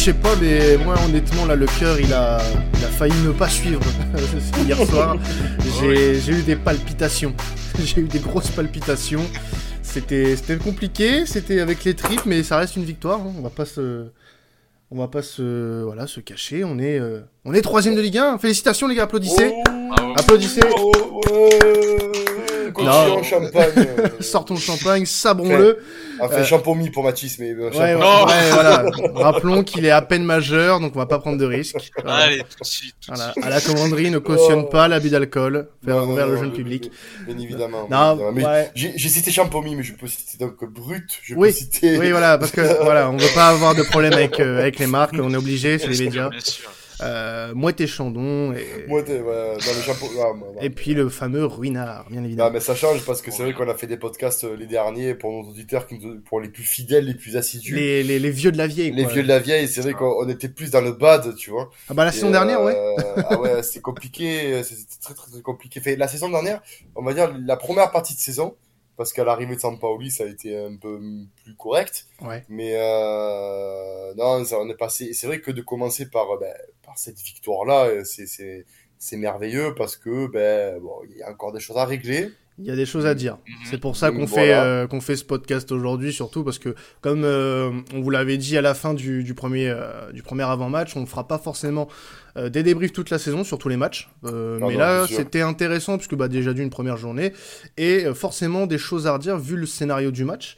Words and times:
je, 0.00 0.06
sais 0.06 0.14
pas, 0.14 0.34
mais 0.40 0.78
moi, 0.78 0.94
honnêtement, 1.04 1.44
là, 1.44 1.54
le 1.54 1.66
cœur, 1.66 2.00
il 2.00 2.10
a, 2.14 2.40
il 2.78 2.84
a 2.84 2.88
failli 2.88 3.14
ne 3.22 3.32
pas 3.32 3.50
suivre 3.50 3.82
hier 4.64 4.78
soir. 4.86 5.16
J'ai, 5.78 6.32
eu 6.32 6.42
des 6.42 6.56
palpitations. 6.56 7.34
j'ai 7.84 8.00
eu 8.00 8.08
des 8.08 8.18
grosses 8.18 8.50
palpitations. 8.50 9.24
C'était, 9.82 10.36
compliqué, 10.62 11.26
c'était 11.26 11.60
avec 11.60 11.84
les 11.84 11.94
tripes, 11.94 12.24
mais 12.24 12.42
ça 12.42 12.56
reste 12.56 12.76
une 12.76 12.84
victoire. 12.84 13.20
hein. 13.20 13.32
On 13.36 13.42
va 13.42 13.50
pas 13.50 13.66
se, 13.66 14.06
on 14.90 14.96
va 14.96 15.08
pas 15.08 15.20
se, 15.20 15.82
voilà, 15.82 16.06
se 16.06 16.20
cacher. 16.20 16.64
On 16.64 16.78
est, 16.78 16.98
euh, 16.98 17.20
on 17.44 17.52
est 17.52 17.60
troisième 17.60 17.94
de 17.94 18.00
Ligue 18.00 18.18
1. 18.18 18.38
Félicitations 18.38 18.88
les 18.88 18.94
gars, 18.94 19.02
applaudissez. 19.02 19.52
Bravo. 19.66 20.14
Applaudissez. 20.16 20.62
Oh. 20.78 21.20
En 22.88 23.22
champagne. 23.22 23.86
Sortons 24.20 24.54
le 24.54 24.60
champagne, 24.60 25.04
sabrons-le. 25.06 25.78
On 26.22 26.28
fait 26.28 26.34
Euh, 26.40 26.44
champomis 26.44 26.90
pour 26.90 27.02
Mathis, 27.04 27.38
mais 27.38 27.50
euh, 27.52 27.70
Ouais, 27.70 27.78
ouais, 27.78 27.94
Non. 27.94 28.26
ouais, 28.26 28.50
voilà. 28.52 28.84
Rappelons 29.14 29.62
qu'il 29.62 29.86
est 29.86 29.90
à 29.90 30.02
peine 30.02 30.22
majeur, 30.24 30.78
donc 30.80 30.92
on 30.94 30.98
va 30.98 31.06
pas 31.06 31.18
prendre 31.18 31.38
de 31.38 31.44
risques. 31.46 31.76
Voilà. 32.02 32.18
Allez, 32.24 32.38
tout 32.40 32.44
de 32.60 32.66
suite. 32.66 32.94
Tout 33.04 33.12
de 33.12 33.16
Voilà. 33.16 33.32
À 33.42 33.48
la 33.50 33.60
commanderie 33.60 34.10
ne 34.10 34.18
cautionne 34.18 34.64
Oh. 34.66 34.68
pas 34.68 34.86
l'abus 34.88 35.08
d'alcool 35.10 35.68
vers, 35.82 35.96
Non, 35.96 36.06
non, 36.06 36.12
envers 36.12 36.26
le 36.26 36.34
non, 36.34 36.40
jeune 36.42 36.52
public. 36.52 36.90
Bien 37.26 37.38
évidemment. 37.38 37.86
Non, 37.90 38.16
bien 38.16 38.26
évidemment. 38.28 38.32
Mais 38.32 38.44
ouais. 38.44 38.70
J'ai 38.74 38.92
j'ai 38.96 39.08
cité 39.08 39.30
champomis, 39.30 39.74
mais 39.76 39.82
je 39.82 39.94
peux 39.94 40.06
citer 40.06 40.36
donc 40.38 40.62
brut. 40.70 41.08
Je 41.22 41.34
Oui. 41.34 41.48
peux 41.48 41.54
citer. 41.54 41.98
Oui, 41.98 42.10
voilà, 42.10 42.36
parce 42.36 42.50
que 42.50 42.60
voilà, 42.84 43.08
on 43.10 43.16
veut 43.16 43.34
pas 43.34 43.48
avoir 43.48 43.74
de 43.74 43.82
problème 43.82 44.12
avec, 44.12 44.38
euh, 44.40 44.58
avec 44.60 44.78
les 44.78 44.86
marques, 44.86 45.14
on 45.18 45.32
est 45.32 45.36
obligé, 45.36 45.78
c'est 45.78 45.88
les 45.88 46.04
médias. 46.04 46.28
Bien 46.28 46.40
sûr. 46.40 46.70
Euh, 47.02 47.54
Mouette 47.54 47.80
et 47.80 47.86
Chandon, 47.86 48.52
et, 48.52 48.86
Moi, 48.88 49.02
t'es, 49.02 49.20
ouais, 49.20 49.52
dans 49.52 49.74
le 49.76 49.82
chapeau. 49.82 50.06
Ah, 50.18 50.32
moi, 50.34 50.48
moi. 50.54 50.62
et 50.62 50.70
puis 50.70 50.92
le 50.94 51.08
fameux 51.08 51.44
Ruinard, 51.46 52.06
bien 52.10 52.20
Non, 52.20 52.26
évidemment. 52.26 52.50
mais 52.50 52.60
ça 52.60 52.74
change 52.74 53.04
parce 53.06 53.22
que 53.22 53.30
c'est 53.30 53.42
vrai 53.42 53.54
qu'on 53.54 53.68
a 53.68 53.74
fait 53.74 53.86
des 53.86 53.96
podcasts 53.96 54.44
euh, 54.44 54.56
les 54.56 54.66
derniers 54.66 55.14
pour 55.14 55.30
nos 55.32 55.48
auditeurs, 55.48 55.86
qui 55.86 55.98
nous- 55.98 56.20
pour 56.20 56.40
les 56.40 56.48
plus 56.48 56.62
fidèles, 56.62 57.06
les 57.06 57.14
plus 57.14 57.36
assidus. 57.36 57.74
Les, 57.74 58.02
les, 58.02 58.18
les 58.18 58.30
vieux 58.30 58.52
de 58.52 58.58
la 58.58 58.66
vieille. 58.66 58.90
Les 58.92 59.06
vieux 59.06 59.22
de 59.22 59.28
la 59.28 59.38
vieille, 59.38 59.66
c'est 59.68 59.80
vrai 59.80 59.92
qu'on 59.94 60.14
on 60.24 60.28
était 60.28 60.48
plus 60.48 60.70
dans 60.70 60.80
le 60.82 60.92
bad, 60.92 61.34
tu 61.36 61.50
vois. 61.50 61.70
Ah 61.88 61.94
bah 61.94 62.04
la 62.04 62.10
Et, 62.10 62.12
saison 62.14 62.30
dernière, 62.30 62.62
ouais. 62.62 62.76
euh, 62.76 63.22
ah 63.28 63.40
ouais, 63.40 63.62
c'était 63.62 63.80
compliqué, 63.80 64.62
c'était 64.62 64.82
très, 65.02 65.14
très 65.14 65.30
très 65.30 65.40
compliqué. 65.42 65.80
Fait, 65.80 65.96
la 65.96 66.08
saison 66.08 66.28
dernière, 66.28 66.60
on 66.96 67.02
va 67.02 67.14
dire 67.14 67.32
la 67.46 67.56
première 67.56 67.90
partie 67.90 68.14
de 68.14 68.20
saison, 68.20 68.54
parce 69.00 69.14
qu'à 69.14 69.24
l'arrivée 69.24 69.54
de 69.54 69.60
Sampaoli, 69.60 70.10
ça 70.10 70.24
a 70.24 70.26
été 70.26 70.54
un 70.54 70.76
peu 70.76 71.00
plus 71.42 71.54
correct. 71.56 72.06
Ouais. 72.20 72.44
Mais 72.50 72.74
euh, 72.74 74.12
non, 74.14 74.44
ça, 74.44 74.58
on 74.60 74.68
est 74.68 74.76
passé. 74.76 75.14
C'est 75.14 75.26
vrai 75.26 75.40
que 75.40 75.50
de 75.50 75.62
commencer 75.62 76.10
par, 76.10 76.30
euh, 76.32 76.38
ben, 76.38 76.52
par 76.84 76.98
cette 76.98 77.18
victoire-là, 77.18 77.86
euh, 77.86 78.04
c'est 78.04 79.16
merveilleux 79.16 79.74
parce 79.74 79.96
que 79.96 80.26
ben 80.26 80.78
bon, 80.80 81.00
il 81.08 81.16
y 81.16 81.22
a 81.22 81.30
encore 81.30 81.50
des 81.50 81.60
choses 81.60 81.78
à 81.78 81.86
régler. 81.86 82.28
Il 82.60 82.66
y 82.66 82.70
a 82.70 82.76
des 82.76 82.86
choses 82.86 83.06
à 83.06 83.14
dire. 83.14 83.38
Mhm. 83.48 83.54
C'est 83.70 83.78
pour 83.78 83.96
ça 83.96 84.10
qu'on 84.10 84.20
Donc, 84.20 84.28
fait, 84.28 84.52
euh, 84.52 84.86
qu'on 84.86 85.00
fait 85.00 85.16
ce 85.16 85.24
podcast 85.24 85.72
aujourd'hui, 85.72 86.12
surtout 86.12 86.44
parce 86.44 86.58
que, 86.58 86.74
comme 87.00 87.24
euh, 87.24 87.70
on 87.94 88.00
vous 88.00 88.10
l'avait 88.10 88.36
dit 88.36 88.56
à 88.58 88.60
la 88.60 88.74
fin 88.74 88.92
du, 88.94 89.24
du 89.24 89.34
premier, 89.34 89.68
euh, 89.68 90.12
du 90.12 90.22
premier 90.22 90.42
avant-match, 90.42 90.94
on 90.96 91.00
ne 91.00 91.06
fera 91.06 91.26
pas 91.26 91.38
forcément 91.38 91.88
euh, 92.36 92.48
des 92.50 92.62
débriefs 92.62 92.92
toute 92.92 93.10
la 93.10 93.18
saison 93.18 93.44
sur 93.44 93.58
tous 93.58 93.68
les 93.68 93.76
matchs. 93.76 94.10
Euh, 94.24 94.58
Ah 94.62 94.66
mais 94.68 94.74
non, 94.74 94.78
là, 94.78 95.06
c'était 95.08 95.40
intéressant, 95.40 95.96
puisque 95.96 96.14
bah, 96.14 96.28
déjà 96.28 96.52
d'une 96.52 96.70
première 96.70 96.96
journée, 96.98 97.32
et 97.76 98.04
euh, 98.04 98.14
forcément 98.14 98.66
des 98.66 98.78
choses 98.78 99.06
à 99.06 99.14
redire 99.14 99.38
vu 99.38 99.56
le 99.56 99.66
scénario 99.66 100.10
du 100.10 100.24
match. 100.24 100.56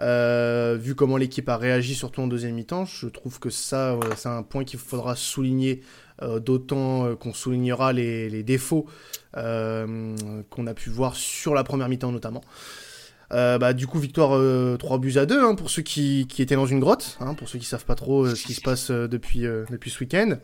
Euh, 0.00 0.78
vu 0.80 0.94
comment 0.94 1.16
l'équipe 1.16 1.48
a 1.48 1.56
réagi, 1.56 1.96
surtout 1.96 2.20
en 2.20 2.28
deuxième 2.28 2.54
mi-temps, 2.54 2.84
je 2.84 3.08
trouve 3.08 3.40
que 3.40 3.50
ça, 3.50 3.94
euh, 3.94 4.00
c'est 4.16 4.28
un 4.28 4.44
point 4.44 4.62
qu'il 4.62 4.78
faudra 4.78 5.16
souligner, 5.16 5.80
euh, 5.80 5.84
d'autant 6.20 7.06
euh, 7.06 7.14
qu'on 7.16 7.32
soulignera 7.32 7.92
les, 7.92 8.42
défauts 8.42 8.86
euh, 9.36 10.16
qu'on 10.50 10.66
a 10.66 10.74
pu 10.74 10.90
voir 10.90 11.16
sur 11.16 11.54
la 11.54 11.64
première 11.64 11.88
mi-temps 11.88 12.12
notamment. 12.12 12.42
Euh, 13.32 13.58
bah, 13.58 13.74
du 13.74 13.86
coup, 13.86 13.98
victoire 13.98 14.36
euh, 14.36 14.76
3 14.78 14.98
buts 14.98 15.18
à 15.18 15.26
2 15.26 15.38
hein, 15.38 15.54
pour 15.54 15.70
ceux 15.70 15.82
qui, 15.82 16.26
étaient 16.38 16.54
dans 16.54 16.66
une 16.66 16.80
grotte, 16.80 17.18
hein, 17.20 17.34
pour 17.34 17.48
ceux 17.48 17.58
qui 17.58 17.66
savent 17.66 17.84
pas 17.84 17.94
trop 17.94 18.24
euh, 18.24 18.34
ce 18.34 18.46
qui 18.46 18.54
se 18.54 18.62
passe 18.62 18.90
euh, 18.90 19.06
depuis, 19.06 19.46
euh, 19.46 19.64
depuis 19.70 19.90
ce 19.90 20.00
week-end. 20.00 20.38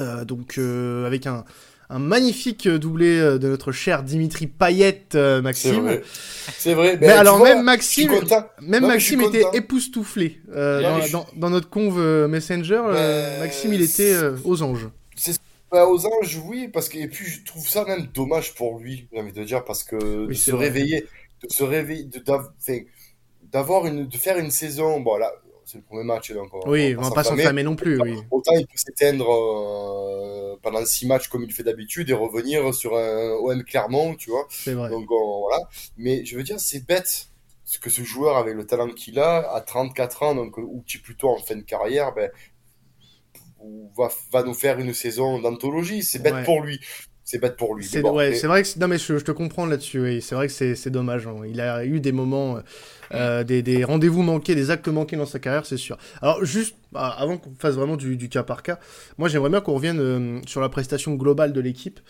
Euh, 0.00 0.24
donc, 0.24 0.56
euh, 0.58 1.06
avec 1.06 1.26
un, 1.26 1.44
un 1.90 1.98
magnifique 1.98 2.68
doublé 2.68 3.18
euh, 3.18 3.38
de 3.38 3.48
notre 3.48 3.72
cher 3.72 4.02
Dimitri 4.02 4.46
Payet, 4.46 5.04
euh, 5.14 5.36
C'est 5.36 5.42
Maxime. 5.42 5.80
vrai. 5.80 6.02
C'est 6.58 6.74
vrai. 6.74 6.98
Mais 7.00 7.08
alors, 7.08 7.38
vois, 7.38 7.54
même 7.54 7.64
Maxime, 7.64 8.10
même 8.60 8.82
Non, 8.82 8.88
Maxime 8.88 9.20
était 9.22 9.44
époustouflé. 9.54 10.38
Euh, 10.52 10.82
dans, 10.82 10.96
mais 10.98 11.06
je- 11.06 11.12
dans, 11.12 11.26
dans 11.36 11.50
notre 11.50 11.70
conve 11.70 11.98
euh, 11.98 12.28
Messenger, 12.28 12.82
euh, 12.86 13.34
Ben, 13.36 13.40
Maxime, 13.46 13.72
il 13.72 13.82
était 13.82 14.12
euh, 14.12 14.36
aux 14.44 14.62
anges. 14.62 14.88
Bah, 15.70 15.86
aux 15.86 16.06
anges, 16.06 16.40
oui, 16.46 16.68
parce 16.68 16.88
que, 16.88 16.98
et 16.98 17.08
puis 17.08 17.26
je 17.26 17.44
trouve 17.44 17.68
ça 17.68 17.84
même 17.84 18.06
dommage 18.14 18.54
pour 18.54 18.78
lui, 18.78 19.06
j'ai 19.12 19.20
envie 19.20 19.32
de 19.32 19.44
dire, 19.44 19.64
parce 19.64 19.84
que 19.84 20.26
de 20.26 20.32
c'est 20.32 20.50
se 20.50 20.56
vrai. 20.56 20.66
réveiller, 20.66 21.06
de 21.42 21.52
se 21.52 21.62
réveiller, 21.62 22.08
d'avoir 23.52 23.86
une, 23.86 24.06
de 24.06 24.16
faire 24.16 24.38
une 24.38 24.50
saison, 24.50 25.00
bon 25.00 25.16
là, 25.18 25.30
c'est 25.66 25.76
le 25.78 25.84
premier 25.84 26.04
match, 26.04 26.32
donc 26.32 26.48
on, 26.54 26.70
Oui, 26.70 26.94
on 26.98 27.02
va 27.02 27.10
pas 27.10 27.24
s'enflammer 27.24 27.62
non 27.62 27.76
plus, 27.76 28.00
oui. 28.00 28.16
Autant 28.30 28.52
il 28.56 28.66
peut 28.66 28.76
s'éteindre 28.76 29.28
euh, 29.30 29.97
pendant 30.70 30.84
six 30.86 31.06
matchs 31.06 31.28
comme 31.28 31.42
il 31.44 31.52
fait 31.52 31.62
d'habitude 31.62 32.10
et 32.10 32.12
revenir 32.12 32.74
sur 32.74 32.96
un 32.96 33.30
OM 33.40 33.62
Clermont, 33.64 34.14
tu 34.14 34.30
vois. 34.30 34.46
C'est 34.50 34.74
vrai. 34.74 34.90
Donc 34.90 35.10
on- 35.10 35.40
voilà. 35.48 35.62
Mais 35.96 36.24
je 36.24 36.36
veux 36.36 36.42
dire, 36.42 36.58
c'est 36.60 36.86
bête 36.86 37.28
ce 37.64 37.78
que 37.78 37.90
ce 37.90 38.02
joueur 38.02 38.36
avec 38.36 38.54
le 38.54 38.66
talent 38.66 38.88
qu'il 38.88 39.18
a 39.18 39.50
à 39.52 39.60
34 39.60 40.22
ans, 40.22 40.34
donc 40.34 40.56
ou 40.58 40.82
qui 40.86 40.98
plutôt 40.98 41.28
en 41.30 41.38
fin 41.38 41.56
de 41.56 41.62
carrière, 41.62 42.14
ben 42.14 42.30
va, 43.96 44.08
va 44.32 44.42
nous 44.42 44.54
faire 44.54 44.78
une 44.78 44.94
saison 44.94 45.40
d'anthologie. 45.40 46.02
C'est 46.02 46.20
bête 46.20 46.32
Ouais. 46.34 46.44
pour 46.44 46.62
lui. 46.62 46.80
C'est 47.30 47.38
bête 47.38 47.56
pour 47.56 47.74
lui. 47.74 47.84
C'est 47.84 48.00
bon, 48.00 48.14
ouais, 48.16 48.30
mais- 48.30 48.38
vrai 48.48 48.62
que 48.62 48.78
non 48.78 48.88
mais 48.88 48.96
je, 48.96 49.18
je 49.18 49.22
te 49.24 49.32
comprends 49.32 49.66
là-dessus. 49.66 50.00
oui. 50.00 50.22
C'est 50.22 50.34
vrai 50.34 50.46
que 50.48 50.52
c'est 50.74 50.88
dommage. 50.90 51.26
hein. 51.26 51.34
Il 51.46 51.60
a 51.60 51.84
eu 51.84 52.00
des 52.00 52.10
moments, 52.10 52.58
euh, 53.12 53.44
des, 53.44 53.60
des 53.60 53.84
rendez-vous 53.84 54.22
manqués, 54.22 54.54
des 54.54 54.70
actes 54.70 54.88
manqués 54.88 55.16
dans 55.16 55.26
sa 55.26 55.38
carrière, 55.38 55.66
c'est 55.66 55.76
sûr. 55.76 55.98
Alors 56.22 56.42
juste 56.46 56.76
bah, 56.90 57.14
avant 57.18 57.36
qu'on 57.36 57.52
fasse 57.58 57.74
vraiment 57.74 57.98
du, 57.98 58.16
du 58.16 58.30
cas 58.30 58.44
par 58.44 58.62
cas, 58.62 58.78
moi 59.18 59.28
j'aimerais 59.28 59.50
bien 59.50 59.60
qu'on 59.60 59.74
revienne 59.74 60.00
euh, 60.00 60.40
sur 60.46 60.62
la 60.62 60.70
prestation 60.70 61.16
globale 61.16 61.52
de 61.52 61.60
l'équipe. 61.60 62.00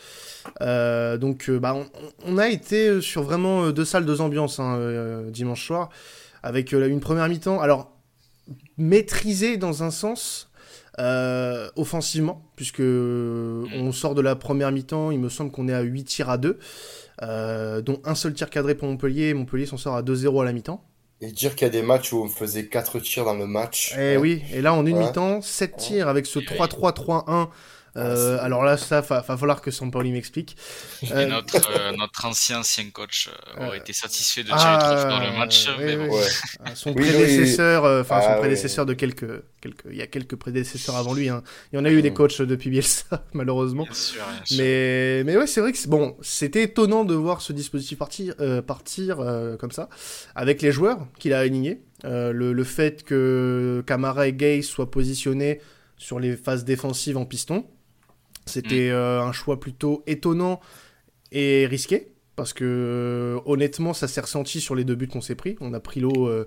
Euh, 0.60 1.16
donc 1.18 1.48
euh, 1.50 1.58
bah, 1.58 1.74
on, 1.74 1.86
on 2.24 2.38
a 2.38 2.48
été 2.48 3.00
sur 3.00 3.24
vraiment 3.24 3.64
euh, 3.64 3.72
deux 3.72 3.84
salles, 3.84 4.06
deux 4.06 4.20
ambiances 4.20 4.60
hein, 4.60 4.76
euh, 4.78 5.30
dimanche 5.30 5.66
soir, 5.66 5.88
avec 6.44 6.72
euh, 6.72 6.88
une 6.88 7.00
première 7.00 7.28
mi-temps. 7.28 7.60
Alors 7.60 7.90
maîtrisée 8.76 9.56
dans 9.56 9.82
un 9.82 9.90
sens. 9.90 10.47
Euh, 10.98 11.68
offensivement, 11.76 12.42
puisque 12.56 12.80
euh, 12.80 13.64
on 13.74 13.92
sort 13.92 14.14
de 14.14 14.20
la 14.20 14.36
première 14.36 14.72
mi-temps, 14.72 15.10
il 15.10 15.18
me 15.18 15.28
semble 15.28 15.50
qu'on 15.50 15.68
est 15.68 15.74
à 15.74 15.80
8 15.82 16.04
tirs 16.04 16.30
à 16.30 16.38
2, 16.38 16.58
euh, 17.22 17.80
dont 17.80 18.00
un 18.04 18.14
seul 18.14 18.34
tir 18.34 18.50
cadré 18.50 18.74
pour 18.74 18.88
Montpellier, 18.88 19.28
et 19.28 19.34
Montpellier 19.34 19.66
s'en 19.66 19.76
sort 19.76 19.96
à 19.96 20.02
2-0 20.02 20.42
à 20.42 20.44
la 20.44 20.52
mi-temps. 20.52 20.84
Et 21.20 21.32
dire 21.32 21.56
qu'il 21.56 21.66
y 21.66 21.70
a 21.70 21.72
des 21.72 21.82
matchs 21.82 22.12
où 22.12 22.22
on 22.22 22.28
faisait 22.28 22.66
4 22.66 23.00
tirs 23.00 23.24
dans 23.24 23.34
le 23.34 23.46
match. 23.46 23.94
Et 23.98 24.14
hein. 24.14 24.18
oui, 24.20 24.42
et 24.52 24.60
là 24.60 24.72
en 24.74 24.86
une 24.86 24.96
Ouais. 24.98 25.06
mi-temps, 25.06 25.40
7 25.40 25.76
tirs 25.76 26.08
avec 26.08 26.26
ce 26.26 26.38
Oui, 26.38 26.46
oui. 26.48 26.56
3-3-3-1. 26.56 27.48
Euh, 27.98 28.36
Ah, 28.36 28.38
c'est- 28.38 28.44
alors 28.46 28.62
là, 28.64 28.76
ça, 28.76 29.00
va, 29.00 29.20
va 29.20 29.36
falloir 29.36 29.60
que 29.60 29.70
Sampaoli 29.70 30.12
m'explique. 30.12 30.56
Et 31.02 31.06
Euh, 31.12 31.26
notre, 31.26 31.56
euh, 31.56 31.92
notre 31.98 32.24
ancien 32.24 32.60
ancien 32.60 32.88
coach 32.90 33.28
euh, 33.58 33.66
aurait 33.66 33.76
Euh, 33.78 33.80
été 33.80 33.92
satisfait 33.92 34.44
de 34.44 34.50
ah, 34.52 34.78
tirer 34.80 35.00
trop 35.02 35.10
dans 35.10 35.32
le 35.32 35.36
match, 35.38 35.68
oui, 35.78 35.84
mais 35.84 35.96
bon. 36.08 36.16
Euh, 36.16 36.22
Son 36.74 36.90
Oui, 36.94 37.02
prédécesseur, 37.02 37.84
euh, 37.84 38.02
enfin 38.02 38.20
son 38.20 38.28
Ah, 38.28 38.32
oui. 38.34 38.40
prédécesseur 38.40 38.86
de 38.86 38.94
quelques, 38.94 39.42
quelques, 39.60 39.84
il 39.90 39.96
y 39.96 40.02
a 40.02 40.06
quelques 40.06 40.36
prédécesseurs 40.36 40.96
avant 40.96 41.12
lui. 41.14 41.28
Hein. 41.28 41.42
Il 41.72 41.76
y 41.76 41.78
en 41.80 41.84
a 41.84 41.90
eu 41.90 42.00
des 42.02 42.10
Mm. 42.10 42.14
coachs 42.14 42.40
depuis 42.42 42.70
Bielsa, 42.70 43.06
malheureusement. 43.32 43.84
Bien 43.84 43.92
sûr, 43.94 44.22
bien 44.24 44.44
sûr. 44.44 44.56
Mais, 44.58 45.24
mais 45.24 45.36
ouais, 45.36 45.46
c'est 45.46 45.60
vrai 45.60 45.72
que 45.72 45.78
c'est- 45.78 45.88
bon, 45.88 46.16
c'était 46.22 46.62
étonnant 46.62 47.04
de 47.04 47.14
voir 47.14 47.40
ce 47.40 47.52
dispositif 47.52 47.98
partir, 47.98 48.34
euh, 48.40 48.62
partir 48.62 49.20
euh, 49.20 49.56
comme 49.56 49.72
ça, 49.72 49.88
avec 50.34 50.62
les 50.62 50.70
joueurs 50.72 51.06
qu'il 51.18 51.32
a 51.32 51.40
alignés. 51.40 51.80
Euh, 52.04 52.32
le, 52.32 52.52
le 52.52 52.64
fait 52.64 53.02
que 53.02 53.82
Camara 53.86 54.28
et 54.28 54.32
Gay 54.32 54.62
soient 54.62 54.90
positionnés 54.90 55.60
sur 55.96 56.20
les 56.20 56.36
phases 56.36 56.64
défensives 56.64 57.16
en 57.16 57.24
piston, 57.24 57.66
c'était 58.48 58.90
euh, 58.90 59.22
un 59.22 59.30
choix 59.32 59.60
plutôt 59.60 60.02
étonnant 60.08 60.58
et 61.30 61.66
risqué. 61.66 62.08
Parce 62.36 62.52
que 62.52 62.64
euh, 62.64 63.40
honnêtement, 63.46 63.92
ça 63.94 64.06
s'est 64.06 64.20
ressenti 64.20 64.60
sur 64.60 64.74
les 64.76 64.84
deux 64.84 64.94
buts 64.94 65.08
qu'on 65.08 65.20
s'est 65.20 65.34
pris. 65.34 65.56
On 65.60 65.74
a 65.74 65.80
pris 65.80 65.98
l'eau 65.98 66.28
euh, 66.28 66.46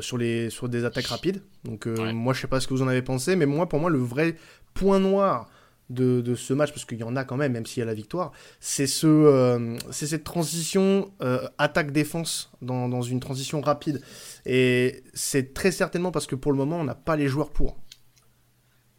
sur, 0.00 0.16
les, 0.16 0.48
sur 0.48 0.68
des 0.70 0.84
attaques 0.86 1.06
rapides. 1.06 1.42
Donc 1.64 1.86
euh, 1.86 1.94
Ouais. 1.96 2.12
moi, 2.14 2.32
je 2.32 2.40
sais 2.40 2.46
pas 2.46 2.58
ce 2.58 2.66
que 2.66 2.72
vous 2.72 2.80
en 2.82 2.88
avez 2.88 3.02
pensé, 3.02 3.36
mais 3.36 3.44
moi, 3.44 3.68
pour 3.68 3.78
moi, 3.78 3.90
le 3.90 3.98
vrai 3.98 4.36
point 4.72 4.98
noir 4.98 5.46
de, 5.90 6.22
de 6.22 6.34
ce 6.34 6.54
match, 6.54 6.70
parce 6.70 6.86
qu'il 6.86 6.96
y 6.98 7.02
en 7.04 7.16
a 7.16 7.24
quand 7.24 7.36
même, 7.36 7.52
même 7.52 7.66
s'il 7.66 7.80
y 7.80 7.82
a 7.82 7.86
la 7.86 7.92
victoire, 7.94 8.32
c'est 8.60 8.86
ce, 8.86 9.76
c'est 9.90 10.06
cette 10.06 10.24
transition 10.24 11.12
attaque-défense 11.58 12.50
dans, 12.62 12.88
dans 12.88 13.02
une 13.02 13.20
transition 13.20 13.60
rapide. 13.60 14.00
Et 14.46 15.02
c'est 15.14 15.54
très 15.54 15.70
certainement 15.70 16.10
parce 16.12 16.26
que 16.26 16.34
pour 16.34 16.50
le 16.52 16.58
moment, 16.58 16.78
on 16.80 16.84
n'a 16.84 16.94
pas 16.94 17.16
les 17.16 17.28
joueurs 17.28 17.50
pour. 17.50 17.76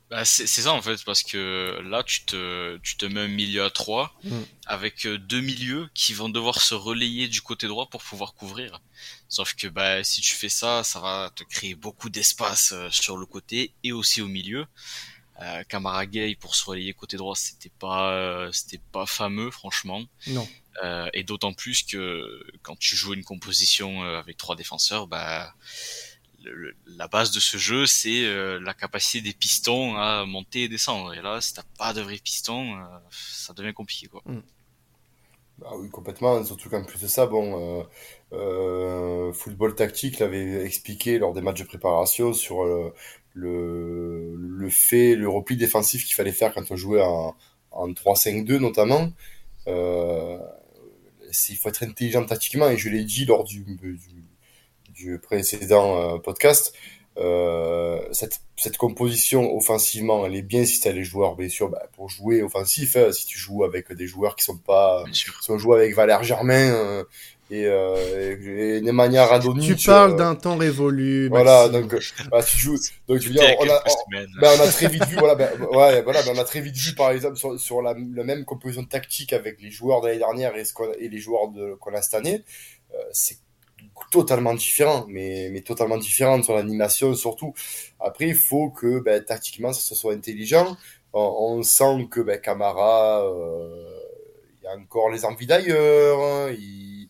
Bah, 0.10 0.24
c'est 0.24 0.48
ça 0.48 0.72
en 0.72 0.82
fait, 0.82 1.04
parce 1.04 1.22
que 1.22 1.82
là 1.84 2.02
tu 2.02 2.24
te, 2.24 2.78
tu 2.78 2.96
te 2.96 3.06
mets 3.06 3.20
un 3.22 3.28
milieu 3.28 3.66
à 3.66 3.70
3 3.70 4.14
Mm. 4.24 4.42
avec 4.66 5.06
euh, 5.06 5.18
deux 5.18 5.42
milieux 5.42 5.90
qui 5.94 6.14
vont 6.14 6.30
devoir 6.30 6.62
se 6.62 6.76
relayer 6.76 7.28
du 7.28 7.42
côté 7.42 7.68
droit 7.68 7.88
pour 7.90 8.02
pouvoir 8.02 8.34
couvrir. 8.34 8.80
Sauf 9.28 9.54
que 9.54 9.68
bah, 9.68 10.04
si 10.06 10.22
tu 10.22 10.34
fais 10.34 10.48
ça, 10.50 10.84
ça 10.86 11.02
va 11.02 11.30
te 11.36 11.44
créer 11.44 11.76
beaucoup 11.76 12.10
d'espace 12.10 12.72
euh, 12.72 12.90
sur 12.90 13.18
le 13.18 13.26
côté 13.26 13.74
et 13.84 13.92
aussi 13.92 14.22
au 14.22 14.28
milieu. 14.30 14.66
Euh, 15.42 15.64
Camara 15.70 16.06
Gay 16.06 16.36
pour 16.40 16.56
se 16.56 16.64
relayer 16.66 16.94
côté 16.94 17.18
droit, 17.18 17.36
c'était 17.36 17.72
pas, 17.78 18.12
euh, 18.14 18.52
c'était 18.54 18.82
pas 18.94 19.06
fameux 19.06 19.52
franchement. 19.52 20.04
Non. 20.28 20.48
Euh, 20.84 21.10
et 21.14 21.24
d'autant 21.24 21.54
plus 21.54 21.84
que 21.84 22.44
quand 22.62 22.78
tu 22.80 22.96
joues 22.96 23.14
une 23.14 23.24
composition 23.24 24.04
euh, 24.04 24.20
avec 24.20 24.38
trois 24.38 24.56
défenseurs, 24.56 25.08
bah 25.08 25.54
la 26.98 27.08
base 27.08 27.32
de 27.32 27.40
ce 27.40 27.58
jeu, 27.58 27.86
c'est 27.86 28.26
euh, 28.26 28.60
la 28.60 28.74
capacité 28.74 29.22
des 29.22 29.34
pistons 29.34 29.96
à 29.96 30.26
monter 30.26 30.64
et 30.64 30.68
descendre. 30.70 31.14
Et 31.14 31.22
là, 31.22 31.42
si 31.42 31.54
t'as 31.54 31.64
pas 31.78 31.94
de 31.94 32.02
vrais 32.02 32.18
pistons, 32.18 32.76
euh, 32.76 32.84
ça 33.12 33.54
devient 33.54 33.74
compliqué, 33.74 34.08
quoi. 34.08 34.22
Mm. 34.26 34.42
Bah 35.60 35.72
oui, 35.78 35.90
complètement. 35.90 36.44
Surtout 36.44 36.70
qu'en 36.70 36.84
plus 36.84 37.02
de 37.02 37.08
ça, 37.08 37.26
bon, 37.26 37.88
euh, 38.32 39.34
Football 39.34 39.74
Tactique 39.74 40.20
l'avait 40.20 40.64
expliqué 40.64 41.18
lors 41.18 41.34
des 41.34 41.42
matchs 41.42 41.62
de 41.62 41.68
préparation 41.68 42.34
sur 42.34 42.64
le, 43.34 44.36
le 44.36 44.70
fait, 44.70 45.16
le 45.16 45.28
repli 45.28 45.58
défensif 45.58 46.06
qu'il 46.06 46.14
fallait 46.14 46.32
faire 46.32 46.54
quand 46.54 46.70
on 46.70 46.76
jouait 46.76 47.02
en, 47.02 47.36
en 47.72 47.90
3-5-2 47.90 48.58
notamment. 48.58 49.12
il 49.66 51.58
faut 51.58 51.70
être 51.70 51.82
intelligent 51.82 52.24
tactiquement 52.24 52.70
et 52.70 52.78
je 52.78 52.90
l'ai 52.90 53.04
dit 53.04 53.26
lors 53.26 53.44
du, 53.44 53.64
du 53.64 54.27
du 54.98 55.20
précédent 55.20 56.16
euh, 56.16 56.18
podcast, 56.18 56.74
euh, 57.20 58.00
cette, 58.12 58.42
cette, 58.58 58.78
composition 58.78 59.56
offensivement, 59.56 60.28
elle 60.28 60.36
est 60.36 60.44
bien 60.44 60.66
si 60.66 60.80
tu 60.80 60.88
as 60.88 60.92
les 60.92 61.04
joueurs, 61.04 61.36
bien 61.36 61.50
sûr, 61.50 61.70
bah, 61.70 61.82
pour 61.94 62.10
jouer 62.10 62.44
offensif, 62.44 62.96
hein, 62.96 63.12
si 63.12 63.26
tu 63.26 63.40
joues 63.40 63.64
avec 63.64 63.92
des 63.92 64.06
joueurs 64.06 64.36
qui 64.36 64.46
sont 64.46 64.58
pas, 64.58 65.04
sont 65.42 65.58
joués 65.58 65.78
avec 65.78 65.96
Valère 65.96 66.24
Germain 66.24 66.72
euh, 66.74 67.04
et, 67.50 67.66
euh, 67.66 68.76
et 68.78 68.82
Nemanja 68.82 69.26
Radonjic. 69.26 69.78
Tu 69.78 69.88
parles 69.88 70.16
d'un 70.16 70.36
temps 70.36 70.58
révolu. 70.58 71.28
Voilà, 71.30 71.70
donc 71.70 71.96
bah, 72.30 72.44
tu 72.44 72.60
joues, 72.60 72.78
donc 73.08 73.20
tu 73.20 73.30
veux 73.30 73.34
dire, 73.34 73.56
on 73.62 73.68
a, 73.68 73.84
bah, 74.40 74.52
on 74.56 74.62
a 74.62 74.68
très 74.68 74.88
vite 74.88 75.08
vu, 75.08 75.16
voilà, 75.18 75.34
bah, 75.34 75.50
ouais, 75.72 76.04
voilà, 76.04 76.22
bah, 76.22 76.32
on 76.36 76.38
a 76.38 76.44
très 76.44 76.62
vite 76.62 76.76
vu 76.76 76.94
par 76.94 77.10
exemple 77.10 77.38
sur, 77.38 77.60
sur 77.60 77.82
la, 77.82 77.96
la, 78.14 78.24
même 78.24 78.46
composition 78.46 78.86
tactique 78.86 79.34
avec 79.34 79.60
les 79.60 79.72
joueurs 79.72 80.02
de 80.02 80.08
l'année 80.08 80.20
dernière 80.20 80.56
et, 80.56 80.66
ce 80.66 80.74
et 81.00 81.10
les 81.10 81.18
joueurs 81.18 81.50
qu'on 81.80 81.96
a 81.96 82.02
cette 82.04 82.14
année, 82.14 82.44
c'est 83.12 83.40
totalement 84.12 84.54
différent, 84.54 85.06
mais, 85.08 85.50
mais 85.52 85.62
totalement 85.62 85.98
différent 85.98 86.42
sur 86.44 86.56
l'animation 86.56 87.14
surtout. 87.16 87.54
Après, 88.00 88.28
il 88.28 88.36
faut 88.36 88.70
que 88.70 89.00
ben, 89.00 89.24
tactiquement, 89.24 89.74
ça 89.74 89.96
soit 89.96 90.14
intelligent. 90.14 90.78
On, 91.14 91.64
sent 91.64 92.08
que 92.12 92.22
ben, 92.22 92.40
Camara, 92.40 93.26
euh, 93.26 94.00
il 94.62 94.68
a 94.68 94.76
encore 94.76 95.10
les 95.10 95.26
envies 95.26 95.48
d'ailleurs. 95.48 96.20
Hein. 96.22 96.52
il, 96.58 97.10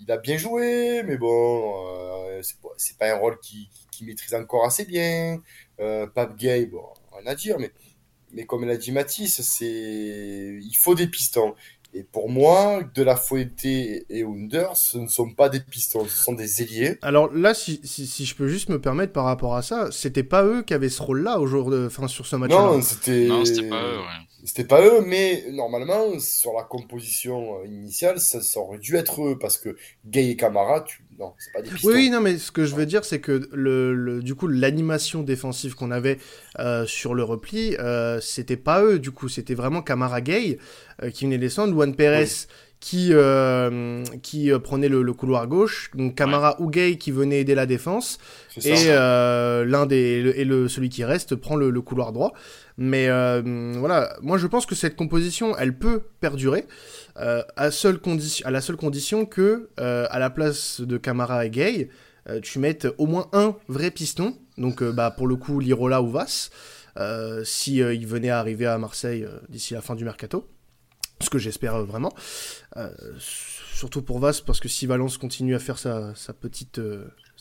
il, 0.00 0.10
a 0.10 0.18
bien 0.18 0.36
joué, 0.36 1.02
mais 1.04 1.16
bon, 1.16 1.74
euh, 1.88 2.42
c'est 2.76 2.98
pas 2.98 3.12
un 3.12 3.16
rôle 3.16 3.38
qu'il 3.40 3.66
qui, 3.90 4.04
maîtrise 4.04 4.34
encore 4.34 4.64
assez 4.66 4.84
bien. 4.84 5.40
Euh, 5.80 6.06
Pape 6.06 6.36
Gay, 6.36 6.66
bon, 6.66 6.84
rien 7.12 7.26
à 7.26 7.34
dire, 7.34 7.58
mais, 7.58 7.70
mais 8.32 8.44
comme 8.44 8.64
l'a 8.66 8.76
dit 8.76 8.92
Mathis, 8.92 9.40
c'est 9.42 9.66
il 9.66 10.76
faut 10.78 10.94
des 10.94 11.06
pistons. 11.06 11.54
Et 11.92 12.04
pour 12.04 12.28
moi, 12.30 12.82
De 12.94 13.02
La 13.02 13.16
Fuente 13.16 13.64
et 13.64 14.04
Under, 14.10 14.76
ce 14.76 14.98
ne 14.98 15.08
sont 15.08 15.30
pas 15.30 15.48
des 15.48 15.60
pistons, 15.60 16.04
ce 16.04 16.22
sont 16.22 16.34
des 16.34 16.62
ailiers. 16.62 16.98
Alors 17.02 17.32
là, 17.32 17.52
si, 17.52 17.80
si, 17.82 18.06
si 18.06 18.24
je 18.24 18.36
peux 18.36 18.46
juste 18.46 18.68
me 18.68 18.80
permettre 18.80 19.12
par 19.12 19.24
rapport 19.24 19.56
à 19.56 19.62
ça, 19.62 19.88
c'était 19.90 20.22
pas 20.22 20.44
eux 20.44 20.62
qui 20.62 20.72
avaient 20.72 20.88
ce 20.88 21.02
rôle-là 21.02 21.40
au 21.40 21.46
jour 21.46 21.70
de, 21.70 21.86
enfin, 21.86 22.06
sur 22.06 22.26
ce 22.26 22.36
match-là. 22.36 22.56
Non, 22.56 22.80
c'était. 22.80 23.26
Non, 23.26 23.44
c'était 23.44 23.68
pas 23.68 23.82
eux. 23.82 23.98
Ouais. 23.98 24.39
C'était 24.44 24.64
pas 24.64 24.84
eux, 24.84 25.02
mais 25.06 25.44
normalement, 25.52 26.18
sur 26.18 26.52
la 26.54 26.62
composition 26.62 27.64
initiale, 27.64 28.18
ça, 28.20 28.40
ça, 28.40 28.60
aurait 28.60 28.78
dû 28.78 28.96
être 28.96 29.22
eux, 29.22 29.38
parce 29.38 29.58
que 29.58 29.76
Gay 30.06 30.30
et 30.30 30.36
Camara, 30.36 30.80
tu... 30.82 31.02
non, 31.18 31.34
c'est 31.38 31.52
pas 31.52 31.62
des 31.62 31.70
pistons. 31.70 31.88
Oui, 31.88 32.10
non, 32.10 32.20
mais 32.20 32.38
ce 32.38 32.50
que 32.50 32.64
je 32.64 32.74
veux 32.74 32.86
dire, 32.86 33.04
c'est 33.04 33.20
que 33.20 33.48
le, 33.52 33.94
le, 33.94 34.22
du 34.22 34.34
coup, 34.34 34.46
l'animation 34.46 35.22
défensive 35.22 35.74
qu'on 35.74 35.90
avait 35.90 36.18
euh, 36.58 36.86
sur 36.86 37.14
le 37.14 37.22
repli, 37.22 37.76
euh, 37.78 38.20
c'était 38.20 38.56
pas 38.56 38.82
eux, 38.82 38.98
du 38.98 39.10
coup, 39.10 39.28
c'était 39.28 39.54
vraiment 39.54 39.82
Camara 39.82 40.20
Gay 40.20 40.58
euh, 41.02 41.10
qui 41.10 41.24
venait 41.24 41.38
descendre, 41.38 41.74
Juan 41.74 41.94
Pérez. 41.94 42.24
Oui 42.24 42.46
qui, 42.80 43.10
euh, 43.12 44.02
qui 44.22 44.50
euh, 44.50 44.58
prenait 44.58 44.88
le, 44.88 45.02
le, 45.02 45.12
couloir 45.12 45.46
gauche, 45.46 45.90
donc 45.94 46.14
Camara 46.14 46.58
ouais. 46.58 46.66
ou 46.66 46.70
Gay 46.70 46.96
qui 46.96 47.10
venait 47.10 47.40
aider 47.40 47.54
la 47.54 47.66
défense, 47.66 48.18
et 48.64 48.86
euh, 48.86 49.66
l'un 49.66 49.84
des 49.84 50.32
et 50.34 50.44
le 50.46 50.66
celui 50.66 50.88
qui 50.88 51.04
reste 51.04 51.34
prend 51.36 51.56
le, 51.56 51.68
le 51.70 51.80
couloir 51.82 52.12
droit. 52.12 52.32
Mais 52.82 53.08
euh, 53.08 53.42
voilà, 53.76 54.16
moi 54.22 54.38
je 54.38 54.46
pense 54.46 54.64
que 54.64 54.74
cette 54.74 54.96
composition, 54.96 55.54
elle 55.58 55.76
peut 55.76 56.00
perdurer 56.18 56.66
euh, 57.18 57.42
à 57.54 57.66
la 57.66 57.70
seule 57.70 58.76
condition 58.78 59.26
que 59.26 59.68
euh, 59.78 60.06
à 60.08 60.18
la 60.18 60.30
place 60.30 60.80
de 60.80 60.96
Camara 60.96 61.44
et 61.44 61.50
Gay, 61.50 61.90
tu 62.42 62.58
mettes 62.58 62.88
au 62.96 63.06
moins 63.06 63.28
un 63.34 63.54
vrai 63.68 63.90
piston. 63.90 64.34
Donc 64.56 64.82
bah 64.82 65.10
pour 65.10 65.26
le 65.26 65.36
coup 65.36 65.60
Lirola 65.60 66.00
ou 66.00 66.08
Vas, 66.08 66.48
si 67.44 67.76
il 67.76 68.06
venait 68.06 68.30
à 68.30 68.38
arriver 68.38 68.64
à 68.64 68.78
Marseille 68.78 69.28
d'ici 69.50 69.74
la 69.74 69.82
fin 69.82 69.94
du 69.94 70.04
mercato 70.04 70.48
ce 71.22 71.28
que 71.28 71.38
j'espère 71.38 71.84
vraiment. 71.84 72.14
Surtout 73.18 74.00
pour 74.00 74.20
Vas, 74.20 74.40
parce 74.46 74.58
que 74.58 74.68
si 74.68 74.86
Valence 74.86 75.18
continue 75.18 75.54
à 75.54 75.58
faire 75.58 75.78
sa, 75.78 76.14
petite, 76.32 76.80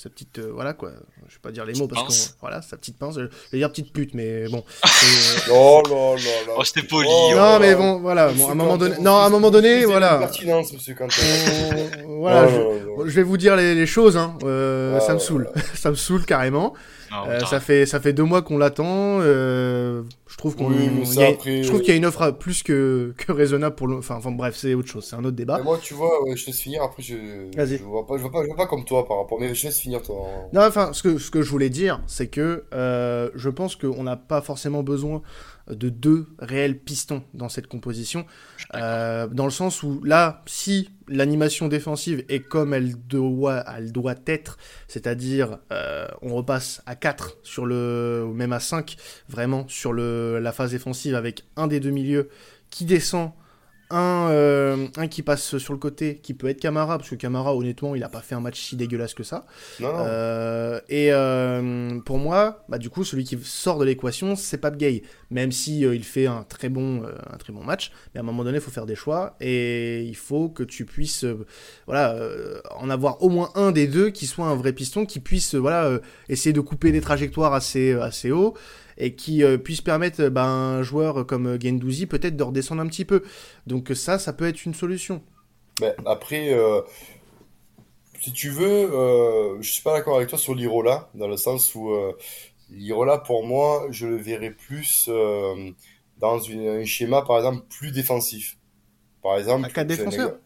sa 0.02 0.10
petite, 0.10 0.40
euh, 0.40 0.50
voilà 0.54 0.72
quoi, 0.72 0.92
je 1.28 1.34
vais 1.34 1.42
pas 1.42 1.52
dire 1.52 1.66
les 1.66 1.74
mots 1.74 1.90
parce 1.90 2.30
que 2.30 2.32
voilà, 2.40 2.62
sa 2.62 2.78
petite 2.78 2.98
pince, 2.98 3.16
je 3.16 3.26
vais 3.52 3.58
dire 3.58 3.70
petite 3.70 3.92
pute, 3.92 4.14
mais 4.14 4.48
bon. 4.48 4.64
oh 5.52 5.84
là 5.90 6.16
là 6.16 6.48
là. 6.48 6.54
Oh 6.58 6.64
c'était 6.64 6.88
poli. 6.88 7.06
Oh, 7.12 7.34
non 7.36 7.60
mais 7.60 7.76
bon, 7.76 8.00
voilà, 8.00 8.30
bon, 8.30 8.48
à 8.48 8.52
un 8.54 8.56
moment 8.56 8.78
donné, 8.78 8.96
non, 9.02 9.18
à 9.18 9.26
un 9.26 9.30
moment 9.30 9.52
donné, 9.52 9.84
voilà. 9.84 10.20
Pertinence, 10.20 10.72
monsieur 10.72 10.94
Quentin. 10.94 11.22
voilà, 12.08 12.48
oh, 12.48 13.04
je, 13.04 13.10
je, 13.10 13.16
vais 13.16 13.24
vous 13.24 13.36
dire 13.36 13.58
les, 13.58 13.76
les 13.76 13.86
choses, 13.86 14.16
hein. 14.16 14.38
Euh, 14.44 14.96
ah, 14.96 15.02
ça 15.02 15.14
me 15.16 15.20
saoule, 15.20 15.50
ça 15.74 15.90
me 15.90 15.96
saoule 15.96 16.26
carrément. 16.26 16.74
Non, 17.12 17.28
euh, 17.28 17.40
ça 17.40 17.60
fait 17.60 17.86
ça 17.86 18.00
fait 18.00 18.14
deux 18.14 18.24
mois 18.24 18.42
qu'on 18.42 18.58
l'attend. 18.58 19.20
Euh, 19.22 20.04
je 20.28 20.38
trouve 20.38 20.56
qu'on 20.56 20.68
oui, 20.68 20.90
après... 21.24 21.64
je 21.64 21.68
trouve 21.68 21.82
qu'il 21.82 21.90
y 21.90 21.94
a 21.94 21.96
une 21.96 22.06
offre 22.06 22.32
plus 22.32 22.62
que, 22.64 23.14
que 23.18 23.32
raisonnable 23.32 23.76
pour 23.76 23.88
le. 23.88 23.98
Enfin, 23.98 24.16
enfin 24.16 24.32
bref, 24.32 24.56
c'est 24.56 24.74
autre 24.74 24.88
chose, 24.88 25.06
c'est 25.06 25.16
un 25.16 25.24
autre 25.24 25.36
débat. 25.36 25.58
Mais 25.58 25.64
moi, 25.64 25.80
tu 25.82 25.94
vois, 25.94 26.24
ouais, 26.24 26.36
je 26.36 26.46
laisse 26.46 26.60
finir. 26.60 26.84
Après, 26.84 27.02
je 27.02 27.16
je 27.56 27.84
vois 27.84 28.06
pas, 28.06 28.18
je 28.18 28.22
vois 28.22 28.32
pas, 28.32 28.44
je 28.44 28.48
vois 28.48 28.58
pas 28.58 28.68
comme 28.68 28.86
toi 28.86 29.08
par 29.08 29.18
rapport. 29.18 29.40
Mais 29.40 29.54
je 29.56 29.66
laisse 29.66 29.80
finir 29.80 30.02
toi. 30.02 30.28
Non, 30.54 30.62
enfin, 30.62 30.94
ce 30.94 31.04
que 31.04 31.18
ce 31.18 31.32
que 31.32 31.42
je 31.42 31.50
voulais 31.50 31.70
dire, 31.70 32.02
c'est 32.08 32.28
que 32.28 32.66
euh, 32.74 33.30
je 33.36 33.50
pense 33.50 33.76
qu'on 33.76 34.04
n'a 34.04 34.18
pas 34.18 34.42
forcément 34.42 34.84
besoin 34.84 35.22
de 35.70 35.90
deux 35.90 36.28
réels 36.40 36.80
pistons 36.80 37.24
dans 37.34 37.50
cette 37.50 37.68
composition, 37.68 38.26
euh, 38.76 39.28
dans 39.28 39.46
le 39.46 39.52
sens 39.52 39.84
où 39.84 40.02
là, 40.04 40.42
si 40.46 40.90
l'animation 41.10 41.68
défensive 41.68 42.24
est 42.30 42.40
comme 42.40 42.74
elle 42.74 42.96
doit, 42.96 43.64
elle 43.76 43.92
doit 43.92 44.16
être, 44.26 44.58
c'est-à-dire 44.88 45.60
euh, 45.72 46.08
on 46.22 46.34
repasse 46.36 46.82
à 46.86 46.96
4 46.96 47.38
sur 47.44 47.66
le, 47.66 48.26
ou 48.28 48.34
même 48.34 48.54
à 48.54 48.60
5 48.60 48.96
vraiment 49.28 49.68
sur 49.68 49.94
le, 49.94 50.40
la 50.40 50.52
phase 50.52 50.72
défensive 50.72 51.16
avec 51.16 51.44
un 51.56 51.68
des 51.68 51.80
deux 51.80 51.92
milieux 51.92 52.30
qui 52.70 52.86
descend 52.86 53.32
un, 53.90 54.30
euh, 54.30 54.88
un 54.98 55.08
qui 55.08 55.24
passe 55.24 55.58
sur 55.58 55.74
le 55.74 55.80
côté, 55.80 56.18
qui 56.22 56.34
peut 56.34 56.48
être 56.48 56.60
Camara, 56.60 56.98
parce 56.98 57.10
que 57.10 57.16
Camara, 57.16 57.56
honnêtement, 57.56 57.96
il 57.96 58.04
a 58.04 58.10
pas 58.10 58.22
fait 58.22 58.36
un 58.36 58.40
match 58.40 58.60
si 58.60 58.76
dégueulasse 58.76 59.14
que 59.14 59.24
ça. 59.24 59.46
Non, 59.80 59.92
non. 59.92 60.06
Euh, 60.08 60.80
et 60.90 61.12
euh, 61.12 62.00
pour 62.02 62.18
moi, 62.18 62.64
bah, 62.70 62.78
du 62.78 62.90
coup, 62.90 63.04
celui 63.04 63.24
qui 63.24 63.38
sort 63.44 63.80
de 63.80 63.86
l'équation, 63.86 64.36
c'est 64.36 64.58
Pape 64.58 64.78
Gay. 64.78 65.04
Même 65.32 65.52
si 65.52 65.86
euh, 65.86 65.96
il 65.96 66.04
fait 66.04 66.28
un 66.28 66.44
très, 66.44 66.70
bon, 66.70 67.04
euh, 67.04 67.12
un 67.32 67.38
très 67.38 67.54
bon 67.54 67.64
match, 67.64 67.92
mais 68.14 68.20
à 68.20 68.24
un 68.24 68.26
moment 68.26 68.44
donné, 68.44 68.58
il 68.58 68.62
faut 68.62 68.72
faire 68.72 68.86
des 68.86 68.96
choix, 68.96 69.36
et 69.40 70.04
il 70.04 70.16
faut 70.16 70.50
que 70.50 70.64
tu 70.64 70.86
puisses 70.86 71.24
euh, 71.24 71.46
voilà, 71.88 72.16
en 72.78 72.90
avoir 72.90 73.22
au 73.24 73.30
moins 73.30 73.50
un 73.56 73.72
des 73.72 73.88
deux 73.88 74.10
qui 74.10 74.28
soit 74.28 74.46
un 74.46 74.56
vrai 74.56 74.74
piston, 74.74 75.06
qui 75.06 75.20
puisse 75.20 75.56
voilà, 75.56 76.00
essayer 76.28 76.54
de 76.54 76.62
couper 76.62 76.92
des 76.92 77.02
trajectoires 77.02 77.54
assez, 77.54 77.94
assez 77.94 78.32
haut 78.32 78.56
et 79.00 79.16
qui 79.16 79.44
euh, 79.44 79.58
puisse 79.58 79.82
permettre 79.82 80.28
bah, 80.30 80.46
un 80.46 80.84
joueur 80.84 81.26
comme 81.26 81.58
Gendouzi 81.62 82.06
peut-être 82.06 82.36
de 82.36 82.44
redescendre 82.44 82.82
un 82.82 82.88
petit 82.88 83.06
peu. 83.06 83.24
Donc 83.68 83.92
ça, 83.96 84.20
ça 84.20 84.34
peut 84.34 84.48
être 84.48 84.66
une 84.66 84.74
solution. 84.74 85.22
Mais 85.82 85.96
après, 86.06 86.54
euh, 86.54 86.82
si 88.20 88.34
tu 88.34 88.50
veux, 88.50 88.94
euh, 88.94 89.62
je 89.62 89.72
suis 89.72 89.84
pas 89.84 89.94
d'accord 89.94 90.18
avec 90.18 90.30
toi 90.30 90.38
sur 90.38 90.54
l'Irola, 90.54 91.10
dans 91.16 91.28
le 91.28 91.38
sens 91.38 91.74
où 91.76 91.92
euh, 91.92 92.18
l'Irola, 92.70 93.18
pour 93.18 93.46
moi, 93.46 93.88
je 93.92 94.08
le 94.08 94.18
verrais 94.18 94.52
plus 94.52 95.06
euh, 95.08 95.72
dans 96.18 96.40
une, 96.40 96.68
un 96.68 96.86
schéma, 96.86 97.22
par 97.22 97.38
exemple, 97.38 97.66
plus 97.70 97.92
défensif. 97.92 98.58
Par 99.24 99.38
exemple, 99.38 99.66
à 99.66 99.70
4 99.70 99.88
défenseurs 99.88 100.38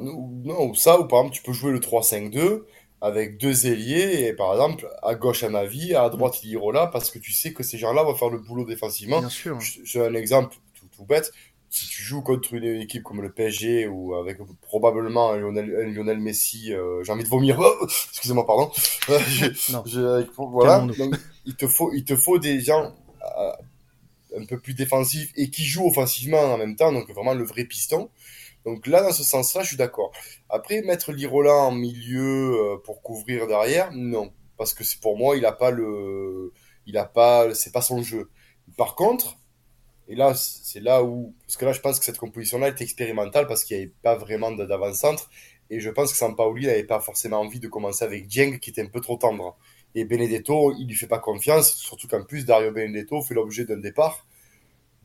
Non, 0.00 0.74
ça, 0.74 1.00
ou 1.00 1.06
par 1.06 1.20
exemple, 1.20 1.36
tu 1.36 1.42
peux 1.42 1.52
jouer 1.52 1.72
le 1.72 1.80
3-5-2 1.80 2.64
avec 3.00 3.38
deux 3.38 3.66
ailiers 3.66 4.26
et 4.26 4.32
par 4.32 4.52
exemple 4.52 4.88
à 5.02 5.14
gauche 5.14 5.44
à 5.44 5.50
Navi, 5.50 5.94
à 5.94 6.08
droite 6.08 6.42
Lirola 6.42 6.88
parce 6.88 7.10
que 7.10 7.18
tu 7.18 7.32
sais 7.32 7.52
que 7.52 7.62
ces 7.62 7.78
gens-là 7.78 8.02
vont 8.02 8.14
faire 8.14 8.30
le 8.30 8.38
boulot 8.38 8.64
défensivement. 8.64 9.20
Bien 9.20 9.28
sûr. 9.28 9.58
J'ai 9.60 10.04
un 10.04 10.14
exemple 10.14 10.56
tout, 10.74 10.86
tout, 10.96 11.04
bête. 11.04 11.32
Si 11.70 11.86
tu 11.86 12.02
joues 12.02 12.22
contre 12.22 12.54
une 12.54 12.80
équipe 12.80 13.02
comme 13.02 13.20
le 13.20 13.30
PSG 13.30 13.86
ou 13.86 14.14
avec 14.14 14.38
probablement 14.62 15.32
un 15.32 15.36
Lionel, 15.36 15.76
un 15.84 15.92
Lionel 15.92 16.18
Messi, 16.18 16.72
euh, 16.72 17.04
j'ai 17.04 17.12
envie 17.12 17.24
de 17.24 17.28
vomir. 17.28 17.58
Oh, 17.60 17.86
excusez-moi, 18.10 18.46
pardon. 18.46 18.70
non. 19.70 19.84
voilà. 20.50 20.80
Donc, 20.80 21.14
il 21.44 21.54
te 21.54 21.68
faut, 21.68 21.92
il 21.92 22.04
te 22.04 22.16
faut 22.16 22.38
des 22.38 22.60
gens 22.60 22.94
euh, 23.38 23.52
un 24.36 24.44
peu 24.44 24.58
plus 24.58 24.74
défensifs 24.74 25.30
et 25.36 25.50
qui 25.50 25.64
jouent 25.64 25.86
offensivement 25.86 26.40
en 26.40 26.58
même 26.58 26.74
temps. 26.74 26.92
Donc 26.92 27.10
vraiment 27.10 27.34
le 27.34 27.44
vrai 27.44 27.64
piston. 27.64 28.10
Donc 28.68 28.86
là, 28.86 29.02
dans 29.02 29.12
ce 29.12 29.24
sens-là, 29.24 29.62
je 29.62 29.68
suis 29.68 29.76
d'accord. 29.78 30.12
Après, 30.50 30.82
mettre 30.82 31.12
Lirola 31.12 31.54
en 31.54 31.72
milieu 31.72 32.52
euh, 32.54 32.76
pour 32.84 33.00
couvrir 33.00 33.46
derrière, 33.46 33.90
non. 33.92 34.30
Parce 34.58 34.74
que 34.74 34.84
pour 35.00 35.16
moi, 35.16 35.36
il 35.38 35.46
a 35.46 35.52
pas 35.52 35.70
le, 35.70 36.52
il 36.84 36.98
a 36.98 37.06
pas, 37.06 37.54
c'est 37.54 37.72
pas 37.72 37.80
son 37.80 38.02
jeu. 38.02 38.30
Par 38.76 38.94
contre, 38.94 39.38
et 40.06 40.14
là, 40.14 40.34
c'est 40.34 40.80
là 40.80 41.02
où, 41.02 41.34
parce 41.46 41.56
que 41.56 41.64
là, 41.64 41.72
je 41.72 41.80
pense 41.80 41.98
que 41.98 42.04
cette 42.04 42.18
composition-là 42.18 42.68
est 42.68 42.80
expérimentale 42.82 43.46
parce 43.46 43.64
qu'il 43.64 43.78
n'y 43.78 43.84
avait 43.84 43.92
pas 44.02 44.16
vraiment 44.16 44.50
d'avant-centre. 44.52 45.30
Et 45.70 45.80
je 45.80 45.88
pense 45.88 46.12
que 46.12 46.18
Sampaoli 46.18 46.66
n'avait 46.66 46.84
pas 46.84 47.00
forcément 47.00 47.40
envie 47.40 47.60
de 47.60 47.68
commencer 47.68 48.04
avec 48.04 48.26
Dieng 48.26 48.58
qui 48.58 48.68
était 48.70 48.82
un 48.82 48.86
peu 48.88 49.00
trop 49.00 49.16
tendre. 49.16 49.56
Et 49.94 50.04
Benedetto, 50.04 50.74
il 50.78 50.88
lui 50.88 50.94
fait 50.94 51.06
pas 51.06 51.18
confiance, 51.20 51.74
surtout 51.74 52.06
qu'en 52.06 52.22
plus 52.22 52.44
Dario 52.44 52.70
Benedetto 52.70 53.22
fait 53.22 53.34
l'objet 53.34 53.64
d'un 53.64 53.78
départ. 53.78 54.26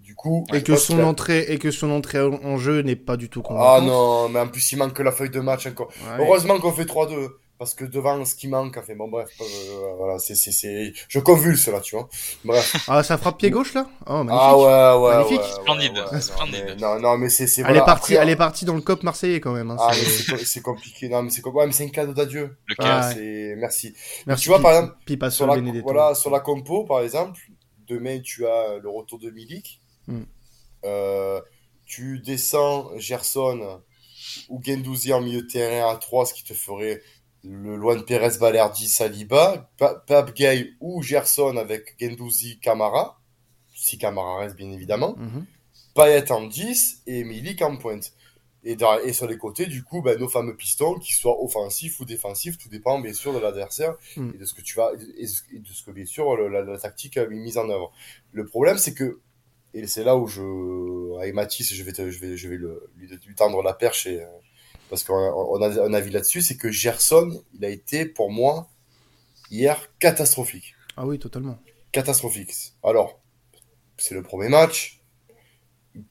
Du 0.03 0.15
coup, 0.15 0.45
et 0.53 0.61
que 0.63 0.75
son 0.75 0.99
a- 0.99 1.05
entrée 1.05 1.45
et 1.47 1.57
que 1.57 1.71
son 1.71 1.89
entrée 1.89 2.19
en 2.21 2.57
jeu 2.57 2.81
n'est 2.81 2.95
pas 2.97 3.15
du 3.17 3.29
tout 3.29 3.41
Ah 3.45 3.47
convaincante. 3.47 3.83
non, 3.87 4.29
mais 4.29 4.39
en 4.41 4.47
plus 4.49 4.71
il 4.73 4.77
manque 4.77 4.99
la 4.99 5.11
feuille 5.13 5.29
de 5.29 5.39
match 5.39 5.65
encore. 5.65 5.87
Ouais. 5.87 6.17
Heureusement 6.25 6.59
qu'on 6.59 6.71
fait 6.73 6.85
3-2. 6.85 7.29
Parce 7.59 7.75
que 7.75 7.85
devant 7.85 8.25
ce 8.25 8.35
qui 8.35 8.49
manque, 8.49 8.75
enfin 8.77 8.93
bon 8.95 9.07
bref, 9.07 9.29
euh, 9.39 9.93
voilà, 9.97 10.19
c'est, 10.19 10.35
c'est, 10.35 10.51
c'est, 10.51 10.91
je 11.07 11.19
convulse 11.19 11.67
là, 11.69 11.79
tu 11.79 11.95
vois. 11.95 12.09
Bref. 12.43 12.75
Ah, 12.89 13.03
ça 13.03 13.17
frappe 13.17 13.37
pied 13.37 13.51
gauche 13.51 13.73
là? 13.73 13.87
Oh, 14.07 14.23
magnifique. 14.23 14.39
Ah 14.41 14.57
ouais, 14.57 15.07
ouais, 15.07 15.15
Magnifique. 15.15 15.39
ouais, 15.39 15.45
ouais, 15.45 15.51
Splendide, 15.61 15.93
ouais, 15.93 16.03
non, 16.11 16.19
splendide. 16.19 16.63
mais- 16.67 16.75
Non, 16.75 16.99
non, 16.99 17.17
mais 17.17 17.29
c'est, 17.29 17.47
c'est 17.47 17.61
elle, 17.61 17.67
voilà, 17.67 17.81
est 17.83 17.85
partie, 17.85 18.13
après- 18.15 18.23
elle 18.25 18.29
est 18.31 18.35
partie 18.35 18.65
dans 18.65 18.73
le 18.75 18.81
cop 18.81 19.03
marseillais 19.03 19.39
quand 19.39 19.53
même. 19.53 19.71
hein, 19.71 19.77
Ah, 19.79 19.93
c'est- 19.93 20.61
compliqué. 20.61 21.07
Non, 21.07 21.21
mais 21.21 21.29
c'est 21.29 21.45
ouais, 21.45 21.65
mais 21.67 21.71
c'est 21.71 21.85
un 21.85 21.89
cadeau 21.89 22.13
d'adieu. 22.13 22.57
Le 22.65 22.75
Ah, 22.79 22.83
cas, 22.83 23.07
ouais. 23.07 23.13
C'est, 23.13 23.55
merci. 23.57 23.93
Merci, 24.27 24.43
tu 24.43 24.49
vois, 24.49 24.59
par 24.59 24.71
exemple, 24.71 24.95
Pipa 25.05 25.29
Sur 25.31 25.47
la, 25.47 25.55
voilà, 25.83 26.15
sur 26.15 26.31
la 26.31 26.39
compo, 26.41 26.83
par 26.83 26.99
exemple, 27.01 27.39
demain 27.87 28.19
tu 28.19 28.45
as 28.45 28.79
le 28.81 28.89
retour 28.89 29.19
de 29.19 29.29
Milik. 29.29 29.79
Mm. 30.07 30.21
Euh, 30.85 31.41
tu 31.85 32.19
descends 32.19 32.89
Gerson 32.97 33.81
ou 34.49 34.61
Gendouzi 34.63 35.13
en 35.13 35.21
milieu 35.21 35.41
de 35.43 35.47
terrain 35.47 35.91
à 35.91 35.97
3, 35.97 36.25
ce 36.25 36.33
qui 36.33 36.43
te 36.43 36.53
ferait 36.53 37.01
le 37.43 37.75
Luan 37.75 38.03
Perez, 38.05 38.37
Balerdi, 38.39 38.87
Saliba, 38.87 39.69
Pa- 39.77 39.95
Pape 40.07 40.33
Gay 40.33 40.71
ou 40.79 41.01
Gerson 41.03 41.57
avec 41.57 41.95
Gendouzi, 41.99 42.59
Camara, 42.59 43.19
si 43.75 43.97
Camara 43.97 44.39
reste 44.39 44.55
bien 44.55 44.71
évidemment, 44.71 45.15
Mhm. 45.17 45.45
Payet 45.93 46.31
en 46.31 46.47
10 46.47 47.01
et 47.05 47.23
Milik 47.23 47.61
en 47.61 47.75
pointe. 47.77 48.13
Et, 48.65 48.77
dans- 48.77 48.97
et 48.99 49.11
sur 49.11 49.27
les 49.27 49.37
côtés, 49.37 49.65
du 49.65 49.83
coup, 49.83 50.01
ben, 50.01 50.17
nos 50.17 50.29
fameux 50.29 50.55
pistons, 50.55 50.95
qu'ils 50.97 51.15
soient 51.15 51.43
offensifs 51.43 51.99
ou 51.99 52.05
défensifs, 52.05 52.57
tout 52.57 52.69
dépend 52.69 52.99
bien 53.01 53.13
sûr 53.13 53.33
de 53.33 53.39
l'adversaire 53.39 53.95
Mm. 54.15 54.31
et 54.33 54.37
de 54.37 54.45
ce 54.45 54.53
que 54.53 54.61
tu 54.61 54.75
vas, 54.77 54.91
et 55.17 55.25
de 55.59 55.67
ce 55.73 55.83
que 55.83 55.91
bien 55.91 56.05
sûr 56.05 56.37
la, 56.49 56.61
la 56.63 56.77
tactique 56.79 57.17
a 57.17 57.25
mise 57.27 57.57
en 57.57 57.69
œuvre. 57.69 57.91
Le 58.31 58.45
problème, 58.45 58.77
c'est 58.77 58.93
que, 58.93 59.19
et 59.73 59.87
c'est 59.87 60.03
là 60.03 60.15
où 60.15 60.27
je, 60.27 61.17
avec 61.19 61.33
Mathis, 61.33 61.73
je 61.73 61.83
vais, 61.83 61.91
te- 61.93 62.09
je 62.09 62.19
vais, 62.19 62.37
je 62.37 62.47
vais 62.49 62.57
le- 62.57 62.89
lui, 62.97 63.07
lui 63.25 63.35
tendre 63.35 63.61
la 63.63 63.73
perche 63.73 64.05
et, 64.07 64.21
euh, 64.21 64.25
parce 64.89 65.03
qu'on 65.03 65.15
a, 65.15 65.31
on 65.31 65.61
a 65.61 65.81
un 65.83 65.93
avis 65.93 66.11
là-dessus, 66.11 66.41
c'est 66.41 66.57
que 66.57 66.71
Gerson, 66.71 67.43
il 67.55 67.65
a 67.65 67.69
été 67.69 68.05
pour 68.05 68.31
moi 68.31 68.69
hier 69.49 69.89
catastrophique 69.99 70.75
Ah 70.97 71.05
oui, 71.07 71.17
totalement. 71.19 71.57
catastrophique. 71.91 72.53
Alors, 72.83 73.19
c'est 73.97 74.15
le 74.15 74.23
premier 74.23 74.49
match. 74.49 74.99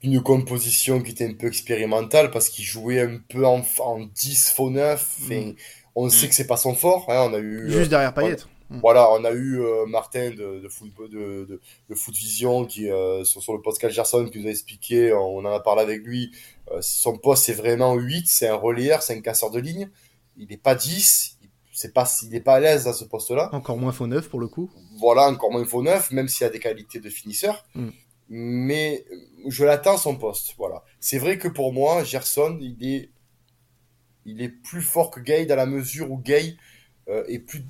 Une 0.02 0.22
composition 0.22 1.00
qui 1.02 1.10
était 1.10 1.26
un 1.26 1.34
peu 1.34 1.48
expérimentale 1.48 2.30
parce 2.30 2.48
qu'il 2.48 2.64
jouait 2.64 3.00
un 3.00 3.18
peu 3.28 3.44
en, 3.44 3.64
en 3.80 3.98
10 4.00 4.50
faux 4.54 4.70
9. 4.70 5.16
Enfin, 5.24 5.52
on 5.96 6.08
sait 6.08 6.26
Mm. 6.26 6.28
que 6.28 6.34
c'est 6.36 6.46
pas 6.46 6.56
son 6.56 6.74
fort. 6.74 7.06
hein. 7.10 7.28
On 7.30 7.34
a 7.34 7.38
eu, 7.38 7.62
euh, 7.64 7.68
Juste 7.68 7.90
derrière 7.90 8.14
Payet. 8.14 8.36
Voilà, 8.80 9.10
on 9.12 9.24
a 9.24 9.32
eu 9.32 9.60
euh, 9.60 9.86
Martin 9.86 10.30
de, 10.30 10.60
de, 10.60 10.68
foot, 10.68 10.90
de, 11.10 11.44
de, 11.44 11.60
de 11.90 11.94
Foot 11.94 12.14
Vision 12.16 12.64
qui, 12.64 12.88
euh, 12.90 13.24
sur, 13.24 13.42
sur 13.42 13.52
le 13.52 13.60
podcast 13.60 13.94
Gerson 13.94 14.26
qui 14.32 14.40
nous 14.40 14.46
a 14.46 14.50
expliqué, 14.50 15.12
on 15.12 15.38
en 15.38 15.44
a 15.46 15.60
parlé 15.60 15.82
avec 15.82 16.02
lui. 16.04 16.30
euh, 16.70 16.78
son 16.80 17.18
poste, 17.18 17.44
c'est 17.44 17.52
vraiment 17.54 17.94
8, 17.94 18.26
c'est 18.26 18.48
un 18.48 18.54
relayeur, 18.56 19.02
c'est 19.02 19.14
un 19.16 19.20
casseur 19.20 19.50
de 19.50 19.58
ligne. 19.60 19.90
Il 20.36 20.48
n'est 20.48 20.56
pas 20.56 20.74
10, 20.74 21.38
il- 21.42 21.48
c'est 21.74 21.92
pas, 21.92 22.08
il 22.22 22.28
n'est 22.30 22.40
pas 22.40 22.54
à 22.54 22.60
l'aise 22.60 22.86
à 22.88 22.92
ce 22.92 23.04
poste-là 23.04 23.48
Encore 23.52 23.76
moins 23.78 23.92
faux 23.92 24.06
neuf 24.06 24.28
pour 24.28 24.40
le 24.40 24.46
coup. 24.48 24.70
voilà, 24.98 25.28
encore 25.28 25.50
moins 25.52 25.64
faux 25.64 25.82
neuf, 25.82 26.10
même 26.10 26.28
s'il 26.28 26.46
a 26.46 26.50
des 26.50 26.58
qualités 26.60 27.00
de 27.00 27.08
finisseur. 27.10 27.64
Mm. 27.74 27.88
Mais 28.28 29.04
je 29.48 29.64
l'attends 29.64 29.96
son 29.98 30.16
poste. 30.16 30.54
Voilà. 30.56 30.82
C'est 31.00 31.18
vrai 31.18 31.36
que 31.38 31.48
pour 31.48 31.72
moi, 31.72 32.04
Gerson, 32.04 32.56
il 32.60 32.76
est, 32.86 33.10
il 34.24 34.40
est 34.40 34.48
plus 34.48 34.82
fort 34.82 35.10
que 35.10 35.20
Gay 35.20 35.46
dans 35.46 35.56
la 35.56 35.66
mesure 35.66 36.10
où 36.10 36.18
Gay 36.18 36.56
euh, 37.12 37.24
est 37.28 37.38
plus, 37.40 37.64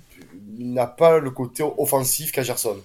n'a 0.59 0.87
pas 0.87 1.19
le 1.19 1.31
côté 1.31 1.63
offensif 1.63 2.33
qu'a 2.33 2.43
Gerson. 2.45 2.79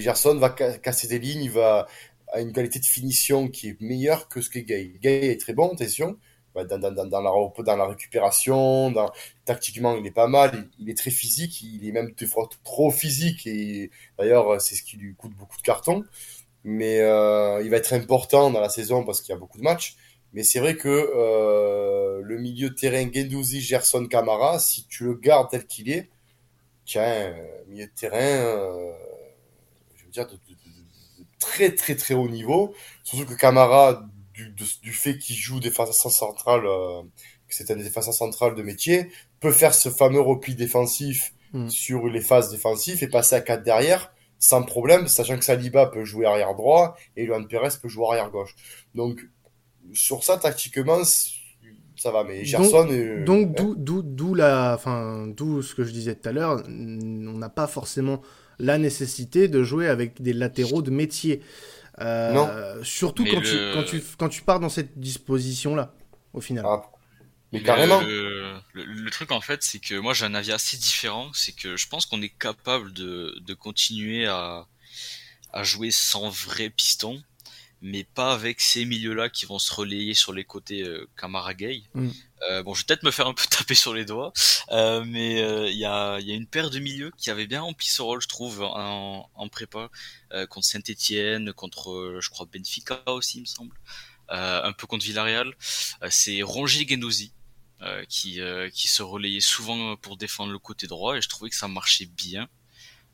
Gerson 0.00 0.36
va 0.38 0.54
ca- 0.56 0.78
casser 0.78 1.08
des 1.08 1.18
lignes, 1.18 1.44
il 1.44 1.50
va 1.50 1.86
a 2.32 2.40
une 2.40 2.52
qualité 2.52 2.80
de 2.80 2.84
finition 2.86 3.48
qui 3.48 3.68
est 3.70 3.80
meilleure 3.80 4.28
que 4.28 4.40
ce 4.40 4.50
que 4.50 4.58
Gay. 4.58 4.94
Gay 5.00 5.28
est 5.32 5.40
très 5.40 5.52
bon, 5.54 5.72
attention. 5.72 6.16
Bah, 6.54 6.64
Dans, 6.64 6.78
dans, 6.78 6.92
dans, 6.92 7.06
dans 7.06 7.20
la, 7.22 7.30
dans 7.64 7.76
la 7.76 7.86
récupération, 7.86 8.92
tactiquement 9.44 9.96
il 9.96 10.06
est 10.06 10.10
pas 10.12 10.28
mal, 10.28 10.68
il, 10.80 10.90
est 10.90 10.96
très 10.96 11.10
physique, 11.10 11.62
il 11.62 11.86
est 11.86 11.92
même 11.92 12.14
trop 12.64 12.90
physique 12.90 13.46
et 13.46 13.90
d'ailleurs 14.18 14.60
c'est 14.60 14.74
ce 14.76 14.82
qui 14.82 14.96
lui 14.96 15.14
coûte 15.14 15.32
beaucoup 15.36 15.56
de 15.56 15.62
cartons. 15.62 16.04
Mais 16.64 17.00
euh, 17.00 17.60
il 17.62 17.70
va 17.70 17.76
être 17.76 17.92
important 17.92 18.50
dans 18.50 18.60
la 18.60 18.68
saison 18.70 19.04
parce 19.04 19.20
qu'il 19.20 19.30
y 19.32 19.36
a 19.36 19.38
beaucoup 19.38 19.58
de 19.58 19.62
matchs. 19.64 19.96
Mais 20.34 20.42
c'est 20.42 20.58
vrai 20.60 20.76
que 20.76 20.88
euh, 20.88 22.20
le 22.22 22.38
milieu 22.38 22.70
de 22.70 22.74
terrain 22.74 23.08
Gendouzi, 23.12 23.60
Gerson, 23.60 24.06
Camara, 24.06 24.58
si 24.58 24.86
tu 24.86 25.04
le 25.04 25.14
gardes 25.14 25.50
tel 25.50 25.66
qu'il 25.66 25.90
est, 25.90 26.10
tiens, 26.84 27.02
euh, 27.04 27.62
milieu 27.68 27.86
de 27.86 27.92
terrain, 27.92 28.18
euh, 28.18 28.92
je 29.96 30.04
veux 30.04 30.10
dire, 30.10 30.26
de, 30.26 30.32
de- 30.32 30.38
de- 30.38 31.22
de 31.22 31.26
très 31.38 31.74
très 31.74 31.94
très 31.96 32.14
haut 32.14 32.28
niveau. 32.28 32.74
Surtout 33.04 33.26
que 33.26 33.34
Camara, 33.34 34.04
du, 34.34 34.48
de- 34.50 34.64
du 34.82 34.92
fait 34.92 35.18
qu'il 35.18 35.36
joue 35.36 35.60
défenseur 35.60 36.10
central, 36.10 36.62
euh, 36.66 37.02
que 37.48 37.54
c'est 37.54 37.70
un 37.70 37.76
défenseur 37.76 38.14
central 38.14 38.54
de 38.54 38.62
métier, 38.62 39.10
peut 39.40 39.52
faire 39.52 39.74
ce 39.74 39.88
fameux 39.90 40.20
repli 40.20 40.54
défensif 40.54 41.32
Mm. 41.52 41.68
sur 41.70 42.08
les 42.08 42.20
phases 42.20 42.50
défensives 42.50 43.04
et 43.04 43.08
passer 43.08 43.36
à 43.36 43.40
4 43.40 43.62
derrière 43.62 44.12
sans 44.40 44.64
problème, 44.64 45.06
sachant 45.06 45.38
que 45.38 45.44
Saliba 45.44 45.86
peut 45.86 46.04
jouer 46.04 46.26
arrière 46.26 46.54
droit 46.56 46.96
et 47.16 47.24
Luan 47.24 47.46
Perez 47.46 47.68
peut 47.80 47.88
jouer 47.88 48.06
arrière 48.08 48.30
gauche. 48.30 48.56
Donc, 48.96 49.20
sur 49.92 50.24
ça, 50.24 50.36
tactiquement, 50.38 51.02
ça 51.96 52.10
va, 52.10 52.24
mais 52.24 52.44
Gerson 52.44 52.86
Donc 53.24 53.54
d'où 53.56 53.74
d'où 53.76 54.02
d'où 54.02 54.34
la 54.34 54.74
enfin 54.74 55.26
d'où 55.28 55.62
ce 55.62 55.74
que 55.74 55.84
je 55.84 55.92
disais 55.92 56.14
tout 56.14 56.28
à 56.28 56.32
l'heure, 56.32 56.62
on 56.66 57.38
n'a 57.38 57.48
pas 57.48 57.66
forcément 57.66 58.20
la 58.58 58.78
nécessité 58.78 59.48
de 59.48 59.62
jouer 59.62 59.88
avec 59.88 60.20
des 60.22 60.32
latéraux 60.32 60.82
de 60.82 60.90
métier. 60.90 61.40
Euh, 62.00 62.32
Non. 62.32 62.84
Surtout 62.84 63.24
quand, 63.24 63.40
le- 63.40 63.42
tu, 63.42 63.74
quand, 63.74 63.84
tu, 63.84 64.02
quand 64.18 64.28
tu 64.28 64.42
pars 64.42 64.60
dans 64.60 64.68
cette 64.68 64.98
disposition-là, 64.98 65.94
au 66.32 66.40
final. 66.40 66.64
Ah, 66.66 66.82
mais 67.52 67.60
Mais 67.60 67.64
carrément. 67.64 68.00
Le, 68.00 68.54
le- 68.72 68.84
le 68.84 69.10
truc 69.10 69.30
en 69.30 69.40
fait, 69.40 69.62
c'est 69.62 69.78
que 69.78 69.94
moi 69.94 70.12
j'ai 70.14 70.24
un 70.24 70.34
avis 70.34 70.50
assez 70.52 70.76
différent. 70.76 71.30
C'est 71.34 71.52
que 71.54 71.76
je 71.76 71.86
pense 71.88 72.06
qu'on 72.06 72.20
est 72.22 72.36
capable 72.36 72.92
de, 72.92 73.38
de 73.46 73.54
continuer 73.54 74.26
à, 74.26 74.66
à 75.52 75.62
jouer 75.62 75.90
sans 75.92 76.28
vrai 76.30 76.68
piston, 76.70 77.22
mais 77.84 78.02
pas 78.02 78.32
avec 78.32 78.62
ces 78.62 78.86
milieux-là 78.86 79.28
qui 79.28 79.44
vont 79.44 79.58
se 79.58 79.72
relayer 79.72 80.14
sur 80.14 80.32
les 80.32 80.44
côtés 80.44 80.82
euh, 80.82 81.06
Gay. 81.54 81.82
Mm. 81.92 82.08
Euh, 82.48 82.62
bon, 82.62 82.72
je 82.72 82.80
vais 82.80 82.86
peut-être 82.86 83.02
me 83.02 83.10
faire 83.10 83.26
un 83.26 83.34
peu 83.34 83.44
taper 83.50 83.74
sur 83.74 83.92
les 83.92 84.06
doigts, 84.06 84.32
euh, 84.70 85.04
mais 85.06 85.42
euh, 85.42 85.68
il 85.68 85.76
y, 85.76 85.84
a, 85.84 86.18
il 86.18 86.26
y 86.26 86.32
a 86.32 86.34
une 86.34 86.46
paire 86.46 86.70
de 86.70 86.78
milieux 86.78 87.12
qui 87.18 87.28
avait 87.28 87.46
bien 87.46 87.60
rempli 87.60 87.86
ce 87.86 88.00
rôle, 88.00 88.22
je 88.22 88.28
trouve, 88.28 88.62
en, 88.62 89.30
en 89.34 89.48
prépa 89.48 89.90
euh, 90.32 90.46
contre 90.46 90.66
Saint-Etienne, 90.66 91.52
contre, 91.52 91.92
euh, 91.92 92.20
je 92.22 92.30
crois, 92.30 92.46
Benfica 92.50 93.02
aussi, 93.06 93.38
il 93.38 93.40
me 93.42 93.46
semble, 93.46 93.76
euh, 94.30 94.62
un 94.64 94.72
peu 94.72 94.86
contre 94.86 95.04
Villarreal. 95.04 95.54
Euh, 96.02 96.08
c'est 96.10 96.40
Rongier 96.40 96.86
Gendouzi 96.88 97.34
euh, 97.82 98.02
qui, 98.08 98.40
euh, 98.40 98.70
qui 98.70 98.88
se 98.88 99.02
relayait 99.02 99.40
souvent 99.40 99.94
pour 99.96 100.16
défendre 100.16 100.52
le 100.52 100.58
côté 100.58 100.86
droit 100.86 101.18
et 101.18 101.20
je 101.20 101.28
trouvais 101.28 101.50
que 101.50 101.56
ça 101.56 101.68
marchait 101.68 102.06
bien. 102.06 102.48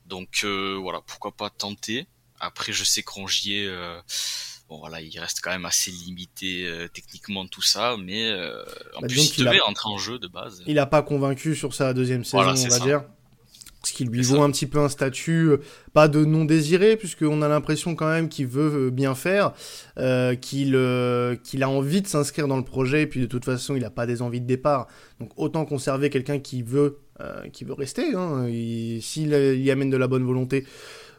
Donc 0.05 0.45
euh, 0.45 0.77
voilà, 0.81 1.01
pourquoi 1.01 1.35
pas 1.35 1.49
tenter. 1.49 2.07
Après, 2.39 2.73
je 2.73 2.83
sais 2.83 3.03
que 3.03 3.11
Rongier, 3.11 3.67
euh, 3.67 4.01
bon 4.71 4.79
voilà, 4.79 5.01
il 5.01 5.19
reste 5.19 5.41
quand 5.43 5.51
même 5.51 5.65
assez 5.65 5.91
limité 5.91 6.65
euh, 6.65 6.87
techniquement 6.87 7.45
tout 7.45 7.61
ça, 7.61 7.97
mais 8.01 8.31
euh, 8.31 8.63
en 8.95 9.01
Bah, 9.01 9.07
plus 9.07 9.37
il 9.37 9.45
a- 9.45 9.51
devait 9.51 9.59
rentrer 9.59 9.89
en 9.89 9.97
jeu 9.97 10.17
de 10.17 10.27
base. 10.29 10.63
Il 10.65 10.75
n'a 10.75 10.85
pas 10.85 11.01
convaincu 11.01 11.55
sur 11.57 11.73
sa 11.73 11.93
deuxième 11.93 12.23
saison, 12.23 12.37
Voilà, 12.37 12.57
on 12.57 12.63
va 12.63 12.69
ça. 12.69 12.79
dire. 12.79 13.03
Ce 13.83 13.91
qui 13.93 14.05
lui 14.05 14.21
vaut 14.21 14.37
ça. 14.37 14.43
un 14.43 14.51
petit 14.51 14.67
peu 14.67 14.79
un 14.79 14.87
statut, 14.87 15.49
euh, 15.49 15.57
pas 15.91 16.07
de 16.07 16.23
non 16.23 16.45
désiré, 16.45 16.95
puisqu'on 16.95 17.41
a 17.41 17.49
l'impression 17.49 17.95
quand 17.95 18.07
même 18.09 18.29
qu'il 18.29 18.47
veut 18.47 18.91
bien 18.91 19.13
faire, 19.13 19.51
qu'il 20.39 20.77
qu'il 21.43 21.63
a 21.63 21.69
envie 21.69 22.01
de 22.01 22.07
s'inscrire 22.07 22.47
dans 22.47 22.57
le 22.57 22.63
projet, 22.63 23.01
et 23.01 23.07
puis 23.07 23.19
de 23.19 23.25
toute 23.25 23.43
façon, 23.43 23.75
il 23.75 23.81
n'a 23.81 23.89
pas 23.89 24.05
des 24.05 24.21
envies 24.21 24.39
de 24.39 24.45
départ. 24.47 24.87
Donc 25.19 25.31
autant 25.35 25.65
conserver 25.65 26.09
quelqu'un 26.09 26.39
qui 26.39 26.61
veut, 26.61 26.99
qui 27.53 27.65
veut 27.65 27.73
rester. 27.73 28.13
Hein. 28.15 28.47
Il- 28.47 29.01
S'il 29.01 29.29
y 29.61 29.71
amène 29.71 29.89
de 29.89 29.97
la 29.97 30.07
bonne 30.07 30.23
volonté, 30.23 30.65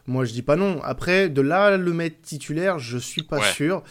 moi 0.07 0.25
je 0.25 0.33
dis 0.33 0.41
pas 0.41 0.55
non. 0.55 0.81
Après, 0.83 1.29
de 1.29 1.41
là 1.41 1.77
le 1.77 1.93
mettre 1.93 2.21
titulaire, 2.21 2.77
je 2.79 2.97
suis 2.97 3.23
pas 3.23 3.39
Ouais. 3.39 3.51
sûr. 3.53 3.83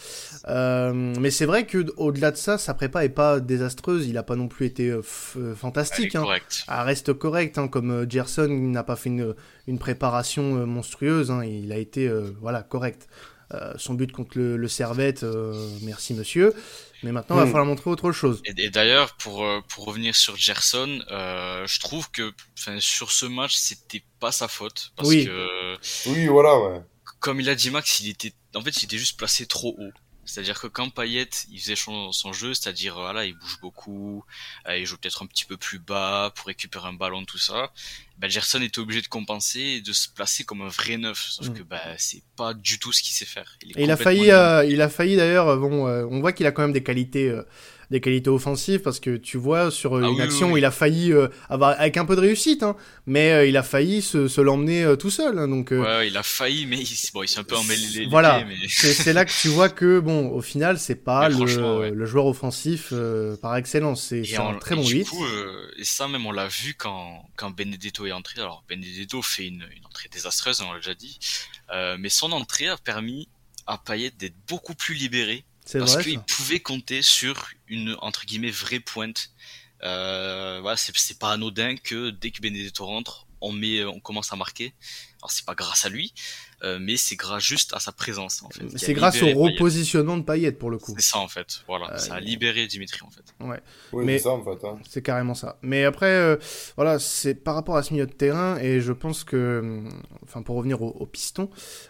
Euh, 0.47 1.13
mais 1.19 1.31
c'est 1.31 1.45
vrai 1.45 1.65
que 1.65 1.85
au-delà 1.97 2.31
de 2.31 2.37
ça, 2.37 2.57
sa 2.57 2.73
prépa 2.73 3.03
est 3.05 3.09
pas 3.09 3.39
désastreuse. 3.39 4.07
Il 4.07 4.17
a 4.17 4.23
pas 4.23 4.35
non 4.35 4.47
plus 4.47 4.65
été 4.65 4.89
euh, 4.89 5.01
euh, 5.37 5.51
Elle 5.51 5.55
fantastique. 5.55 6.15
hein. 6.15 6.21
correcte. 6.21 6.63
Ah, 6.67 6.83
reste 6.83 7.13
correct, 7.13 7.57
hein, 7.57 7.67
comme 7.67 7.91
euh, 7.91 8.05
Gerson 8.09 8.47
n'a 8.49 8.83
pas 8.83 8.95
fait 8.95 9.09
une, 9.09 9.33
une 9.67 9.79
préparation 9.79 10.65
monstrueuse, 10.67 11.31
hein, 11.31 11.43
il 11.43 11.71
a 11.71 11.77
été 11.77 12.07
euh, 12.07 12.29
voilà 12.41 12.61
correct. 12.63 13.07
Euh, 13.53 13.73
son 13.77 13.93
but 13.93 14.11
contre 14.11 14.37
le, 14.39 14.57
le 14.57 14.67
Servette, 14.67 15.23
merci 15.83 16.13
monsieur. 16.15 16.53
Mais 17.03 17.11
maintenant, 17.11 17.35
il 17.35 17.39
va 17.39 17.45
Hmm. 17.45 17.47
falloir 17.47 17.65
montrer 17.65 17.89
autre 17.89 18.11
chose. 18.11 18.41
Et, 18.45 18.53
et 18.65 18.69
d'ailleurs, 18.69 19.15
pour, 19.17 19.43
euh, 19.45 19.61
pour 19.67 19.85
revenir 19.85 20.15
sur 20.15 20.35
Gerson, 20.37 21.03
euh, 21.11 21.67
je 21.67 21.79
trouve 21.79 22.09
que 22.11 22.33
enfin, 22.57 22.79
sur 22.79 23.11
ce 23.11 23.25
match, 23.25 23.55
c'était 23.55 24.03
pas 24.19 24.31
sa 24.31 24.47
faute. 24.47 24.91
Parce 24.95 25.09
Oui. 25.09 25.25
que, 25.25 25.77
Oui, 26.05 26.27
voilà, 26.27 26.57
ouais. 26.59 26.81
comme 27.19 27.39
il 27.39 27.49
a 27.49 27.55
dit 27.55 27.69
Max, 27.71 27.99
il 27.99 28.09
était, 28.09 28.33
en 28.55 28.61
fait, 28.61 28.81
il 28.81 28.85
était 28.85 28.97
juste 28.97 29.17
placé 29.17 29.45
trop 29.45 29.75
haut. 29.77 29.91
C'est-à-dire 30.25 30.57
que 30.61 30.67
quand 30.67 30.89
Payet 30.89 31.27
il 31.51 31.59
faisait 31.59 31.75
son, 31.75 32.11
jeu, 32.31 32.53
c'est-à-dire 32.53 32.93
voilà, 32.95 33.25
il 33.25 33.33
bouge 33.37 33.59
beaucoup, 33.61 34.23
euh, 34.69 34.77
il 34.77 34.85
joue 34.85 34.97
peut-être 34.97 35.21
un 35.21 35.25
petit 35.27 35.43
peu 35.43 35.57
plus 35.57 35.79
bas 35.79 36.31
pour 36.35 36.47
récupérer 36.47 36.87
un 36.87 36.93
ballon, 36.93 37.25
tout 37.25 37.37
ça. 37.37 37.73
Ben, 38.17 38.29
Gerson 38.29 38.61
était 38.61 38.79
obligé 38.79 39.01
de 39.01 39.07
compenser 39.07 39.59
et 39.59 39.81
de 39.81 39.91
se 39.91 40.07
placer 40.09 40.43
comme 40.43 40.61
un 40.61 40.69
vrai 40.69 40.97
neuf. 40.97 41.27
Sauf 41.29 41.49
mm. 41.49 41.53
que 41.53 41.63
ben, 41.63 41.79
c'est 41.97 42.23
pas 42.35 42.53
du 42.53 42.79
tout 42.79 42.91
ce 42.91 43.01
qu'il 43.01 43.13
sait 43.13 43.25
faire. 43.25 43.57
Il, 43.65 43.77
et 43.77 43.83
il 43.83 43.91
a 43.91 43.97
failli, 43.97 44.31
euh, 44.31 44.65
il 44.65 44.81
a 44.81 44.89
failli 44.89 45.15
d'ailleurs. 45.15 45.57
Bon, 45.57 45.87
euh, 45.87 46.05
on 46.09 46.19
voit 46.19 46.31
qu'il 46.31 46.45
a 46.45 46.51
quand 46.51 46.61
même 46.61 46.73
des 46.73 46.83
qualités 46.83 47.33
des 47.93 48.01
qualités 48.01 48.29
offensives 48.29 48.81
parce 48.81 48.99
que 48.99 49.17
tu 49.17 49.37
vois 49.37 49.69
sur 49.69 49.95
euh, 49.95 50.01
ah 50.03 50.09
une 50.09 50.19
action 50.19 50.57
il 50.57 50.65
a 50.65 50.71
failli 50.71 51.11
euh, 51.11 51.27
avoir 51.47 51.79
avec 51.79 51.95
un 51.97 52.05
peu 52.05 52.15
de 52.15 52.21
réussite 52.21 52.63
hein, 52.63 52.75
mais 53.05 53.31
euh, 53.31 53.45
il 53.45 53.55
a 53.55 53.61
failli 53.61 54.01
se, 54.01 54.27
se 54.27 54.41
l'emmener 54.41 54.95
tout 54.97 55.11
seul 55.11 55.37
hein, 55.37 55.47
donc 55.47 55.69
ouais, 55.71 56.07
il 56.07 56.17
a 56.17 56.23
failli 56.23 56.65
mais 56.65 56.79
il, 56.79 56.97
bon, 57.13 57.21
il 57.21 57.27
s'est 57.27 57.39
un 57.39 57.43
peu 57.43 57.55
emmêlé 57.55 57.85
les, 57.93 58.05
voilà 58.07 58.43
c'est 58.67 59.13
là 59.13 59.25
que 59.25 59.31
tu 59.31 59.49
vois 59.49 59.69
que 59.69 59.99
bon 59.99 60.29
au 60.29 60.41
final 60.41 60.79
c'est 60.79 60.95
pas 60.95 61.29
le, 61.29 61.91
le, 61.91 62.05
joueur 62.05 62.25
offensif 62.25 62.93
par 63.41 63.55
excellence 63.55 64.07
c'est 64.07 64.37
un 64.37 64.55
très 64.55 64.75
bon 64.75 64.87
8 64.87 65.07
et 65.77 65.83
ça 65.83 66.07
même 66.07 66.25
on 66.25 66.31
l'a 66.31 66.47
vu 66.47 66.73
quand 66.73 67.29
quand 67.35 67.51
Benedetto 67.51 68.02
est 68.05 68.11
entré 68.11 68.39
alors 68.39 68.63
Benedetto 68.67 69.21
fait 69.21 69.47
une, 69.47 69.67
une 69.75 69.85
entrée 69.85 70.09
désastreuse 70.09 70.61
on 70.61 70.71
l'a 70.71 70.79
déjà 70.79 70.95
dit. 70.95 71.19
Mais 71.97 72.09
son 72.09 72.31
entrée 72.31 72.67
a 72.67 72.77
permis 72.77 73.27
à 73.67 73.77
Payet 73.77 74.11
d'être 74.11 74.35
beaucoup 74.47 74.75
plus 74.75 74.95
libéré. 74.95 75.45
Parce 75.71 75.97
qu'il 75.97 76.19
pouvait 76.19 76.59
compter 76.59 77.01
sur 77.01 77.47
une 77.67 77.95
entre 78.01 78.25
guillemets 78.25 78.51
vraie 78.51 78.81
pointe. 78.81 79.31
Euh, 79.83 80.59
voilà, 80.61 80.77
c'est 80.77 81.19
pas 81.19 81.31
anodin 81.31 81.77
que 81.77 82.09
dès 82.09 82.31
que 82.31 82.41
Benedetto 82.41 82.85
rentre, 82.85 83.27
on 83.41 83.51
met, 83.51 83.83
on 83.83 83.99
commence 83.99 84.31
à 84.33 84.35
marquer. 84.35 84.73
Alors 85.21 85.31
c'est 85.31 85.45
pas 85.45 85.55
grâce 85.55 85.85
à 85.85 85.89
lui, 85.89 86.13
euh, 86.63 86.77
mais 86.79 86.95
c'est 86.95 87.15
grâce 87.15 87.43
juste 87.43 87.73
à 87.73 87.79
sa 87.79 87.91
présence 87.91 88.41
en 88.41 88.49
fait. 88.49 88.63
C'est 88.77 88.93
grâce 88.93 89.21
au 89.21 89.27
repositionnement 89.27 90.17
de 90.17 90.23
Payet 90.23 90.53
pour 90.53 90.69
le 90.69 90.77
coup. 90.77 90.93
C'est 90.97 91.11
ça 91.11 91.19
en 91.19 91.27
fait. 91.27 91.63
Voilà, 91.67 91.93
euh, 91.93 91.97
ça 91.97 92.15
a 92.15 92.19
libéré 92.19 92.67
Dimitri 92.67 93.01
en 93.05 93.09
fait. 93.09 93.23
Ouais. 93.41 93.59
Oui, 93.91 94.05
mais 94.05 94.17
c'est 94.17 94.23
ça 94.23 94.31
en 94.31 94.43
fait. 94.43 94.65
Hein. 94.65 94.79
C'est 94.87 95.01
carrément 95.01 95.33
ça. 95.33 95.57
Mais 95.61 95.83
après, 95.83 96.11
euh, 96.11 96.37
voilà, 96.77 96.99
c'est 96.99 97.35
par 97.35 97.55
rapport 97.55 97.75
à 97.75 97.83
ce 97.83 97.93
milieu 97.93 98.05
de 98.05 98.13
terrain 98.13 98.57
et 98.59 98.79
je 98.79 98.93
pense 98.93 99.25
que, 99.25 99.83
enfin 100.23 100.41
pour 100.41 100.55
revenir 100.55 100.81
au, 100.81 100.89
au 100.89 101.05
piston, 101.05 101.49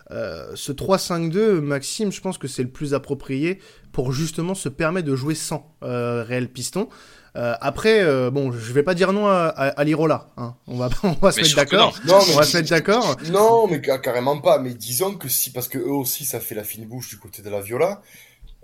ce 0.10 0.72
3-5-2, 0.72 1.60
Maxime, 1.60 2.12
je 2.12 2.22
pense 2.22 2.38
que 2.38 2.48
c'est 2.48 2.63
le 2.63 2.70
plus 2.70 2.94
approprié 2.94 3.60
pour 3.92 4.12
justement 4.12 4.56
se 4.56 4.70
permettre 4.70 5.08
de 5.08 5.15
jouer 5.15 5.36
sans 5.36 5.75
réel 5.82 6.50
piston. 6.50 6.89
Euh, 7.36 7.56
après, 7.62 8.02
euh, 8.04 8.30
bon, 8.30 8.52
je 8.52 8.74
vais 8.74 8.84
pas 8.84 8.94
dire 8.94 9.12
non 9.12 9.28
à, 9.28 9.48
à, 9.48 9.84
l'Irola. 9.84 10.30
Hein. 10.38 10.56
On 10.68 10.78
va, 10.78 10.90
on 11.04 11.13
va 11.13 11.32
se 11.32 11.42
mettre 11.42 11.56
d'accord. 11.56 11.96
Non, 12.06 12.20
on 12.32 12.36
va 12.36 12.44
se 12.44 12.58
mettre 12.58 12.70
d'accord. 12.70 13.16
Non, 13.32 13.68
mais 13.68 13.82
carrément 13.82 14.40
pas. 14.40 14.60
Mais 14.60 14.74
disons 14.74 15.16
que 15.16 15.28
si, 15.28 15.52
parce 15.52 15.68
que 15.68 15.80
eux 15.80 15.92
aussi, 15.92 16.25
ça 16.25 16.40
fait 16.40 16.56
la 16.56 16.63
fine 16.63 16.86
bouche 16.86 17.10
du 17.10 17.18
côté 17.18 17.42
de 17.42 17.50
la 17.50 17.62
Viola. 17.62 18.02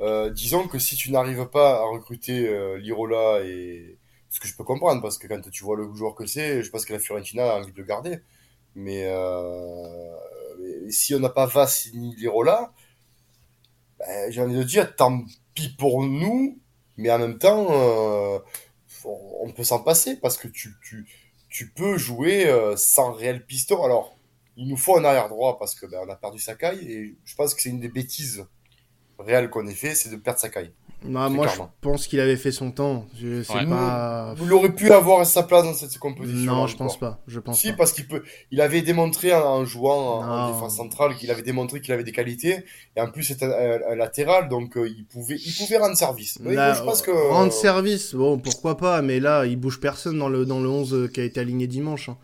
Euh, 0.01 0.29
disons 0.29 0.67
que 0.67 0.79
si 0.79 0.95
tu 0.95 1.11
n'arrives 1.11 1.45
pas 1.47 1.79
à 1.79 1.83
recruter 1.83 2.47
euh, 2.47 2.77
l'Irola 2.77 3.41
et 3.43 3.97
ce 4.29 4.39
que 4.39 4.47
je 4.47 4.55
peux 4.55 4.63
comprendre, 4.63 5.01
parce 5.01 5.17
que 5.17 5.27
quand 5.27 5.41
tu 5.49 5.63
vois 5.63 5.75
le 5.75 5.93
joueur 5.93 6.15
que 6.15 6.25
c'est, 6.25 6.63
je 6.63 6.69
pense 6.69 6.85
que 6.85 6.93
la 6.93 6.99
Fiorentina 6.99 7.51
a 7.51 7.55
envie 7.57 7.71
de 7.71 7.77
le 7.77 7.83
garder. 7.83 8.19
Mais, 8.75 9.05
euh, 9.07 10.15
si 10.89 11.15
on 11.15 11.19
n'a 11.19 11.29
pas 11.29 11.47
Vas 11.47 11.89
ni 11.93 12.15
l'Irola, 12.15 12.71
ben, 13.99 14.31
j'ai 14.31 14.41
envie 14.41 14.55
de 14.55 14.63
dire, 14.63 14.95
tant 14.95 15.23
pis 15.53 15.69
pour 15.77 16.03
nous, 16.03 16.59
mais 16.99 17.11
en 17.11 17.19
même 17.19 17.37
temps, 17.37 17.67
euh, 17.71 18.39
on 19.05 19.51
peut 19.51 19.63
s'en 19.63 19.79
passer 19.79 20.17
parce 20.17 20.37
que 20.37 20.49
tu, 20.49 21.73
peux 21.75 21.97
jouer 21.97 22.47
euh, 22.47 22.75
sans 22.75 23.13
réel 23.13 23.45
piston. 23.45 23.83
Alors, 23.83 24.17
il 24.57 24.67
nous 24.67 24.75
faut 24.75 24.97
un 24.97 25.05
arrière 25.05 25.29
droit 25.29 25.57
parce 25.57 25.75
que 25.75 25.85
ben, 25.85 26.07
a 26.09 26.15
perdu 26.15 26.39
Sakai 26.39 26.75
et 26.75 27.15
je 27.23 27.35
pense 27.35 27.55
que 27.55 27.61
c'est 27.61 27.69
une 27.69 27.79
des 27.79 27.87
bêtises 27.87 28.45
réelles 29.17 29.49
qu'on 29.49 29.65
ait 29.67 29.73
fait, 29.73 29.95
c'est 29.95 30.09
de 30.09 30.17
perdre 30.17 30.39
Sakai. 30.39 30.73
Bah, 31.05 31.29
moi, 31.29 31.47
je 31.47 31.61
pense 31.81 32.07
qu'il 32.07 32.19
avait 32.19 32.35
fait 32.35 32.51
son 32.51 32.71
temps. 32.71 33.05
Je 33.19 33.41
sais 33.41 33.65
pas. 33.65 34.33
Vous 34.35 34.45
l'aurez 34.45 34.73
pu 34.73 34.91
avoir 34.91 35.25
sa 35.25 35.43
place 35.43 35.63
dans 35.63 35.73
cette 35.73 35.97
composition. 35.97 36.53
Non, 36.53 36.67
je 36.67 36.75
pense 36.75 36.99
pas. 36.99 37.19
Je 37.27 37.39
pense 37.39 37.59
si, 37.59 37.73
parce 37.73 37.93
qu'il 37.93 38.07
peut. 38.07 38.23
Il 38.51 38.59
avait 38.59 38.81
démontré 38.81 39.33
en, 39.33 39.63
jouant 39.65 40.21
en, 40.21 40.51
défense 40.51 40.75
centrale 40.75 41.15
qu'il 41.15 41.31
avait 41.31 41.41
démontré 41.41 41.81
qu'il 41.81 41.93
avait 41.93 42.03
des 42.03 42.11
qualités. 42.11 42.65
Et 42.95 43.01
en 43.01 43.09
plus, 43.09 43.23
c'était 43.23 43.45
un, 43.45 43.95
latéral, 43.95 44.49
donc 44.49 44.77
euh, 44.77 44.89
il 44.89 45.05
pouvait, 45.05 45.37
il 45.37 45.53
pouvait 45.53 45.77
rendre 45.77 45.95
service. 45.95 46.37
je 46.43 46.83
pense 46.83 47.01
que 47.01 47.11
rendre 47.11 47.53
service, 47.53 48.13
bon, 48.13 48.37
pourquoi 48.37 48.77
pas. 48.77 49.01
Mais 49.01 49.19
là, 49.19 49.45
il 49.45 49.57
bouge 49.57 49.79
personne 49.79 50.19
dans 50.19 50.29
le 50.29 50.45
dans 50.45 50.59
le 50.59 50.69
11 50.69 51.09
qui 51.13 51.21
a 51.21 51.23
été 51.23 51.39
aligné 51.39 51.67
dimanche. 51.67 52.09
Hein. 52.09 52.17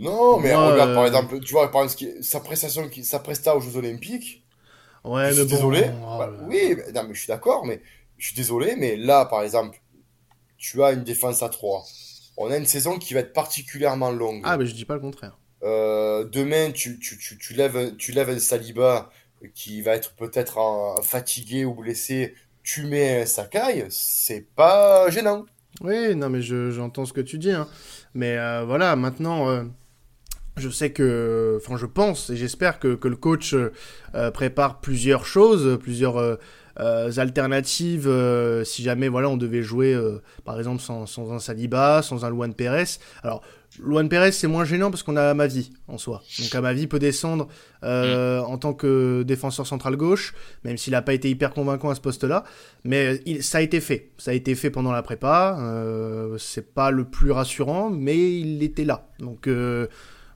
Non, 0.00 0.38
mais 0.38 0.54
regarde 0.54 0.94
par 0.94 1.02
euh, 1.02 1.06
exemple, 1.06 1.40
tu 1.40 1.52
vois, 1.52 1.70
par 1.70 1.82
exemple, 1.82 2.22
sa 2.22 2.40
prestation, 2.40 2.88
sa 3.02 3.18
presta 3.18 3.54
aux 3.54 3.60
Jeux 3.60 3.76
Olympiques. 3.76 4.42
Ouais, 5.04 5.32
je 5.32 5.40
mais 5.42 5.46
suis 5.46 5.56
désolé. 5.56 5.84
Oh 6.02 6.18
bah, 6.18 6.30
oui, 6.48 6.76
non, 6.94 7.02
mais 7.06 7.14
je 7.14 7.18
suis 7.18 7.28
d'accord, 7.28 7.66
mais 7.66 7.80
je 8.20 8.26
suis 8.26 8.36
désolé, 8.36 8.76
mais 8.76 8.96
là, 8.96 9.24
par 9.24 9.42
exemple, 9.42 9.80
tu 10.58 10.82
as 10.82 10.92
une 10.92 11.04
défense 11.04 11.42
à 11.42 11.48
3. 11.48 11.84
On 12.36 12.50
a 12.50 12.56
une 12.56 12.66
saison 12.66 12.98
qui 12.98 13.14
va 13.14 13.20
être 13.20 13.32
particulièrement 13.32 14.10
longue. 14.10 14.42
Ah, 14.44 14.58
mais 14.58 14.66
je 14.66 14.74
dis 14.74 14.84
pas 14.84 14.94
le 14.94 15.00
contraire. 15.00 15.38
Euh, 15.62 16.24
demain, 16.24 16.70
tu, 16.70 16.98
tu, 16.98 17.18
tu, 17.18 17.38
tu, 17.38 17.54
lèves, 17.54 17.96
tu 17.96 18.12
lèves 18.12 18.28
un 18.28 18.38
Saliba 18.38 19.10
qui 19.54 19.80
va 19.80 19.94
être 19.94 20.14
peut-être 20.14 20.58
fatigué 21.02 21.64
ou 21.64 21.74
blessé. 21.74 22.34
Tu 22.62 22.84
mets 22.84 23.22
un 23.22 23.26
Sakai, 23.26 23.86
c'est 23.88 24.46
pas 24.54 25.08
gênant. 25.08 25.46
Oui, 25.80 26.14
non, 26.14 26.28
mais 26.28 26.42
j'entends 26.42 27.06
ce 27.06 27.14
que 27.14 27.22
tu 27.22 27.38
dis. 27.38 27.52
Hein. 27.52 27.68
Mais 28.12 28.36
euh, 28.36 28.64
voilà, 28.66 28.96
maintenant, 28.96 29.48
euh, 29.48 29.64
je 30.58 30.68
sais 30.68 30.90
que, 30.90 31.58
enfin, 31.62 31.78
je 31.78 31.86
pense 31.86 32.28
et 32.28 32.36
j'espère 32.36 32.78
que, 32.78 32.94
que, 32.94 33.08
le 33.08 33.16
coach 33.16 33.54
prépare 34.34 34.80
plusieurs 34.80 35.24
choses, 35.24 35.78
plusieurs 35.80 36.18
euh, 36.18 36.36
alternatives 37.18 38.06
euh, 38.06 38.64
si 38.64 38.82
jamais 38.82 39.08
voilà 39.08 39.28
on 39.28 39.36
devait 39.36 39.62
jouer 39.62 39.92
euh, 39.94 40.22
par 40.44 40.58
exemple 40.58 40.80
sans, 40.80 41.06
sans, 41.06 41.32
un 41.32 41.38
Saliba, 41.38 42.02
sans 42.02 42.24
un 42.24 42.30
Luan 42.30 42.54
Pérez. 42.54 42.98
Alors 43.22 43.42
Luan 43.82 44.08
Pérez 44.08 44.32
c'est 44.32 44.46
moins 44.46 44.64
gênant 44.64 44.90
parce 44.90 45.02
qu'on 45.02 45.16
a 45.16 45.22
Amavi 45.30 45.72
en 45.88 45.98
soi. 45.98 46.22
Donc 46.38 46.54
Amavi 46.54 46.86
peut 46.86 46.98
descendre 46.98 47.48
mm. 47.82 48.44
en 48.46 48.58
tant 48.58 48.74
que 48.74 49.22
défenseur 49.22 49.66
central 49.66 49.96
gauche, 49.96 50.34
même 50.64 50.76
s'il 50.76 50.92
n'a 50.92 51.02
pas 51.02 51.14
été 51.14 51.30
hyper 51.30 51.52
convaincant 51.52 51.90
à 51.90 51.94
ce 51.94 52.00
poste-là. 52.00 52.44
Mais 52.84 53.20
il, 53.26 53.42
ça 53.42 53.58
a 53.58 53.60
été 53.60 53.80
fait. 53.80 54.10
Ça 54.18 54.32
a 54.32 54.34
été 54.34 54.54
fait 54.54 54.70
pendant 54.70 54.92
la 54.92 55.02
prépa. 55.02 55.56
c'est 56.38 56.74
pas 56.74 56.90
le 56.90 57.04
plus 57.04 57.30
rassurant, 57.30 57.90
mais 57.90 58.40
il 58.40 58.62
était 58.62 58.84
là. 58.84 59.08
Donc 59.18 59.48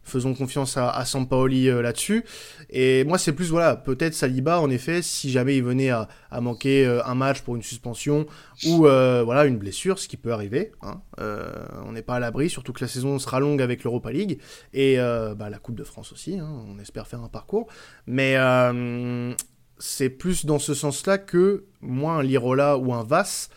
faisons 0.05 0.35
confiance 0.35 0.77
à, 0.77 0.90
à 0.90 1.05
Sampaoli 1.05 1.69
euh, 1.69 1.83
là-dessus. 1.83 2.25
Et 2.71 3.05
moi, 3.05 3.19
c'est 3.19 3.33
plus, 3.33 3.51
voilà, 3.51 3.77
peut-être 3.77 4.14
Saliba, 4.14 4.61
en 4.61 4.71
effet, 4.71 5.03
si 5.03 5.31
jamais 5.31 5.57
il 5.57 5.62
venait 5.62 5.90
à, 5.90 6.09
manquer 6.40 6.85
euh, 6.87 7.05
un 7.05 7.14
match 7.14 7.43
pour 7.43 7.57
une 7.57 7.62
suspension 7.62 8.27
ou 8.67 8.87
euh, 8.87 9.23
voilà 9.25 9.45
une 9.45 9.57
blessure, 9.57 9.99
ce 9.99 10.09
qui 10.09 10.17
peut 10.17 10.33
arriver. 10.33 10.73
Hein. 10.83 11.01
on 11.87 11.93
n'est 11.93 12.03
pas 12.03 12.17
à 12.17 12.21
l'abri, 12.21 12.51
surtout 12.51 12.73
que 12.73 12.83
la 12.83 12.88
saison 12.88 13.19
sera 13.19 13.40
longue 13.40 13.62
avec 13.62 13.85
l'Europa 13.85 14.12
League 14.12 14.38
et 14.73 14.97
bah, 14.97 15.49
la 15.51 15.59
Coupe 15.59 15.77
de 15.77 15.85
France 15.85 16.12
aussi. 16.12 16.38
Hein. 16.38 16.49
on 16.69 16.79
espère 16.79 17.07
faire 17.07 17.23
un 17.23 17.29
parcours. 17.29 17.69
Mais 18.07 18.37
c'est 19.79 20.11
plus 20.11 20.45
dans 20.45 20.59
ce 20.59 20.75
sens-là 20.75 21.19
que 21.19 21.64
moi, 21.81 22.14
un 22.14 22.23
Lirola 22.23 22.79
ou 22.79 22.93
un 22.93 23.05
Vas, 23.05 23.49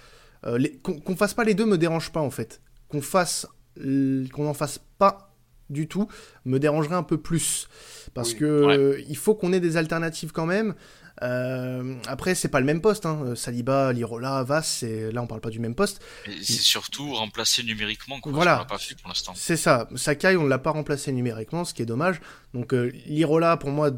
qu'on 0.84 1.16
fasse 1.16 1.34
pas 1.34 1.44
les 1.44 1.56
deux 1.56 1.66
me 1.66 1.78
dérange 1.78 2.12
pas 2.12 2.22
en 2.22 2.32
fait. 2.32 2.62
Qu'on 2.90 3.02
fasse 3.02 3.48
qu'on 3.78 4.44
n'en 4.44 4.54
fasse 4.54 4.80
pas 4.98 5.27
du 5.70 5.88
tout 5.88 6.08
me 6.46 6.60
dérangerait 6.60 6.96
un 6.96 7.04
peu 7.04 7.18
plus 7.18 7.68
parce 8.14 8.34
que 8.34 8.46
euh, 8.46 9.02
il 9.08 9.18
faut 9.18 9.36
qu'on 9.36 9.54
ait 9.54 9.60
des 9.60 9.78
alternatives 9.78 10.32
quand 10.32 10.46
même. 10.46 10.76
Euh, 11.24 11.96
après, 12.08 12.36
c'est 12.36 12.48
pas 12.48 12.60
le 12.60 12.66
même 12.66 12.82
poste. 12.82 13.06
Hein. 13.06 13.36
Saliba, 13.36 13.92
Lirola, 13.94 14.44
Vas, 14.44 14.84
là 15.12 15.22
on 15.22 15.28
parle 15.28 15.42
pas 15.42 15.50
du 15.50 15.60
même 15.60 15.76
poste. 15.76 16.02
C'est 16.26 16.54
surtout 16.54 17.14
remplacé 17.14 17.64
numériquement. 17.64 18.20
Quoi, 18.20 18.32
voilà, 18.32 18.66
pas 18.66 18.78
fait 18.78 18.96
pour 18.96 19.10
l'instant. 19.10 19.34
C'est 19.36 19.58
ça. 19.58 19.88
Sakai, 19.96 20.36
on 20.36 20.46
l'a 20.46 20.60
pas 20.60 20.72
remplacé 20.72 21.12
numériquement, 21.12 21.66
ce 21.66 21.74
qui 21.74 21.82
est 21.82 21.88
dommage. 21.88 22.20
Donc 22.54 22.74
euh, 22.74 22.92
Lirola, 23.06 23.58
pour 23.58 23.72
moi, 23.72 23.92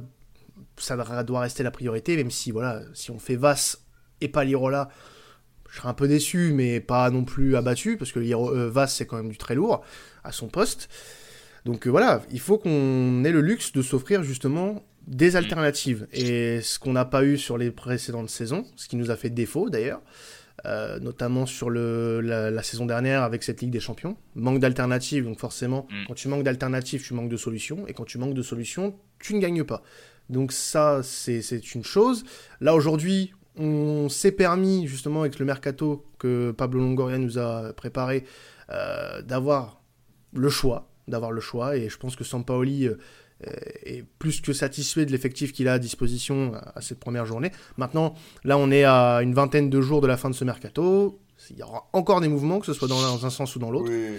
ça 0.78 1.24
doit 1.24 1.42
rester 1.42 1.64
la 1.64 1.72
priorité, 1.72 2.16
même 2.16 2.32
si 2.32 2.52
voilà, 2.52 2.82
si 2.94 3.12
on 3.12 3.20
fait 3.20 3.36
Vas 3.36 3.78
et 4.22 4.28
pas 4.28 4.44
Lirola, 4.44 4.90
je 5.72 5.78
serais 5.78 5.90
un 5.90 5.94
peu 5.94 6.08
déçu, 6.08 6.52
mais 6.54 6.80
pas 6.80 7.10
non 7.10 7.24
plus 7.24 7.56
abattu 7.56 7.98
parce 7.98 8.12
que 8.12 8.20
Vas 8.70 8.88
c'est 8.88 9.06
quand 9.06 9.18
même 9.18 9.30
du 9.30 9.38
très 9.38 9.56
lourd 9.56 9.84
à 10.24 10.32
son 10.32 10.48
poste. 10.48 10.90
Donc 11.66 11.88
euh, 11.88 11.90
voilà, 11.90 12.22
il 12.32 12.40
faut 12.40 12.58
qu'on 12.58 13.24
ait 13.24 13.32
le 13.32 13.42
luxe 13.42 13.72
de 13.74 13.82
s'offrir 13.82 14.24
justement 14.24 14.84
des 15.08 15.36
alternatives. 15.36 16.08
Et 16.14 16.62
ce 16.62 16.80
qu'on 16.80 16.94
n'a 16.94 17.06
pas 17.06 17.24
eu 17.24 17.38
sur 17.38 17.58
les 17.58 17.72
précédentes 17.72 18.30
saisons, 18.30 18.66
ce 18.76 18.88
qui 18.88 18.96
nous 18.96 19.12
a 19.12 19.16
fait 19.16 19.30
défaut 19.30 19.70
d'ailleurs, 19.70 20.02
euh, 20.66 21.00
notamment 21.00 21.46
sur 21.46 21.70
le, 21.70 22.20
la, 22.22 22.64
saison 22.64 22.86
dernière 22.86 23.24
avec 23.24 23.44
cette 23.44 23.62
Ligue 23.62 23.72
des 23.72 23.80
Champions. 23.80 24.18
Manque 24.36 24.60
d'alternatives, 24.60 25.24
donc 25.24 25.40
forcément, 25.40 25.88
mm. 25.90 26.08
quand 26.08 26.14
tu 26.16 26.28
manques 26.28 26.44
d'alternatives, 26.44 27.02
tu 27.02 27.14
manques 27.14 27.30
de 27.30 27.38
solutions, 27.38 27.88
et 27.88 27.94
quand 27.94 28.06
tu 28.06 28.18
manques 28.18 28.34
de 28.34 28.42
solutions, 28.42 28.96
tu 29.20 29.34
ne 29.36 29.40
gagnes 29.40 29.64
pas. 29.64 29.84
Donc 30.30 30.52
ça, 30.52 31.02
c'est 31.02 31.76
une 31.76 31.84
chose. 31.84 32.24
Là, 32.62 32.76
aujourd'hui, 32.76 33.34
on 33.56 34.10
s'est 34.10 34.32
permis, 34.32 34.86
justement, 34.86 35.22
avec 35.22 35.40
le 35.40 35.46
mercato 35.46 36.06
que 36.20 36.52
Pablo 36.52 36.80
Longoria 36.80 37.18
nous 37.18 37.38
a 37.38 37.74
préparé, 37.74 38.26
euh, 38.70 39.22
d'avoir 39.22 39.82
le 40.34 40.50
choix 40.50 40.89
d'avoir 41.10 41.32
le 41.32 41.42
choix 41.42 41.76
et 41.76 41.90
je 41.90 41.98
pense 41.98 42.16
que 42.16 42.24
Sampaoli 42.24 42.88
euh, 42.88 42.96
est 43.84 44.04
plus 44.20 44.42
que 44.42 44.54
satisfait 44.54 45.06
de 45.06 45.12
l'effectif 45.12 45.52
qu'il 45.54 45.68
a 45.68 45.74
à 45.74 45.80
disposition 45.80 46.54
à 46.76 46.82
cette 46.82 47.00
première 47.00 47.26
journée. 47.26 47.52
Maintenant, 47.78 48.14
là, 48.44 48.58
on 48.58 48.70
est 48.72 48.84
à 48.84 49.20
une 49.22 49.34
vingtaine 49.34 49.70
de 49.70 49.82
jours 49.82 50.02
de 50.02 50.08
la 50.08 50.18
fin 50.18 50.30
de 50.30 50.36
ce 50.36 50.44
mercato. 50.44 51.20
Il 51.52 51.58
y 51.58 51.64
aura 51.64 51.90
encore 51.94 52.20
des 52.20 52.28
mouvements, 52.28 52.60
que 52.60 52.66
ce 52.66 52.74
soit 52.74 52.90
dans 52.90 53.26
un 53.26 53.30
sens 53.30 53.56
ou 53.56 53.60
dans 53.60 53.72
l'autre. 53.72 53.90
Oui. 53.92 54.18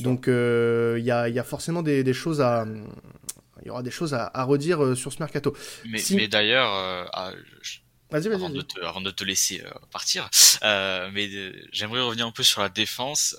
Donc, 0.00 0.28
euh, 0.28 0.96
il 0.98 1.04
y, 1.04 1.10
a, 1.10 1.28
il 1.30 1.34
y 1.34 1.38
a 1.38 1.44
forcément 1.44 1.82
des, 1.82 2.04
des 2.04 2.12
choses 2.12 2.42
à. 2.42 2.66
Il 3.62 3.66
y 3.66 3.70
aura 3.70 3.82
des 3.82 3.90
choses 3.90 4.12
à, 4.14 4.30
à 4.34 4.44
redire 4.44 4.84
euh, 4.84 4.94
sur 4.94 5.12
ce 5.12 5.18
mercato. 5.20 5.56
Mais, 5.86 5.98
Si- 5.98 6.14
mais 6.14 6.28
d'ailleurs, 6.28 6.72
euh, 6.74 7.04
ah, 7.14 7.32
je- 7.62 7.78
Vas-y, 8.10 8.28
vas-y. 8.28 8.34
avant, 8.36 8.48
de 8.50 8.54
vas-y. 8.56 8.64
te, 8.66 8.80
avant 8.84 9.00
de 9.00 9.10
te 9.10 9.24
laisser 9.24 9.62
euh, 9.64 9.70
partir, 9.90 10.30
euh, 10.62 11.10
mais 11.12 11.28
euh, 11.34 11.52
j'aimerais 11.72 12.00
revenir 12.02 12.26
un 12.26 12.30
peu 12.32 12.42
sur 12.42 12.60
la 12.62 12.68
défense. 12.68 13.34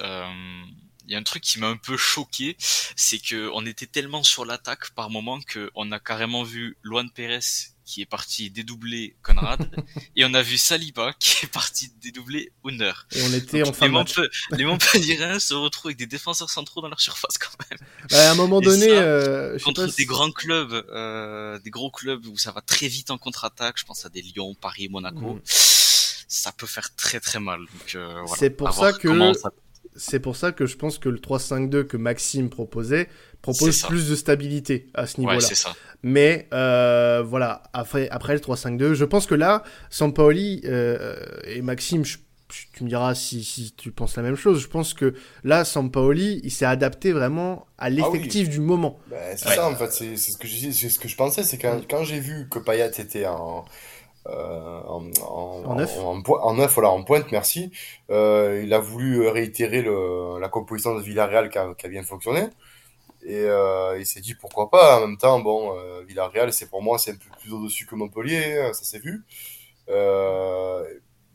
Il 1.09 1.13
y 1.13 1.15
a 1.15 1.17
un 1.17 1.23
truc 1.23 1.41
qui 1.41 1.57
m'a 1.59 1.67
un 1.67 1.75
peu 1.77 1.97
choqué, 1.97 2.55
c'est 2.95 3.17
que 3.17 3.49
on 3.55 3.65
était 3.65 3.87
tellement 3.87 4.23
sur 4.23 4.45
l'attaque 4.45 4.91
par 4.91 5.09
moment 5.09 5.41
que 5.41 5.71
on 5.73 5.91
a 5.91 5.99
carrément 5.99 6.43
vu 6.43 6.77
Luan 6.83 7.09
Pérez 7.09 7.39
qui 7.83 8.01
est 8.03 8.05
parti 8.05 8.51
dédoubler 8.51 9.15
Conrad 9.23 9.67
et 10.15 10.23
on 10.23 10.33
a 10.35 10.43
vu 10.43 10.59
Saliba 10.59 11.13
qui 11.19 11.45
est 11.45 11.49
parti 11.49 11.91
dédoubler 11.99 12.51
Under. 12.63 13.07
Et 13.13 13.23
on 13.23 13.33
était 13.33 13.63
en 13.63 13.73
fin 13.73 13.87
les, 13.87 13.91
de 13.91 13.97
match. 13.97 14.15
Montpe- 14.19 14.29
les 14.51 14.65
Montpelliérains 14.65 15.39
se 15.39 15.55
retrouvent 15.55 15.89
avec 15.89 15.97
des 15.97 16.05
défenseurs 16.05 16.51
centraux 16.51 16.81
dans 16.81 16.89
leur 16.89 17.01
surface 17.01 17.39
quand 17.39 17.49
même. 17.71 17.79
Bah, 18.11 18.29
à 18.29 18.31
un 18.31 18.35
moment 18.35 18.61
Et 18.61 18.65
donné, 18.65 18.89
ça, 18.89 18.93
euh, 19.01 19.53
je 19.53 19.57
sais 19.57 19.63
Contre 19.63 19.81
pas 19.81 19.87
des 19.87 19.93
si- 19.93 20.05
grands 20.05 20.31
clubs, 20.31 20.71
euh, 20.91 21.57
des 21.57 21.71
gros 21.71 21.89
clubs 21.89 22.23
où 22.27 22.37
ça 22.37 22.51
va 22.51 22.61
très 22.61 22.87
vite 22.87 23.09
en 23.09 23.17
contre-attaque, 23.17 23.79
je 23.79 23.85
pense 23.85 24.05
à 24.05 24.09
des 24.09 24.21
Lyon, 24.21 24.53
Paris, 24.61 24.87
Monaco, 24.89 25.33
Mhm. 25.33 25.41
ça 25.45 26.51
peut 26.51 26.67
faire 26.67 26.95
très 26.95 27.19
très 27.19 27.39
mal. 27.39 27.59
Donc, 27.61 27.95
euh, 27.95 28.21
voilà. 28.21 28.35
C'est 28.37 28.51
pour 28.51 28.71
ça 28.71 28.93
que- 28.93 29.33
ça- 29.33 29.49
C'est 29.95 30.19
pour 30.19 30.35
ça 30.35 30.51
que 30.51 30.65
je 30.65 30.77
pense 30.77 30.97
que 30.97 31.09
le 31.09 31.17
3-5-2 31.19 31.83
que 31.83 31.97
Maxime 31.97 32.49
proposait 32.49 33.09
propose 33.41 33.81
plus 33.83 34.09
de 34.09 34.15
stabilité 34.15 34.87
à 34.93 35.07
ce 35.07 35.15
Ouais, 35.17 35.21
niveau-là. 35.27 35.41
c'est 35.41 35.55
ça. 35.55 35.75
Mais 36.03 36.47
euh, 36.53 37.21
voilà, 37.25 37.63
après, 37.73 38.07
après 38.09 38.33
le 38.33 38.39
3-5-2, 38.39 38.93
je 38.93 39.03
pense 39.05 39.25
que 39.25 39.35
là, 39.35 39.63
Sampaoli 39.89 40.61
euh, 40.65 41.15
et 41.45 41.61
Maxime, 41.61 42.05
je- 42.05 42.17
tu 42.73 42.83
me 42.83 42.89
diras 42.89 43.13
si, 43.13 43.43
si 43.43 43.73
tu 43.77 43.91
penses 43.91 44.15
la 44.15 44.23
même 44.23 44.35
chose, 44.35 44.59
je 44.61 44.67
pense 44.67 44.93
que 44.93 45.13
là, 45.43 45.65
Sampaoli, 45.65 46.39
il 46.43 46.51
s'est 46.51 46.65
adapté 46.65 47.11
vraiment 47.11 47.67
à 47.77 47.89
l'effectif 47.89 48.49
du 48.49 48.59
moment. 48.59 48.99
Ben, 49.09 49.35
c'est 49.37 49.49
Ouais. 49.49 49.55
ça 49.55 49.69
en 49.69 49.75
fait, 49.75 49.91
c'est 49.91 50.15
ce 50.17 50.37
que 50.37 50.47
je 50.47 50.53
dis- 50.55 50.73
c'est 50.73 50.89
ce 50.89 50.97
que 50.99 51.07
je 51.07 51.15
pensais, 51.15 51.43
c'est 51.43 51.57
quand, 51.57 51.81
quand 51.89 52.03
j'ai 52.05 52.19
vu 52.19 52.47
que 52.49 52.57
Payet 52.59 52.89
était 52.97 53.25
en 53.27 53.65
en, 54.87 55.03
en, 55.21 55.63
En 55.65 55.75
neuf. 55.75 55.97
en, 55.99 56.21
po- 56.21 56.39
en 56.39 56.53
neuf, 56.55 56.73
voilà, 56.73 56.89
en 56.89 57.03
pointe, 57.03 57.31
merci. 57.31 57.71
Euh, 58.09 58.61
il 58.63 58.73
a 58.73 58.79
voulu 58.79 59.27
réitérer 59.27 59.81
le, 59.81 60.39
la 60.39 60.49
composition 60.49 60.95
de 60.95 61.01
Villarreal 61.01 61.49
qui 61.49 61.57
a, 61.57 61.73
qui 61.75 61.85
a 61.85 61.89
bien 61.89 62.03
fonctionné. 62.03 62.47
Et 63.23 63.43
euh, 63.43 63.97
il 63.99 64.05
s'est 64.05 64.21
dit 64.21 64.35
pourquoi 64.35 64.69
pas. 64.69 64.97
En 64.97 65.07
même 65.07 65.17
temps, 65.17 65.39
bon, 65.39 65.75
euh, 65.77 66.03
Villarreal, 66.07 66.53
c'est 66.53 66.69
pour 66.69 66.81
moi, 66.81 66.97
c'est 66.97 67.11
un 67.11 67.15
peu 67.15 67.29
plus 67.41 67.53
au-dessus 67.53 67.85
que 67.85 67.95
Montpellier, 67.95 68.59
hein, 68.59 68.73
ça 68.73 68.83
s'est 68.83 68.99
vu. 68.99 69.23
Euh, 69.89 70.83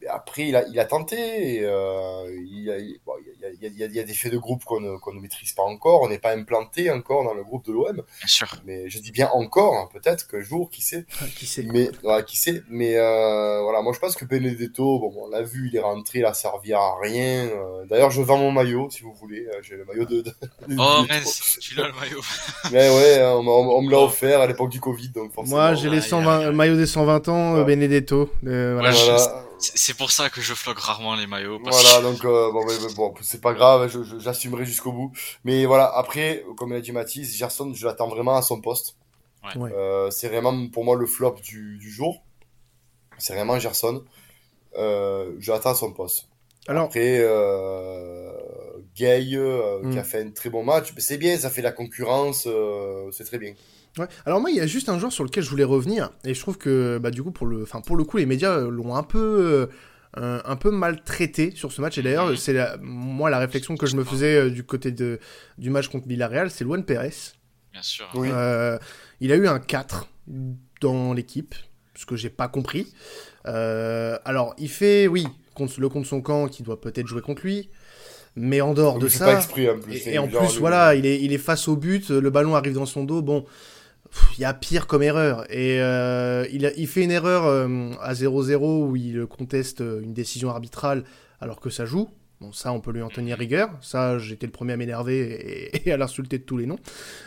après, 0.08 0.48
il 0.48 0.56
a, 0.56 0.66
il 0.68 0.78
a 0.80 0.84
tenté. 0.84 1.16
Et, 1.56 1.60
euh, 1.64 2.24
il, 2.46 2.62
y 2.64 2.70
a, 2.70 2.78
il, 2.78 2.98
bon, 3.06 3.12
il 3.36 3.40
y 3.40 3.44
a- 3.44 3.50
il 3.50 3.62
y 3.62 3.66
a- 3.66 3.68
il 3.68 3.78
y 3.78 3.82
a- 3.82 3.86
il 3.86 3.94
y 3.94 4.00
a 4.00 4.02
des 4.04 4.14
faits 4.14 4.32
de 4.32 4.38
groupe 4.38 4.64
qu'on 4.64 4.80
ne, 4.80 4.96
qu'on 4.98 5.12
ne 5.12 5.20
maîtrise 5.20 5.52
pas 5.52 5.62
encore. 5.62 6.02
On 6.02 6.08
n'est 6.08 6.18
pas 6.18 6.32
implanté 6.34 6.90
encore 6.90 7.24
dans 7.24 7.34
le 7.34 7.42
groupe 7.44 7.64
de 7.66 7.72
l'OM. 7.72 7.94
Bien 7.96 8.04
sûr. 8.26 8.48
Mais 8.66 8.88
je 8.88 8.98
dis 8.98 9.10
bien 9.12 9.28
encore, 9.32 9.74
hein, 9.74 9.88
peut-être 9.92 10.26
qu'un 10.28 10.40
jour, 10.40 10.70
qui 10.70 10.82
sait. 10.82 11.04
Qui 11.36 11.46
sait 11.46 11.62
Mais 11.72 11.90
voilà, 12.02 12.22
qui 12.22 12.36
sait. 12.36 12.62
Mais 12.68 12.96
euh, 12.96 13.60
voilà, 13.62 13.82
moi 13.82 13.92
je 13.92 13.98
pense 13.98 14.16
que 14.16 14.24
Benedetto, 14.24 14.98
bon, 14.98 15.12
on 15.16 15.28
l'a 15.30 15.42
vu, 15.42 15.68
il 15.72 15.76
est 15.76 15.80
rentré, 15.80 16.20
il 16.20 16.24
a 16.24 16.34
servi 16.34 16.72
à 16.72 16.94
rien. 17.02 17.46
Euh, 17.46 17.84
D'ailleurs, 17.86 18.10
je 18.10 18.22
vends 18.22 18.38
mon 18.38 18.50
maillot, 18.50 18.88
si 18.90 19.02
vous 19.02 19.12
voulez. 19.14 19.46
Euh, 19.46 19.60
J'ai 19.62 19.76
le 19.76 19.84
maillot 19.84 20.04
de. 20.06 20.24
Oh 20.78 21.04
mince, 21.08 21.58
tu 21.60 21.74
l'as 21.74 21.86
le 21.88 21.92
maillot. 22.00 22.20
Mais 22.72 22.88
ouais, 22.88 23.22
on, 23.24 23.42
m'a- 23.42 23.50
on 23.50 23.82
me 23.82 23.90
l'a 23.90 24.00
offert 24.00 24.40
à 24.40 24.46
l'époque 24.46 24.70
du 24.70 24.80
Covid, 24.80 25.08
donc 25.10 25.32
forcément. 25.32 25.56
Moi, 25.56 25.74
j'ai 25.74 25.90
les 25.90 25.98
aïe, 25.98 26.02
120, 26.08 26.30
aïe, 26.36 26.38
aïe. 26.44 26.50
le 26.50 26.56
maillot 26.56 26.76
des 26.76 26.86
120 26.86 27.28
ans, 27.28 27.54
euh, 27.56 27.58
Ouais. 27.60 27.64
Benedetto. 27.64 28.30
euh, 28.46 28.72
voilà. 28.74 28.90
Ouais, 28.90 28.94
je- 28.96 29.04
Voilà, 29.04 29.43
C'est 29.58 29.96
pour 29.96 30.10
ça 30.10 30.30
que 30.30 30.40
je 30.40 30.52
flogue 30.54 30.78
rarement 30.78 31.14
les 31.14 31.26
maillots. 31.26 31.58
Parce 31.60 31.82
voilà, 31.82 31.98
que... 31.98 32.12
donc 32.12 32.24
euh, 32.24 32.52
bon, 32.52 32.64
mais- 32.66 32.74
mais 32.86 32.94
bon, 32.94 33.14
c'est 33.22 33.40
pas 33.40 33.54
grave, 33.54 33.88
je- 33.88 34.02
je- 34.02 34.18
j'assumerai 34.18 34.64
jusqu'au 34.66 34.92
bout. 34.92 35.12
Mais 35.44 35.64
voilà, 35.64 35.90
après, 35.96 36.44
comme 36.56 36.72
l'a 36.72 36.80
dit 36.80 36.92
Mathis, 36.92 37.36
Gerson, 37.36 37.72
je 37.74 37.86
l'attends 37.86 38.08
vraiment 38.08 38.36
à 38.36 38.42
son 38.42 38.60
poste. 38.60 38.96
Ouais. 39.56 39.70
Euh, 39.72 40.10
c'est 40.10 40.28
vraiment 40.28 40.68
pour 40.68 40.84
moi 40.84 40.96
le 40.96 41.06
flop 41.06 41.36
du, 41.42 41.76
du 41.78 41.90
jour. 41.90 42.22
C'est 43.18 43.34
vraiment 43.34 43.58
Gerson. 43.58 44.04
Euh, 44.76 45.32
je 45.38 45.52
l'attends 45.52 45.70
à 45.70 45.74
son 45.74 45.92
poste. 45.92 46.28
Alors, 46.66 46.84
Après, 46.86 47.18
euh, 47.20 48.32
Gay, 48.96 49.34
euh, 49.34 49.80
qui 49.90 49.96
Mm. 49.96 49.98
a 49.98 50.04
fait 50.04 50.22
un 50.22 50.30
très 50.30 50.50
bon 50.50 50.64
match, 50.64 50.92
c'est 50.98 51.18
bien, 51.18 51.36
ça 51.38 51.50
fait 51.50 51.62
la 51.62 51.72
concurrence, 51.72 52.44
euh, 52.46 53.10
c'est 53.12 53.24
très 53.24 53.38
bien. 53.38 53.54
Ouais. 53.98 54.06
Alors 54.26 54.40
moi, 54.40 54.50
il 54.50 54.56
y 54.56 54.60
a 54.60 54.66
juste 54.66 54.88
un 54.88 54.98
joueur 54.98 55.12
sur 55.12 55.22
lequel 55.24 55.44
je 55.44 55.50
voulais 55.50 55.64
revenir, 55.64 56.10
et 56.24 56.34
je 56.34 56.40
trouve 56.40 56.58
que, 56.58 56.98
bah, 56.98 57.10
du 57.10 57.22
coup, 57.22 57.30
pour 57.30 57.46
le, 57.46 57.62
enfin, 57.62 57.80
pour 57.80 57.96
le 57.96 58.04
coup, 58.04 58.16
les 58.16 58.26
médias 58.26 58.50
euh, 58.58 58.68
l'ont 58.70 58.96
un 58.96 59.02
peu, 59.04 59.68
euh, 60.18 60.40
un, 60.44 60.56
peu 60.56 60.70
maltraité 60.70 61.52
sur 61.54 61.70
ce 61.72 61.80
match. 61.80 61.98
Et 61.98 62.02
d'ailleurs, 62.02 62.28
Mhm. 62.30 62.36
c'est 62.36 62.52
la- 62.52 62.76
moi 62.80 63.30
la 63.30 63.38
réflexion 63.38 63.76
que 63.76 63.86
je 63.86 63.96
me 63.96 64.04
faisais 64.04 64.36
euh, 64.36 64.50
du 64.50 64.62
côté 64.64 64.90
de, 64.92 65.18
du 65.58 65.70
match 65.70 65.88
contre 65.88 66.06
Villarreal, 66.08 66.50
c'est 66.50 66.64
Luan 66.64 66.84
Pérez. 66.84 67.10
Bien 67.72 67.82
sûr. 67.82 68.06
Oui. 68.14 68.28
Euh, 68.32 68.78
il 69.20 69.32
a 69.32 69.36
eu 69.36 69.46
un 69.48 69.58
4 69.58 70.08
dans 70.80 71.12
l'équipe, 71.12 71.54
ce 71.96 72.06
que 72.06 72.14
j'ai 72.16 72.30
pas 72.30 72.46
compris. 72.48 72.92
Euh, 73.46 74.18
alors, 74.24 74.54
il 74.58 74.68
fait, 74.68 75.06
oui, 75.08 75.26
contre, 75.54 75.80
le 75.80 75.88
contre 75.88 76.06
son 76.08 76.20
camp, 76.20 76.48
qui 76.48 76.62
doit 76.62 76.80
peut-être 76.80 77.06
jouer 77.06 77.20
contre 77.20 77.42
lui, 77.44 77.70
mais 78.36 78.60
en 78.60 78.74
dehors 78.74 78.98
de 78.98 79.08
ça. 79.08 79.34
exprès 79.34 79.68
en 79.70 79.78
plus. 79.78 79.94
Et, 80.06 80.14
et 80.14 80.18
en 80.18 80.26
plus, 80.28 80.58
voilà, 80.58 80.94
il 80.94 81.06
est, 81.06 81.20
il 81.20 81.32
est 81.32 81.38
face 81.38 81.68
au 81.68 81.76
but, 81.76 82.10
le 82.10 82.30
ballon 82.30 82.54
arrive 82.54 82.74
dans 82.74 82.86
son 82.86 83.04
dos. 83.04 83.22
Bon, 83.22 83.44
il 84.36 84.40
y 84.40 84.44
a 84.44 84.54
pire 84.54 84.86
comme 84.86 85.02
erreur. 85.02 85.44
Et 85.50 85.80
euh, 85.80 86.46
il, 86.52 86.86
fait 86.86 87.02
une 87.04 87.10
erreur 87.10 87.44
euh, 87.44 87.90
à 88.00 88.14
0-0 88.14 88.88
où 88.88 88.96
il 88.96 89.26
conteste 89.26 89.80
euh, 89.80 90.00
une 90.02 90.12
décision 90.12 90.50
arbitrale 90.50 91.04
alors 91.40 91.60
que 91.60 91.70
ça 91.70 91.84
joue. 91.84 92.08
Bon, 92.40 92.52
ça, 92.52 92.72
on 92.72 92.80
peut 92.80 92.90
lui 92.92 93.02
en 93.02 93.08
tenir 93.10 93.38
rigueur. 93.38 93.70
Ça, 93.80 94.18
j'étais 94.18 94.46
le 94.46 94.52
premier 94.52 94.72
à 94.72 94.76
m'énerver 94.76 95.70
et, 95.86 95.92
à 95.92 95.96
l'insulter 95.96 96.38
de 96.38 96.44
tous 96.44 96.56
les 96.56 96.66
noms. 96.66 96.78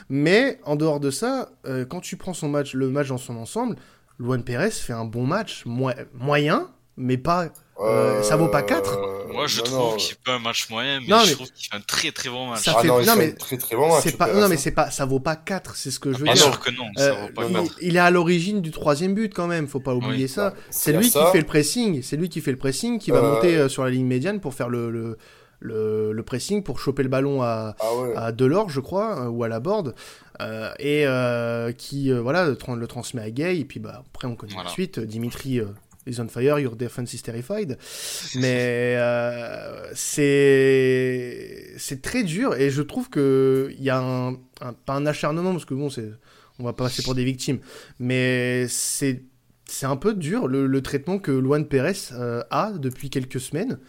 Mais 0.10 0.60
en 0.64 0.76
dehors 0.76 1.00
de 1.00 1.12
ça, 1.12 1.50
quand 1.90 2.02
tu 2.02 2.18
prends 2.18 2.34
son 2.34 2.50
match, 2.50 2.74
le 2.74 2.90
match 2.90 3.08
dans 3.08 3.18
son 3.18 3.38
ensemble, 3.38 3.78
Luan 4.20 4.44
Pérez 4.44 4.72
fait 4.72 4.94
un 4.94 5.06
bon 5.06 5.26
match, 5.26 5.66
mo- 5.66 5.92
moyen, 6.14 6.70
mais 6.98 7.18
pas. 7.18 7.50
Euh, 7.80 8.22
ça 8.24 8.36
vaut 8.38 8.48
pas 8.48 8.64
quatre 8.64 8.98
Moi, 9.32 9.46
je 9.48 9.60
non, 9.60 9.66
trouve 9.66 9.98
qu'il 9.98 10.16
fait 10.16 10.32
un 10.32 10.40
match 10.40 10.70
moyen, 10.70 11.00
mais 11.02 11.08
Non, 11.08 11.20
je 11.20 11.28
mais- 11.30 11.34
trouve 11.36 11.52
qu'il 11.52 11.70
fait 11.70 11.76
un 11.76 11.82
très 11.82 12.12
très 12.12 12.30
bon 12.30 12.48
match. 12.50 12.64
Ça 12.64 12.74
Ah 12.78 12.82
fait- 12.82 12.88
non, 12.88 13.04
non, 13.06 13.16
mais 13.18 13.32
un 13.32 13.36
très 13.36 13.58
très 13.58 13.76
bon 13.76 13.88
match. 13.90 14.02
c'est 14.04 14.18
pas, 14.18 14.26
Pérez, 14.28 14.42
non, 14.42 14.50
mais 14.50 14.58
c'est 14.58 14.72
pas, 14.72 14.90
ça 14.90 15.06
vaut 15.06 15.20
pas 15.20 15.36
4, 15.36 15.76
c'est 15.76 15.92
ce 15.92 16.00
que 16.00 16.12
je 16.12 16.18
veux 16.18 16.24
Bien 16.24 16.34
dire. 16.34 16.44
sûr 16.44 16.60
que 16.60 16.72
non, 16.72 16.86
ça 16.96 17.04
Euh, 17.04 17.14
vaut 17.28 17.34
pas 17.34 17.46
il, 17.46 17.54
non. 17.54 17.68
il 17.82 17.96
est 17.96 18.00
à 18.00 18.10
l'origine 18.10 18.62
du 18.62 18.72
troisième 18.72 19.14
but 19.14 19.34
quand 19.34 19.48
même, 19.48 19.68
faut 19.68 19.80
pas 19.80 19.94
oublier 19.94 20.24
Oui. 20.24 20.28
ça. 20.30 20.50
Bah, 20.52 20.56
C'est 20.72 20.94
lui 20.94 21.10
qui 21.10 21.20
fait 21.32 21.40
le 21.40 21.46
pressing, 21.46 22.02
c'est 22.02 22.18
lui 22.18 22.30
qui 22.30 22.42
fait 22.42 22.52
le 22.52 22.58
pressing, 22.58 22.98
qui 23.00 23.12
va 23.12 23.20
Euh, 23.20 23.34
monter 23.36 23.56
euh, 23.58 23.70
sur 23.70 23.84
la 23.84 23.90
ligne 23.92 24.08
médiane 24.08 24.40
pour 24.40 24.54
faire 24.56 24.70
le, 24.70 24.90
le, 24.90 25.18
le, 25.60 26.14
le 26.14 26.24
pressing, 26.24 26.64
pour 26.64 26.80
choper 26.80 27.04
le 27.04 27.10
ballon 27.10 27.42
à, 27.44 27.76
Ah 27.80 27.96
ouais. 27.96 28.14
à 28.16 28.32
Delors, 28.32 28.70
je 28.70 28.80
crois, 28.80 29.20
euh, 29.22 29.28
ou 29.28 29.44
à 29.44 29.48
la 29.48 29.60
board, 29.60 29.94
euh, 30.42 30.72
et 30.80 31.06
euh, 31.06 31.72
qui 31.74 32.12
euh, 32.12 32.22
voilà, 32.22 32.46
le, 32.48 32.56
tra- 32.56 32.76
le 32.76 32.88
transmet 32.88 33.22
à 33.22 33.30
Gay, 33.32 33.60
et 33.60 33.66
puis 33.66 33.80
bah, 33.80 34.04
après 34.16 34.28
on 34.28 34.36
connaît 34.36 34.54
Voilà. 34.54 34.70
la 34.70 34.74
suite, 34.74 35.00
Dimitri 35.00 35.60
euh, 35.60 35.66
is 36.08 36.20
on 36.22 36.28
fire, 36.30 36.60
your 36.60 36.76
defense 36.76 37.14
is 37.14 37.22
terrified. 37.22 37.78
Mais 38.36 38.96
euh, 38.98 39.92
c'est 39.96 41.74
c'est 41.78 42.02
très 42.02 42.24
dur, 42.24 42.56
et 42.56 42.70
je 42.70 42.82
trouve 42.82 43.10
que 43.10 43.70
il 43.78 43.84
y 43.84 43.90
a 43.90 44.00
un, 44.00 44.34
un- 44.62 44.74
pas 44.86 44.94
un 44.96 45.06
acharnement, 45.06 45.52
parce 45.52 45.66
que 45.66 45.74
bon, 45.74 45.90
c'est 45.90 46.12
on 46.60 46.64
va 46.64 46.74
pas 46.74 46.86
passer 46.86 47.04
pour 47.04 47.14
des 47.16 47.24
victimes, 47.24 47.60
mais 48.00 48.66
c'est 48.68 49.24
c'est 49.70 49.86
un 49.86 49.98
peu 49.98 50.14
dur 50.16 50.48
le, 50.48 50.66
le 50.66 50.82
traitement 50.82 51.20
que 51.20 51.32
Luan 51.32 51.66
Pérez 51.68 51.94
euh, 52.14 52.42
a 52.50 52.72
depuis 52.72 53.10
quelques 53.10 53.40
semaines. 53.40 53.80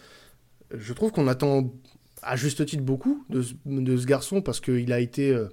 Je 0.77 0.93
trouve 0.93 1.11
qu'on 1.11 1.27
attend 1.27 1.73
à 2.21 2.35
juste 2.35 2.65
titre 2.65 2.83
beaucoup 2.83 3.25
de, 3.29 3.41
ce- 3.41 3.53
de 3.65 3.97
ce 3.97 4.05
garçon 4.05 4.41
parce 4.41 4.59
qu'il 4.59 4.91
a 4.93 4.99
été 4.99 5.31
euh, 5.31 5.47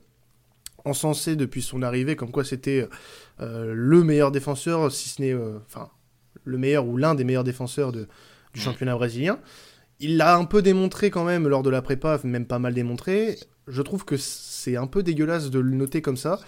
encensé 0.84 1.36
depuis 1.36 1.62
son 1.62 1.80
arrivée 1.82 2.16
comme 2.16 2.30
quoi 2.32 2.44
c'était 2.44 2.86
euh, 3.40 3.72
le 3.74 4.04
meilleur 4.04 4.30
défenseur, 4.32 4.90
si 4.92 5.08
ce 5.08 5.22
n'est 5.22 5.34
enfin 5.66 5.88
le 6.46 6.58
meilleur 6.58 6.86
ou 6.86 6.96
l'un 6.96 7.14
des 7.14 7.24
meilleurs 7.24 7.44
défenseurs 7.44 7.92
de, 7.92 8.08
du 8.54 8.60
championnat 8.60 8.94
brésilien. 8.94 9.38
Il 10.00 10.16
l'a 10.16 10.36
un 10.36 10.44
peu 10.46 10.62
démontré 10.62 11.10
quand 11.10 11.24
même 11.24 11.48
lors 11.48 11.62
de 11.62 11.70
la 11.70 11.82
prépa, 11.82 12.18
même 12.24 12.46
pas 12.46 12.58
mal 12.58 12.74
démontré. 12.74 13.38
Je 13.68 13.82
trouve 13.82 14.04
que 14.04 14.16
c'est 14.16 14.76
un 14.76 14.86
peu 14.86 15.02
dégueulasse 15.02 15.50
de 15.50 15.58
le 15.58 15.70
noter 15.72 16.02
comme 16.02 16.16
ça. 16.16 16.40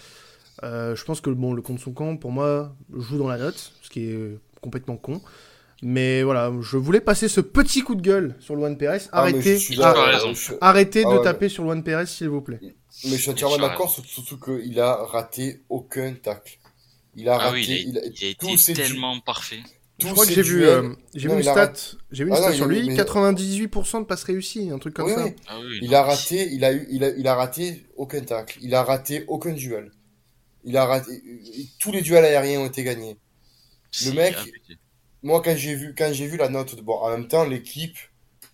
Euh, 0.65 0.97
je 0.97 1.05
pense 1.05 1.21
que 1.21 1.31
bon, 1.31 1.53
le 1.53 1.63
contre 1.63 1.83
son 1.83 1.93
camp, 1.93 2.17
pour 2.17 2.33
moi, 2.33 2.75
joue 2.95 3.19
dans 3.19 3.29
la 3.29 3.39
note, 3.39 3.73
ce 3.83 3.91
qui 3.91 4.11
est 4.11 4.39
complètement 4.61 4.97
con. 4.97 5.21
Mais 5.83 6.25
voilà, 6.25 6.53
je 6.61 6.77
voulais 6.77 7.01
passer 7.01 7.29
ce 7.29 7.41
petit 7.41 7.83
coup 7.83 7.95
de 7.95 8.03
gueule 8.03 8.35
sur 8.41 8.57
Luan 8.57 8.77
Pérez. 8.77 8.99
Ah, 9.13 9.21
Arrêtez, 9.21 9.59
suis 9.59 9.81
arrêtez 10.61 11.05
Ah 11.07 11.13
de 11.13 11.19
ouais. 11.19 11.23
taper 11.23 11.49
sur 11.49 11.63
Luan 11.65 11.83
Pérez, 11.85 12.07
s'il 12.07 12.29
vous 12.29 12.41
plaît. 12.41 12.59
Mais 13.05 13.11
je 13.11 13.17
suis 13.17 13.31
entièrement 13.31 13.59
d'accord, 13.59 13.89
surtout, 13.91 14.39
qu'il 14.39 14.81
a 14.81 14.97
raté 14.97 15.63
aucun 15.69 16.15
tacle. 16.15 16.59
Il 17.15 17.29
a 17.29 17.35
Ah 17.35 17.39
raté, 17.39 17.55
oui, 17.55 17.67
il 17.69 17.73
a, 17.73 17.79
il 17.81 17.99
a- 17.99 18.07
il 18.21 18.31
a 18.31 18.35
tous 18.35 18.49
été 18.49 18.59
ses 18.59 18.73
tellement 18.75 19.21
parfait. 19.21 19.61
Je 19.99 20.07
crois 20.13 20.27
que 20.27 20.33
j'ai 20.33 20.43
vu, 20.43 20.65
euh, 20.65 20.91
j'ai 21.15 21.29
vu 21.29 21.35
une 21.35 21.43
stat, 21.43 21.73
j'ai 22.13 22.23
vu 22.25 22.31
une 22.31 22.37
Ah 22.37 22.41
stat 22.41 22.53
sur 22.53 22.67
lui, 22.67 22.87
mais- 22.89 22.95
98% 22.95 24.01
de 24.01 24.05
passes 24.07 24.23
réussies, 24.23 24.71
un 24.71 24.79
truc 24.79 24.95
comme 24.95 25.07
Oui, 25.07 25.15
ça. 25.15 25.25
oui. 25.25 25.35
Ah 25.49 25.59
oui, 25.61 25.79
Il 25.83 25.95
a 25.95 26.03
raté, 26.05 26.49
il 26.53 26.65
a 26.65 26.73
eu, 26.73 26.87
il 26.91 27.03
a, 27.03 27.09
il 27.11 27.27
a 27.27 27.35
raté 27.35 27.85
aucun 27.97 28.21
tacle. 28.21 28.59
Il 28.63 28.75
a 28.77 28.85
raté 28.85 29.25
aucun 29.27 29.53
duel. 29.53 29.91
Il 30.65 30.77
a 30.77 30.85
raté, 30.87 31.11
tous 31.81 31.91
les 31.91 32.03
duels 32.03 32.25
aériens 32.25 32.61
ont 32.61 32.67
été 32.67 32.85
gagnés. 32.85 33.17
c'est 33.91 34.13
mec-. 34.15 34.37
Moi, 35.25 35.43
quand 35.43 35.57
j'ai 35.57 35.75
vu, 35.75 35.95
quand 35.99 36.11
j'ai 36.13 36.27
vu 36.29 36.37
la 36.37 36.49
note, 36.49 36.77
de- 36.77 36.83
bon, 36.83 36.95
en 36.95 37.11
même 37.11 37.27
temps, 37.27 37.45
l'équipe, 37.45 37.97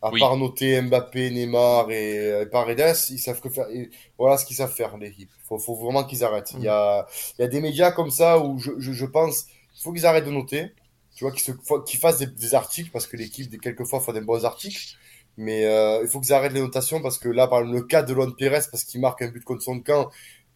à 0.01 0.11
Oui. 0.11 0.21
part 0.21 0.37
noter 0.39 0.81
Mbappé, 0.81 1.31
Neymar 1.31 1.91
et, 1.91 2.43
et 2.43 2.47
Paredes, 2.47 2.95
ils 3.11 3.19
savent 3.19 3.41
que 3.41 3.51
faire. 3.51 3.67
et 3.71 3.91
voilà 4.19 4.39
ce 4.39 4.47
qu'ils 4.47 4.57
savent 4.57 4.73
faire, 4.75 4.97
l'équipe. 4.97 5.31
Faut, 5.47 5.59
faut 5.59 5.75
vraiment 5.75 6.05
qu'ils 6.05 6.25
arrêtent. 6.25 6.53
Il 6.57 6.63
y 6.63 6.69
a, 6.69 7.07
il 7.39 7.43
y 7.43 7.45
a 7.45 7.49
des 7.49 7.61
médias 7.61 7.91
comme 7.93 8.11
ça 8.11 8.39
où 8.39 8.59
je, 8.59 8.71
je, 8.79 8.93
je 8.93 9.05
pense, 9.05 9.47
faut 9.83 9.93
qu'ils 9.93 10.07
arrêtent 10.07 10.25
de 10.27 10.31
noter. 10.31 10.73
Tu 11.15 11.25
vois, 11.25 11.33
qu'ils 11.33 11.43
se, 11.43 11.99
fassent 11.99 12.19
des, 12.19 12.27
des 12.27 12.55
articles 12.55 12.91
parce 12.93 13.07
que 13.07 13.17
l'équipe, 13.17 13.61
quelquefois, 13.61 14.01
fait 14.01 14.13
des 14.13 14.21
bons 14.21 14.45
articles. 14.45 14.97
Mais 15.37 15.65
euh, 15.65 16.01
il 16.03 16.09
faut 16.09 16.21
qu'ils 16.21 16.33
arrêtent 16.33 16.53
les 16.53 16.61
notations 16.61 17.01
parce 17.03 17.19
que 17.19 17.29
là, 17.29 17.47
par 17.49 17.61
exemple, 17.61 17.77
le 17.79 17.83
cas 17.85 18.03
de 18.03 18.15
Luan 18.15 18.35
Pérez, 18.37 18.61
parce 18.71 18.85
qu'il 18.85 19.01
marque 19.01 19.23
un 19.23 19.29
but 19.29 19.43
contre 19.45 19.63
son 19.63 19.81
camp, 19.81 20.11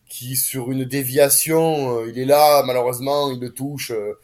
qui 0.08 0.36
sur 0.36 0.70
une 0.72 0.84
déviation, 0.84 2.00
euh, 2.00 2.08
il 2.10 2.18
est 2.18 2.24
là, 2.26 2.62
malheureusement, 2.66 3.30
il 3.32 3.40
le 3.40 3.52
touche. 3.54 3.92
euh, 3.92 4.14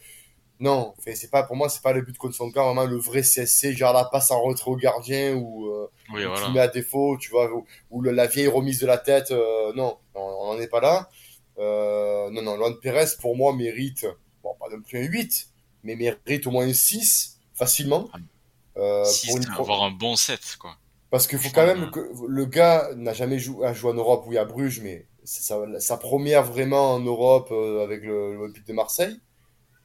non, 0.61 0.95
c'est 0.99 1.31
pas 1.31 1.43
pour 1.43 1.57
moi, 1.57 1.69
c'est 1.69 1.83
pas 1.83 1.93
le 1.93 2.03
but 2.03 2.17
contre 2.17 2.35
son 2.37 2.51
camp, 2.51 2.67
vraiment 2.75 2.87
le 2.89 2.97
vrai 2.97 3.23
CSC, 3.23 3.73
genre 3.75 3.93
la 3.93 4.05
passe 4.05 4.31
en 4.31 4.41
retrait 4.43 4.71
au 4.71 4.77
gardien 4.77 5.35
ou 5.37 5.69
Oui, 6.13 6.25
où 6.25 6.31
voilà. 6.31 6.33
tu 6.33 6.51
mets 6.51 6.61
à 6.61 6.69
défaut, 6.69 7.19
tu 7.19 7.31
vois, 7.31 7.53
ou, 7.53 7.67
ou 7.91 8.01
le- 8.03 8.13
la 8.13 8.27
vieille 8.27 8.47
remise 8.49 8.79
de 8.81 8.87
la 8.87 8.99
tête. 8.99 9.31
non, 9.75 9.99
on 10.15 10.55
n'en 10.55 10.61
est 10.61 10.69
pas 10.69 10.81
là. 10.81 11.09
Non, 11.59 12.43
non, 12.43 12.57
Luan 12.57 12.75
Pérez, 12.81 13.07
pour 13.21 13.37
moi, 13.37 13.53
mérite, 13.55 14.07
bon, 14.43 14.55
pas 14.61 14.67
non 14.75 14.81
plus 14.83 14.99
un 14.99 15.03
8, 15.03 15.49
mais 15.85 15.97
mérite 15.97 16.47
au 16.47 16.51
moins 16.51 16.67
un 16.67 16.73
6, 16.73 17.39
facilement. 17.55 18.09
Euh, 18.77 19.05
Si, 19.05 19.29
pour 19.29 19.37
une 19.37 19.49
avoir 19.51 19.85
un 19.85 19.91
bon 19.93 20.17
set, 20.17 20.57
quoi. 20.59 20.77
parce 21.11 21.27
qu'il 21.29 21.39
faut 21.39 21.51
quand 21.55 21.67
même 21.67 21.91
que 21.93 22.01
le 22.27 22.45
gars 22.47 22.91
n'a 22.97 23.13
jamais 23.13 23.39
joué, 23.39 23.67
a 23.67 23.73
joué 23.73 23.93
en 23.93 23.95
Europe, 23.95 24.25
oui, 24.27 24.37
à 24.37 24.45
Bruges, 24.45 24.81
mais 24.83 25.07
c'est 25.23 25.43
sa, 25.43 25.81
sa 25.81 25.97
première 25.97 26.43
vraiment 26.43 26.95
en 26.95 27.01
Europe 27.01 27.49
euh, 27.53 27.85
avec 27.85 28.03
le, 28.03 28.35
l'Olympique 28.35 28.67
de 28.67 28.73
Marseille, 28.73 29.21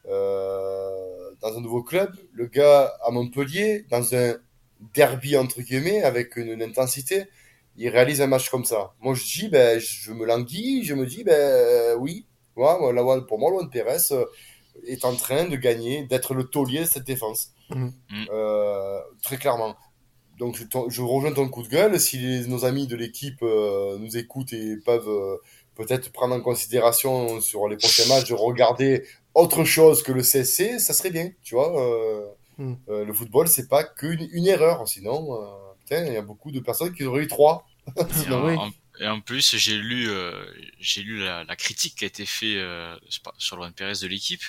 euh, 0.07 1.31
dans 1.41 1.55
un 1.55 1.61
nouveau 1.61 1.83
club. 1.83 2.15
Le 2.33 2.47
gars 2.47 2.93
à 3.03 3.11
Montpellier, 3.11 3.85
dans 3.89 4.15
un 4.15 4.35
derby 4.93 5.37
entre 5.37 5.61
guillemets, 5.61 6.01
avec 6.03 6.35
une, 6.35 6.49
une 6.49 6.63
intensité, 6.63 7.25
il 7.77 7.89
réalise 7.89 8.21
un 8.21 8.27
match 8.27 8.49
comme 8.49 8.65
ça. 8.65 8.93
Moi, 8.99 9.13
je 9.13 9.23
dis, 9.23 9.49
ben, 9.49 9.79
je 9.79 10.11
me 10.11 10.25
languis, 10.25 10.83
je 10.83 10.95
me 10.95 11.05
dis, 11.05 11.23
ben 11.23 11.33
euh, 11.33 11.95
oui, 11.95 12.25
Ouais, 12.55 12.77
moi, 12.77 12.91
là, 12.91 13.21
pour 13.21 13.39
moi, 13.39 13.51
Luan 13.51 13.69
Pérez 13.69 13.97
euh, 14.11 14.25
est 14.85 15.05
en 15.05 15.15
train 15.15 15.45
de 15.47 15.55
gagner, 15.55 16.03
d'être 16.03 16.33
le 16.33 16.43
taulier 16.45 16.81
de 16.81 16.85
cette 16.85 17.05
défense, 17.05 17.51
Mhm. 17.69 17.93
Mhm. 18.11 18.25
Euh, 18.31 18.99
très 19.21 19.37
clairement. 19.37 19.75
Donc 20.37 20.55
je, 20.57 20.63
ton- 20.63 20.89
je 20.89 21.01
rejoins 21.01 21.33
ton 21.33 21.49
coup 21.49 21.63
de 21.63 21.67
gueule. 21.69 21.99
Si 21.99 22.17
les- 22.17 22.47
nos 22.47 22.63
amis 22.65 22.87
de 22.87 22.95
l'équipe 22.95 23.41
euh, 23.43 23.97
nous 23.99 24.17
écoutent 24.17 24.53
et 24.53 24.77
peuvent 24.77 25.09
euh, 25.09 25.37
peut-être 25.75 26.11
prendre 26.11 26.33
en 26.35 26.41
considération 26.41 27.41
sur 27.41 27.67
les 27.67 27.77
prochains 27.77 28.07
matchs 28.07 28.29
de 28.29 28.33
regarder 28.35 29.03
autre 29.33 29.63
chose 29.65 30.01
que 30.03 30.11
le 30.11 30.23
CSC, 30.23 30.79
ça 30.79 30.93
serait 30.93 31.11
bien. 31.11 31.29
Tu 31.43 31.55
vois, 31.55 31.79
euh, 31.79 32.25
Mm. 32.57 32.73
euh, 32.89 33.05
le 33.05 33.13
football, 33.13 33.47
c'est 33.47 33.69
pas 33.69 33.83
qu'une 33.85 34.27
une 34.33 34.45
erreur. 34.47 34.85
Sinon, 34.87 35.33
euh, 35.33 35.45
putain, 35.79 36.05
il 36.05 36.13
y 36.13 36.17
a 36.17 36.21
beaucoup 36.21 36.51
de 36.51 36.59
personnes 36.59 36.93
qui 36.93 37.03
auraient 37.05 37.23
eu 37.23 37.27
trois. 37.27 37.65
Sinon, 38.11 38.43
en, 38.43 38.47
oui. 38.65 38.71
Et 38.99 39.07
en 39.07 39.21
plus, 39.21 39.55
j'ai 39.57 39.77
lu, 39.77 40.09
euh, 40.09 40.33
j'ai 40.79 41.01
lu 41.03 41.19
la, 41.19 41.43
la 41.45 41.55
critique 41.55 41.95
qui 41.95 42.03
a 42.03 42.07
été 42.07 42.25
faite 42.25 42.57
euh, 42.57 42.95
sur 43.37 43.57
Luan 43.57 43.71
Pérez 43.73 43.93
de 44.01 44.07
l'équipe, 44.07 44.43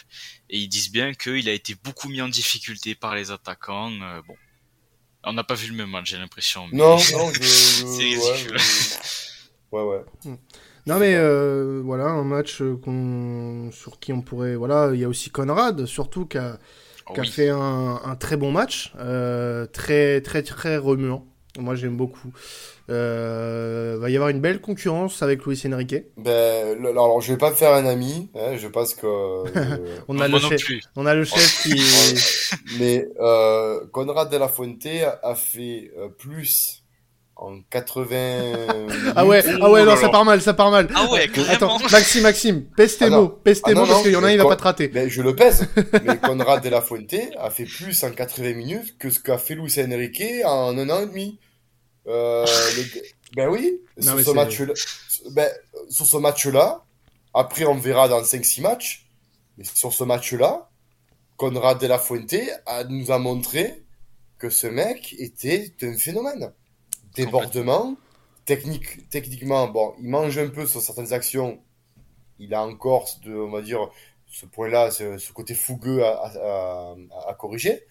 et 0.50 0.58
ils 0.58 0.68
disent 0.68 0.90
bien 0.92 1.14
qu'il 1.14 1.48
a 1.48 1.52
été 1.52 1.74
beaucoup 1.84 2.08
mis 2.08 2.20
en 2.22 2.28
difficulté 2.28 2.94
par 2.94 3.14
les 3.14 3.30
attaquants. 3.30 3.92
euh, 4.02 4.20
bon, 4.26 4.36
on 5.24 5.32
n'a 5.34 5.44
pas 5.44 5.54
vu 5.54 5.68
le 5.68 5.74
même 5.76 5.90
match, 5.90 6.10
j'ai 6.10 6.18
l'impression. 6.18 6.66
mais- 6.68 6.78
Non, 6.78 6.96
non, 7.12 7.30
je, 7.32 7.42
je- 7.42 7.86
C'est 7.86 8.16
ouais, 8.16 8.36
je- 8.36 9.76
ouais, 9.76 9.82
ouais. 9.82 10.04
Non 10.86 10.98
mais 10.98 11.14
euh, 11.14 11.82
voilà 11.84 12.06
un 12.06 12.24
match 12.24 12.62
qu'on 12.82 13.70
sur 13.70 14.00
qui 14.00 14.12
on 14.14 14.22
pourrait 14.22 14.56
voilà 14.56 14.90
il 14.94 14.98
y 15.00 15.04
a 15.04 15.08
aussi 15.08 15.28
Conrad 15.30 15.84
surtout 15.84 16.24
qui 16.26 16.38
a, 16.38 16.58
Oh 17.06 17.12
qui 17.12 17.20
a 17.20 17.22
oui. 17.22 17.28
fait 17.28 17.48
un, 17.50 18.00
un 18.02 18.16
très 18.16 18.36
bon 18.38 18.50
match 18.50 18.92
euh, 18.98 19.66
très 19.66 20.22
très 20.22 20.42
très 20.42 20.78
remuant 20.78 21.26
moi 21.58 21.74
j'aime 21.74 21.96
beaucoup 21.96 22.32
euh, 22.90 23.96
va 24.00 24.10
y 24.10 24.16
avoir 24.16 24.30
une 24.30 24.40
belle 24.40 24.60
concurrence 24.60 25.22
avec 25.22 25.44
Luis 25.46 25.60
Enrique 25.66 25.94
Ben, 26.16 26.76
le- 26.78 26.90
alors, 26.90 27.20
je 27.20 27.32
vais 27.32 27.38
pas 27.38 27.50
me 27.50 27.54
faire 27.54 27.72
un 27.72 27.86
ami. 27.86 28.30
hein, 28.34 28.56
je 28.56 28.66
pense 28.68 28.94
que. 28.94 29.06
euh, 29.06 29.76
on 30.08 30.18
a 30.18 30.26
le 30.28 30.32
non 30.34 30.40
chef 30.40 30.62
on 30.96 31.06
a 31.06 31.14
le 31.14 31.24
chef 31.24 31.62
qui 31.62 31.74
Mais 32.78 33.06
euh, 33.20 33.80
Conrad 33.92 34.30
de 34.30 34.36
la 34.36 34.48
Fuente 34.48 34.86
a 35.22 35.34
fait 35.34 35.90
euh, 35.98 36.08
plus 36.08 36.82
en 37.42 37.58
80. 37.70 38.06
ah 39.16 39.24
ouais 39.24 39.42
ah 39.62 39.70
ouais 39.70 39.80
là 39.80 39.84
non 39.86 39.94
là. 39.94 39.96
ça 39.96 40.10
part 40.10 40.26
mal 40.26 40.42
ça 40.42 40.52
part 40.52 40.70
mal 40.70 40.88
Ah 40.94 41.10
ouais, 41.10 41.26
attends. 41.48 41.78
Maxime 41.90 42.22
Maxime 42.22 42.64
pèse 42.76 42.98
tes 42.98 43.06
Ah 43.06 43.10
mots 43.10 43.28
pèse 43.28 43.62
tes 43.62 43.70
Ah 43.70 43.74
mots 43.74 43.86
parce 43.86 44.02
qu'il 44.02 44.12
y 44.12 44.16
en 44.16 44.22
a 44.24 44.26
un 44.26 44.32
il 44.32 44.36
va 44.38 44.44
pas 44.44 44.56
te 44.56 44.62
rater 44.62 44.88
Ben, 44.88 45.08
je 45.08 45.22
le 45.22 45.34
pèse. 45.34 45.66
Mais 46.04 46.18
Conrad 46.18 46.62
de 46.62 46.68
la 46.68 46.82
Fuente 46.82 47.14
a 47.38 47.48
fait 47.50 47.64
plus 47.64 48.04
en 48.04 48.10
80 48.10 48.52
minutes 48.54 48.98
que 48.98 49.08
ce 49.08 49.20
qu'a 49.20 49.38
fait 49.38 49.54
Luis 49.54 49.74
Enrique 49.80 50.22
en 50.44 50.76
un 50.76 50.90
an 50.90 51.00
et 51.00 51.06
demi. 51.06 51.38
Euh, 52.06 52.44
le- 52.76 53.02
Ben 53.36 53.48
oui, 53.48 53.80
Non, 53.96 54.02
sur 54.02 54.14
mais 54.16 54.22
ce 54.22 54.28
c'est- 54.30 54.34
match-là. 54.34 54.74
Ben, 55.30 55.48
sur 55.88 56.06
ce 56.06 56.16
match-là, 56.18 56.84
après 57.32 57.64
on 57.64 57.74
verra 57.76 58.08
dans 58.08 58.22
5-6 58.22 58.60
matchs, 58.60 59.06
mais 59.56 59.64
sur 59.64 59.92
ce 59.94 60.04
match-là, 60.04 60.68
Conrad 61.38 61.78
de 61.80 61.86
la 61.86 61.98
Fuente 61.98 62.34
a, 62.66 62.84
nous 62.84 63.10
a 63.10 63.18
montré 63.18 63.82
que 64.38 64.50
ce 64.50 64.66
mec 64.66 65.14
était 65.18 65.72
un 65.82 65.96
phénomène. 65.96 66.52
Débordement, 67.14 67.96
technique, 68.44 69.08
techniquement, 69.10 69.68
bon, 69.68 69.94
il 70.00 70.08
mange 70.08 70.38
un 70.38 70.48
peu 70.48 70.66
sur 70.66 70.80
certaines 70.80 71.12
actions. 71.12 71.60
Il 72.38 72.54
a 72.54 72.62
encore, 72.64 73.08
de, 73.24 73.34
on 73.34 73.50
va 73.50 73.60
dire, 73.62 73.88
ce 74.28 74.46
point-là, 74.46 74.90
ce, 74.90 75.18
ce 75.18 75.32
côté 75.32 75.54
fougueux 75.54 76.04
à, 76.04 76.10
à- 76.12 76.94
à- 77.12 77.30
à 77.30 77.34
corriger. 77.34 77.82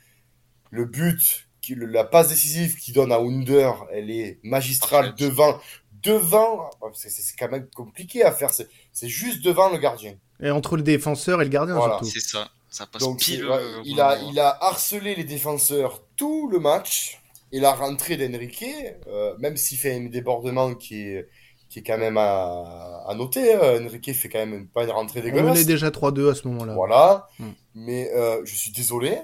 Le 0.72 0.86
but, 0.86 1.48
qui, 1.62 1.76
le- 1.76 1.86
la 1.86 2.04
passe 2.04 2.30
décisive 2.30 2.78
qu'il 2.78 2.94
donne 2.94 3.12
à 3.12 3.18
Under, 3.18 3.86
elle 3.92 4.10
est 4.10 4.40
magistrale 4.44 5.14
devant, 5.16 5.60
devant, 6.04 6.70
c'est 6.94 7.36
quand 7.38 7.50
même 7.52 7.68
compliqué 7.76 8.24
à 8.24 8.32
faire, 8.32 8.52
c'est 8.52 9.08
juste 9.10 9.44
devant 9.44 9.70
le 9.70 9.78
gardien. 9.78 10.16
et 10.42 10.50
entre 10.52 10.78
le 10.78 10.84
défenseur 10.84 11.42
et 11.42 11.44
le 11.44 11.50
gardien 11.50 11.76
Voilà. 11.76 11.96
surtout 11.98 12.12
C'est 12.12 12.22
ça. 12.26 12.50
Ça 12.70 12.86
passe 12.86 13.02
Donc, 13.02 13.20
pile. 13.20 13.44
euh, 13.46 13.82
il, 13.84 14.00
a, 14.00 14.18
il 14.22 14.40
a 14.40 14.58
harcelé 14.64 15.16
les 15.16 15.24
défenseurs 15.26 16.02
tout 16.16 16.48
le 16.50 16.60
match. 16.60 17.20
Et 17.52 17.60
la 17.60 17.72
rentrée 17.74 18.16
d'Enrique, 18.18 18.64
euh, 19.08 19.36
même 19.40 19.58
s'il 19.58 19.78
fait 19.78 19.94
un 19.96 20.06
débordement 20.06 20.76
qui 20.76 21.02
est, 21.02 21.28
qui 21.70 21.80
est 21.80 21.84
quand 21.84 21.98
même 21.98 22.18
à, 22.18 23.04
à 23.08 23.14
noter, 23.16 23.54
hein, 23.54 23.86
Enrique 23.86 24.14
fait 24.14 24.30
quand 24.30 24.40
même 24.46 24.68
pas 24.68 24.84
une 24.84 24.92
rentrée 24.92 25.20
on 25.22 25.24
dégueulasse. 25.24 25.54
menait 25.56 25.66
déjà 25.66 25.90
3-2 25.90 26.32
à 26.32 26.36
ce 26.36 26.48
moment-là 26.48 26.74
Voilà. 26.74 27.28
Mm. 27.40 27.46
Mais 27.76 28.12
euh, 28.16 28.42
je 28.46 28.56
suis 28.56 28.72
désolé. 28.72 29.18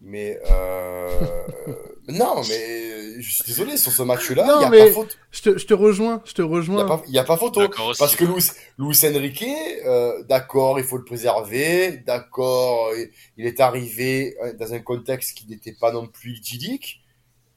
Mais 0.00 0.38
euh, 0.50 1.20
non, 2.08 2.42
mais 2.48 3.20
je 3.20 3.30
suis 3.32 3.42
désolé 3.44 3.76
sur 3.76 3.90
ce 3.92 4.02
match-là. 4.02 4.46
Non, 4.46 4.60
a 4.60 4.70
mais- 4.70 4.86
pas 4.86 4.92
faute. 4.92 5.18
je 5.32 5.42
te, 5.42 5.58
je 5.58 5.66
te 5.66 5.74
rejoins 5.74 6.22
je 6.24 6.34
te 6.34 6.42
Il 6.42 6.48
n'y 6.48 6.54
rejoins 6.54 6.80
a, 6.86 7.20
a 7.20 7.24
pas 7.24 7.36
photo. 7.36 7.60
D'accord 7.62 7.88
aussi, 7.88 7.98
Parce 7.98 8.14
que. 8.14 8.24
Luis, 8.24 8.44
Luis 8.78 8.98
Enrique, 9.04 9.44
euh, 9.86 10.22
d'accord, 10.28 10.78
il 10.78 10.84
faut 10.84 10.98
le 10.98 11.04
préserver, 11.04 11.96
d'accord, 12.06 12.90
il- 12.96 13.10
il 13.38 13.46
est 13.46 13.58
arrivé 13.60 14.36
euh, 14.44 14.52
dans 14.54 14.72
un 14.72 14.78
contexte 14.80 15.36
qui 15.36 15.48
n'était 15.48 15.72
pas 15.78 15.90
non 15.90 16.06
plus 16.06 16.36
idyllique, 16.36 17.00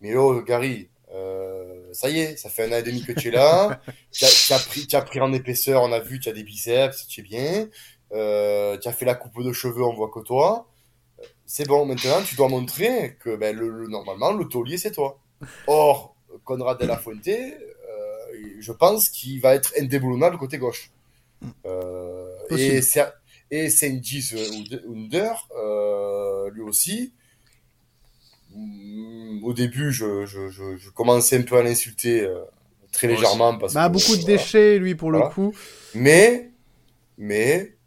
mais 0.02 0.16
oh, 0.16 0.42
Gary, 0.42 0.90
euh, 1.14 1.86
ça 1.94 2.10
y 2.10 2.20
est, 2.20 2.38
ça 2.38 2.50
fait 2.50 2.64
un 2.64 2.72
an 2.74 2.78
et 2.80 2.84
demi 2.84 3.04
que 3.04 3.12
tu 3.12 3.30
es 3.30 3.32
là, 3.32 3.82
tu 4.12 4.26
as, 4.26 4.60
pris, 4.60 4.88
as 4.94 5.02
pris 5.02 5.20
en 5.20 5.32
épaisseur, 5.34 5.82
on 5.84 5.92
a 5.92 6.00
vu, 6.00 6.20
tu 6.20 6.30
as 6.30 6.34
des 6.34 6.44
biceps, 6.44 7.08
tu 7.08 7.22
es 7.22 7.24
bien, 7.24 7.70
euh, 8.14 8.78
tu 8.78 8.88
as 8.88 8.94
fait 8.94 9.06
la 9.06 9.16
coupe 9.16 9.44
de 9.44 9.54
cheveux, 9.54 9.84
on 9.84 9.94
voit 9.94 10.10
que 10.14 10.20
toi, 10.20 10.68
c'est 11.46 11.68
bon, 11.68 11.86
maintenant 11.86 12.22
tu 12.26 12.36
dois 12.36 12.48
montrer 12.48 13.18
que 13.20 13.36
ben, 13.36 13.56
le, 13.56 13.70
le- 13.70 13.88
normalement 13.88 14.32
le 14.32 14.46
taulier 14.46 14.78
c'est 14.78 14.92
toi. 14.92 15.20
Or, 15.68 16.16
Conrad 16.46 16.80
de 16.80 16.86
la 16.86 16.98
Fuente, 16.98 17.28
euh, 17.28 17.48
je 18.60 18.72
pense 18.72 19.10
qu'il 19.10 19.42
va 19.42 19.56
être 19.56 19.74
indéboulonnable 19.80 20.38
côté 20.38 20.58
gauche. 20.58 20.92
Euh, 21.66 22.30
et 22.58 22.80
et 23.54 23.70
Saint-Gis 23.70 24.34
Under, 24.90 25.48
euh, 25.58 26.50
lui 26.52 26.62
aussi, 26.62 27.12
au 29.44 29.54
début, 29.54 29.92
je, 29.92 30.26
je, 30.26 30.50
je, 30.50 30.78
je 30.78 30.90
commençais 30.90 31.38
un 31.38 31.42
peu 31.42 31.58
à 31.58 31.64
l'insulter 31.64 32.22
euh, 32.22 32.42
très 32.92 33.08
légèrement. 33.08 33.58
Parce 33.58 33.74
bah 33.74 33.88
que, 33.88 33.94
beaucoup 33.94 34.16
de 34.16 34.22
voilà. 34.22 34.38
déchets 34.38 34.80
lui 34.80 34.96
pour 34.96 35.12
le 35.12 35.22
coup 35.30 35.54
Mais, 35.96 36.52
mais, 37.18 37.78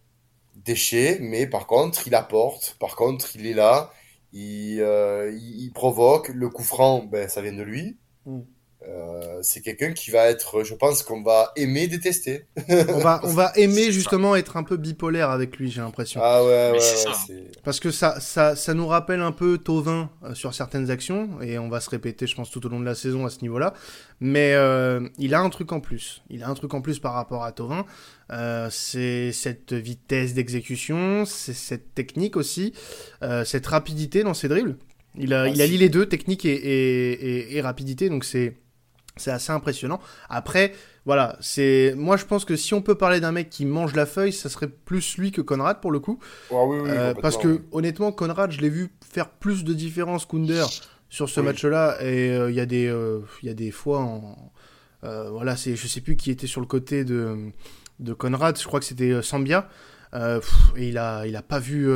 déchet, 0.57 1.19
mais 1.21 1.47
par 1.47 1.67
contre, 1.67 2.07
il 2.07 2.15
apporte, 2.15 2.77
par 2.81 2.97
contre, 2.97 3.37
il 3.37 3.47
est 3.47 3.55
là, 3.55 3.93
il, 4.33 4.81
euh, 4.81 5.31
il, 5.33 5.65
il 5.65 5.73
provoque, 5.73 6.29
le 6.29 6.49
coup 6.49 6.65
franc, 6.65 7.05
ben, 7.05 7.29
ça 7.29 7.43
vient 7.43 7.53
de 7.53 7.63
lui. 7.63 7.97
Mm. 8.27 8.41
Euh, 8.89 9.39
c'est 9.43 9.61
quelqu'un 9.61 9.93
qui 9.93 10.11
va 10.11 10.27
être, 10.29 10.63
je 10.65 10.75
pense 10.75 11.03
qu'on 11.03 11.23
va 11.23 11.53
aimer 11.57 11.87
détester. 11.87 12.47
on 12.69 12.99
va, 12.99 13.21
on 13.25 13.33
va 13.33 13.53
aimer 13.57 13.93
justement 13.93 14.37
être 14.37 14.57
un 14.57 14.63
peu 14.63 14.77
bipolaire 14.77 15.31
avec 15.31 15.57
lui, 15.57 15.71
j'ai 15.71 15.81
l'impression. 15.81 16.21
Ah 16.23 16.45
ouais, 16.45 16.73
ouais, 16.73 16.79
ouais 16.79 17.45
Parce 17.63 17.81
que 17.81 17.91
ça, 17.91 18.21
ça, 18.21 18.57
ça 18.57 18.75
nous 18.75 18.87
rappelle 18.87 19.21
un 19.21 19.33
peu 19.33 19.59
Tovin 19.59 20.11
euh, 20.23 20.35
sur 20.35 20.55
certaines 20.55 20.91
actions, 20.91 21.41
et 21.41 21.59
on 21.59 21.69
va 21.69 21.81
se 21.81 21.91
répéter, 21.91 22.27
je 22.27 22.35
pense, 22.35 22.51
tout 22.51 22.65
au 22.67 22.69
long 22.69 22.81
de 22.81 22.85
la 22.85 22.95
saison 22.95 23.25
à 23.27 23.31
ce 23.31 23.41
niveau-là. 23.41 23.75
Mais 24.21 24.55
euh, 24.55 25.09
il 25.19 25.35
a 25.35 25.41
un 25.41 25.51
truc 25.51 25.73
en 25.73 25.81
plus. 25.81 26.23
Il 26.31 26.43
a 26.43 26.49
un 26.49 26.55
truc 26.55 26.73
en 26.75 26.81
plus 26.81 26.99
par 26.99 27.15
rapport 27.15 27.45
à 27.45 27.53
Tovin. 27.53 27.85
Euh, 28.33 28.69
c'est 28.71 29.33
cette 29.33 29.73
vitesse 29.73 30.35
d'exécution, 30.35 31.25
c'est 31.27 31.53
cette 31.53 31.95
technique 31.95 32.37
aussi, 32.37 32.73
euh, 33.23 33.45
cette 33.45 33.67
rapidité 33.67 34.23
dans 34.23 34.35
ses 34.35 34.49
dribbles. 34.49 34.77
Il 35.17 35.33
a, 35.35 35.49
il 35.49 35.61
a 35.61 35.67
lié 35.67 35.77
les 35.77 35.89
deux, 35.89 36.07
technique 36.07 36.45
et, 36.45 36.55
et, 36.55 37.57
et 37.57 37.61
rapidité, 37.61 38.09
donc 38.09 38.25
c'est 38.25 38.55
c'est 39.17 39.31
assez 39.31 39.53
impressionnant. 39.53 40.01
Après, 40.29 40.73
voilà, 41.07 41.37
c'est 41.41 41.95
moi 41.97 42.17
je 42.17 42.25
pense 42.25 42.45
que 42.45 42.57
si 42.57 42.75
on 42.75 42.83
peut 42.83 42.95
parler 42.95 43.21
d'un 43.21 43.33
mec 43.33 43.51
qui 43.51 43.65
mange 43.65 43.95
la 43.95 44.07
feuille, 44.07 44.33
ça 44.33 44.49
serait 44.49 44.69
plus 44.69 45.17
lui 45.19 45.33
que 45.33 45.41
Conrad 45.41 45.81
pour 45.81 45.93
le 45.93 46.01
coup. 46.01 46.19
Euh, 46.53 47.15
parce 47.15 47.37
que 47.37 47.63
honnêtement, 47.73 48.13
Conrad, 48.13 48.51
je 48.51 48.61
l'ai 48.61 48.71
vu 48.71 48.91
faire 49.05 49.29
plus 49.29 49.65
de 49.65 49.73
différence 49.73 50.27
qu'Under 50.27 50.65
sur 51.09 51.29
ce 51.29 51.41
match-là, 51.41 52.03
et 52.03 52.31
euh, 52.31 52.51
il 52.51 52.57
y 52.57 52.61
a 52.61 52.67
des, 52.67 52.87
euh, 52.89 53.21
il 53.43 53.47
y 53.47 53.51
a 53.51 53.55
des 53.55 53.71
fois 53.71 54.01
en, 54.01 54.53
voilà, 55.03 55.57
c'est, 55.57 55.77
je 55.77 55.87
sais 55.87 56.01
plus 56.01 56.17
qui 56.17 56.31
était 56.31 56.47
sur 56.47 56.61
le 56.61 56.67
côté 56.67 57.05
de 57.05 57.37
de 58.01 58.13
Conrad, 58.13 58.59
je 58.59 58.67
crois 58.67 58.81
que 58.81 58.87
c'était 58.87 59.23
Sambia. 59.23 59.69
Et 60.15 60.89
il 60.89 60.99
a, 60.99 61.27
il 61.27 61.37
a 61.37 61.43
pas 61.43 61.59
vu, 61.59 61.89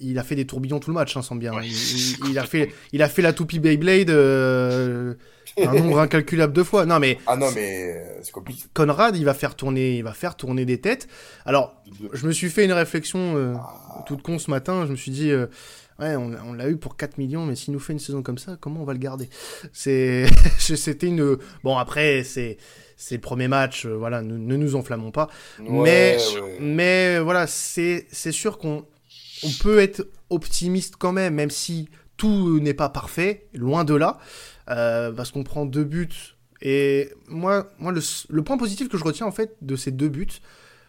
il, 0.00 0.18
a 0.18 0.24
fait 0.24 0.34
des 0.34 0.46
tourbillons 0.46 0.80
tout 0.80 0.90
le 0.90 0.94
match, 0.94 1.16
hein, 1.16 1.22
Sambia. 1.22 1.52
Il, 2.28 2.38
a 2.38 2.44
fait, 2.44 2.72
il 2.92 3.02
a 3.02 3.08
fait 3.08 3.22
la 3.22 3.32
toupie 3.32 3.58
Beyblade 3.58 4.10
un 5.58 5.72
nombre 5.72 6.00
incalculable 6.00 6.52
de 6.52 6.62
fois. 6.62 6.86
Non 6.86 6.98
mais 6.98 7.18
ah 7.26 7.36
non 7.36 7.50
mais 7.54 7.94
euh, 7.96 8.20
c'est 8.22 8.32
compliqué. 8.32 8.64
Conrad, 8.74 9.16
il 9.16 9.24
va 9.24 9.34
faire 9.34 9.54
tourner, 9.54 9.96
il 9.96 10.04
va 10.04 10.12
faire 10.12 10.36
tourner 10.36 10.64
des 10.64 10.80
têtes. 10.80 11.08
Alors, 11.44 11.82
je 12.12 12.26
me 12.26 12.32
suis 12.32 12.50
fait 12.50 12.64
une 12.64 12.72
réflexion 12.72 13.36
euh, 13.36 13.54
ah. 13.56 14.04
toute 14.06 14.22
con 14.22 14.38
ce 14.38 14.50
matin. 14.50 14.86
Je 14.86 14.92
me 14.92 14.96
suis 14.96 15.10
dit, 15.10 15.30
euh, 15.30 15.46
ouais, 15.98 16.16
on, 16.16 16.52
l'a 16.52 16.68
eu 16.68 16.76
pour 16.76 16.96
4 16.96 17.18
millions, 17.18 17.46
mais 17.46 17.56
s'il 17.56 17.72
nous 17.72 17.80
fait 17.80 17.92
une 17.92 17.98
saison 17.98 18.22
comme 18.22 18.38
ça, 18.38 18.56
comment 18.60 18.82
on 18.82 18.84
va 18.84 18.92
le 18.92 18.98
garder? 18.98 19.28
C'est, 19.72 20.26
c'était 20.58 21.08
une. 21.08 21.36
Bon 21.64 21.76
après, 21.76 22.24
c'est 22.24 22.58
c'est 22.96 23.16
le 23.16 23.20
premier 23.20 23.48
match. 23.48 23.86
voilà, 23.86 24.22
ne, 24.22 24.36
nous 24.36 24.74
enflammons 24.76 25.10
pas. 25.10 25.28
mais 25.58 26.18
mais 26.60 27.18
voilà, 27.18 27.46
c'est 27.46 28.06
c'est 28.10 28.32
sûr 28.32 28.58
qu'on 28.58 28.86
on 29.44 29.50
peut 29.60 29.80
être 29.80 30.06
optimiste 30.30 30.96
quand 30.98 31.12
même, 31.12 31.34
même 31.34 31.50
si 31.50 31.88
tout 32.16 32.60
n'est 32.60 32.74
pas 32.74 32.88
parfait, 32.88 33.48
loin 33.52 33.84
de 33.84 33.94
là. 33.94 34.18
Euh, 34.70 35.12
parce 35.12 35.30
qu'on 35.30 35.42
prend 35.42 35.66
deux 35.66 35.84
buts. 35.84 36.36
Et 36.60 37.10
moi, 37.28 37.72
moi 37.78 37.92
le, 37.92 38.42
point 38.42 38.56
positif 38.56 38.88
que 38.88 38.96
je 38.96 39.04
retiens 39.04 39.26
en 39.26 39.32
fait 39.32 39.56
de 39.60 39.74
ces 39.74 39.90
deux 39.90 40.08
buts, 40.08 40.40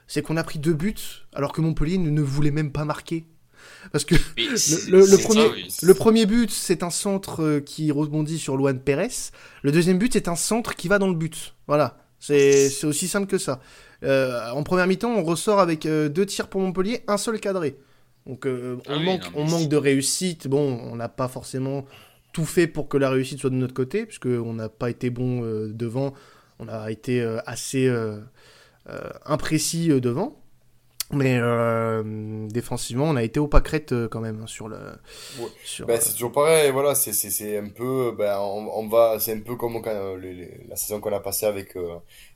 c'est 0.08 0.22
qu'on 0.22 0.38
a 0.38 0.44
pris 0.44 0.60
deux 0.60 0.74
buts 0.74 1.26
alors 1.34 1.52
que 1.52 1.62
Montpellier 1.62 1.98
ne, 1.98 2.22
voulait 2.22 2.52
même 2.52 2.72
pas 2.72 2.86
marquer. 2.86 3.26
Parce 3.92 4.06
que 4.06 4.16
le, 4.36 5.18
premier, 5.22 5.50
le 5.82 5.94
premier 5.94 6.26
but, 6.26 6.50
c'est 6.50 6.84
un 6.84 6.90
centre 6.90 7.44
euh, 7.44 7.60
qui 7.60 7.92
rebondit 7.92 8.40
sur 8.40 8.58
Luan 8.58 8.80
Pérez. 8.80 9.32
Le 9.62 9.72
deuxième 9.72 9.98
but, 9.98 10.14
c'est 10.14 10.28
un 10.28 10.36
centre 10.36 10.76
qui 10.76 10.88
va 10.88 11.00
dans 11.00 11.10
le 11.10 11.16
but. 11.16 11.56
Voilà. 11.68 11.98
C'est 12.20 12.72
aussi 12.86 13.08
simple 13.08 13.28
que 13.28 13.38
ça. 13.38 13.60
Euh, 14.04 14.50
en 14.52 14.64
première 14.64 14.88
mi-temps, 14.88 15.12
on 15.12 15.24
ressort 15.24 15.60
avec 15.60 15.86
deux 15.86 16.26
tirs 16.26 16.48
pour 16.48 16.62
Montpellier, 16.62 17.04
un 17.08 17.18
seul 17.18 17.40
cadré. 17.40 17.76
Donc 18.26 18.46
on, 18.46 18.80
ah 18.88 18.98
manque, 19.00 19.24
on 19.36 19.44
manque 19.44 19.68
de 19.68 19.76
réussite. 19.76 20.48
Bon, 20.48 20.80
on 20.84 20.96
n'a 20.96 21.10
pas 21.10 21.28
forcément 21.28 21.86
tout 22.34 22.46
fait 22.46 22.68
pour 22.68 22.90
que 22.90 22.98
la 22.98 23.10
réussite 23.10 23.40
soit 23.40 23.52
de 23.52 23.56
notre 23.56 23.76
côté, 23.76 24.06
puisqu'on 24.06 24.54
n'a 24.54 24.68
pas 24.68 24.90
été 24.90 25.10
bon 25.10 25.44
euh, 25.44 25.72
devant, 25.72 26.14
on 26.60 26.68
a 26.68 26.92
été 26.92 27.22
euh, 27.22 27.40
assez 27.46 27.88
euh, 27.88 28.20
imprécis 29.26 29.88
devant. 30.02 30.43
Mais 31.12 31.40
défensivement, 32.50 33.06
on 33.06 33.16
a 33.16 33.24
été 33.24 33.40
au 33.40 33.48
pâquerette 33.48 33.94
quand 34.10 34.22
même 34.22 34.42
hein, 34.44 34.48
sur 34.48 34.68
le. 34.68 34.78
Ben, 35.86 36.00
c'est 36.02 36.14
toujours 36.14 36.32
pareil, 36.32 36.72
voilà, 36.72 36.96
c'est 36.96 37.58
un 37.58 37.70
peu, 37.70 38.14
ben, 38.18 38.40
on, 38.40 38.88
va, 38.88 39.20
c'est 39.20 39.34
un 39.34 39.42
peu 39.42 39.56
comme 39.56 39.82
la 39.84 40.76
saison 40.76 41.00
qu'on 41.00 41.14
a 41.14 41.20
passée 41.20 41.46
avec 41.46 41.78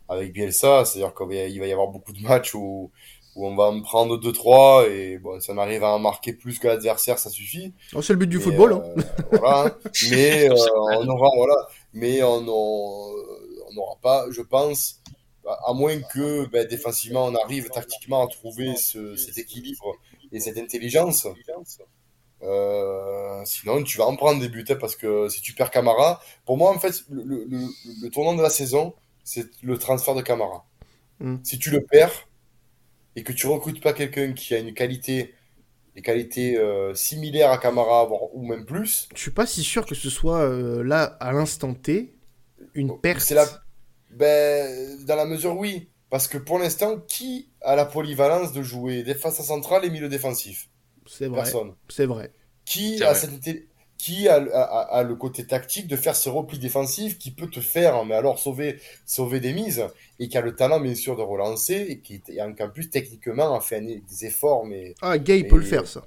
avec 0.09 0.31
Bielsa, 0.31 0.85
c'est-à-dire 0.85 1.13
qu'il 1.13 1.59
va 1.59 1.65
y 1.67 1.71
avoir 1.71 1.87
beaucoup 1.87 2.13
de 2.13 2.21
matchs 2.21 2.55
où 2.55 2.91
où 3.37 3.45
on 3.45 3.55
va 3.55 3.65
en 3.65 3.81
prendre 3.81 4.17
2-3 4.19 4.89
et 4.89 5.19
bon, 5.19 5.39
si 5.39 5.51
on 5.51 5.57
arrive 5.59 5.83
à 5.83 5.93
en 5.93 5.99
marquer 5.99 6.33
plus 6.33 6.57
que 6.57 6.67
l'adversaire, 6.67 7.19
ça 7.19 7.29
suffit. 7.29 7.71
Oh, 7.93 8.01
c'est 8.01 8.13
le 8.13 8.19
but 8.19 8.27
du 8.27 8.39
football. 8.39 8.73
Hein. 8.73 8.81
Euh, 9.33 9.37
voilà. 9.39 9.77
Mais 10.09 10.49
euh, 10.49 10.55
on 10.75 11.07
aura, 11.07 11.29
voilà, 11.35 11.67
mais 11.93 12.23
on 12.23 12.41
n'aura 12.41 13.95
pas, 14.01 14.25
je 14.31 14.41
pense, 14.41 14.96
à 15.65 15.73
moins 15.73 15.99
que 15.99 16.45
ben, 16.47 16.67
défensivement 16.67 17.25
on 17.25 17.35
arrive 17.35 17.69
tactiquement 17.69 18.25
à 18.25 18.27
trouver 18.27 18.75
ce, 18.75 19.15
cet 19.15 19.37
équilibre 19.37 19.95
et 20.31 20.39
cette 20.39 20.57
intelligence. 20.57 21.27
Euh, 22.43 23.41
sinon, 23.45 23.83
tu 23.83 23.97
vas 23.97 24.05
en 24.05 24.15
prendre 24.15 24.39
des 24.39 24.49
buts 24.49 24.65
hein, 24.69 24.77
parce 24.79 24.95
que 24.95 25.27
si 25.29 25.41
tu 25.41 25.53
perds 25.53 25.71
Camara, 25.71 26.21
pour 26.45 26.57
moi, 26.57 26.71
en 26.71 26.79
fait, 26.79 27.03
le, 27.09 27.23
le, 27.23 27.67
le, 28.01 28.09
tournant 28.09 28.35
de 28.35 28.41
la 28.41 28.49
saison, 28.49 28.93
c'est 29.23 29.47
le 29.63 29.77
transfert 29.77 30.13
de 30.13 30.21
Camara. 30.21 30.65
Hmm. 31.19 31.37
Si 31.43 31.57
tu 31.57 31.71
le 31.71 31.81
perds, 31.81 32.27
et 33.15 33.23
que 33.23 33.33
tu 33.33 33.47
recrutes 33.47 33.81
pas 33.81 33.93
quelqu'un 33.93 34.33
qui 34.33 34.53
a 34.53 34.59
une 34.59 34.75
qualité, 34.75 35.33
des 35.95 36.03
qualités 36.03 36.57
euh, 36.57 36.93
similaires 36.93 37.49
à 37.49 37.57
Camara, 37.57 38.07
ou 38.33 38.45
même 38.45 38.65
plus. 38.65 39.09
Je 39.15 39.19
suis 39.21 39.31
pas 39.31 39.47
si 39.47 39.63
sûr 39.63 39.87
que 39.87 39.95
ce 39.95 40.11
soit 40.11 40.41
euh, 40.41 40.83
là, 40.83 41.17
à 41.19 41.31
l'instant 41.31 41.73
T, 41.73 42.15
une 42.75 42.99
perte. 43.01 43.21
C'est 43.21 43.33
la... 43.33 43.47
ben, 44.11 45.05
dans 45.05 45.15
la 45.15 45.25
mesure, 45.25 45.57
oui. 45.57 45.89
Parce 46.09 46.27
que 46.27 46.37
pour 46.37 46.59
l'instant, 46.59 46.99
qui 47.07 47.49
a 47.61 47.75
la 47.75 47.85
polyvalence 47.85 48.53
de 48.53 48.63
jouer 48.63 49.03
des 49.03 49.13
faces 49.13 49.41
centrales 49.41 49.83
et 49.83 49.89
milieu 49.89 50.07
défensif? 50.07 50.69
C'est 51.05 51.27
vrai. 51.27 51.43
Personne. 51.43 51.73
C'est 51.89 52.05
vrai. 52.05 52.31
Qui 52.65 53.03
a 53.03 53.13
cette 53.13 53.39
qui 53.97 54.27
a, 54.27 55.03
le 55.03 55.15
côté 55.15 55.45
tactique 55.45 55.87
de 55.87 55.95
faire 55.95 56.15
ce 56.15 56.29
repli 56.29 56.59
défensif 56.59 57.17
qui 57.17 57.31
peut 57.31 57.47
te 57.47 57.59
faire, 57.59 58.05
mais 58.05 58.13
alors 58.13 58.37
sauver, 58.37 58.79
sauver 59.05 59.39
des 59.39 59.53
mises, 59.53 59.83
et 60.19 60.27
qui 60.27 60.37
a 60.37 60.41
le 60.41 60.55
talent 60.55 60.79
bien 60.79 60.93
sûr 60.95 61.15
de 61.15 61.23
relancer, 61.23 61.85
et 61.89 61.99
qui 61.99 62.21
en 62.39 62.69
plus 62.69 62.89
techniquement 62.89 63.55
a 63.55 63.59
fait 63.59 63.81
des 63.81 64.25
efforts. 64.25 64.65
Mais, 64.65 64.93
ah, 65.01 65.17
Gay 65.17 65.43
peut 65.45 65.57
le 65.57 65.63
faire 65.63 65.87
ça. 65.87 66.05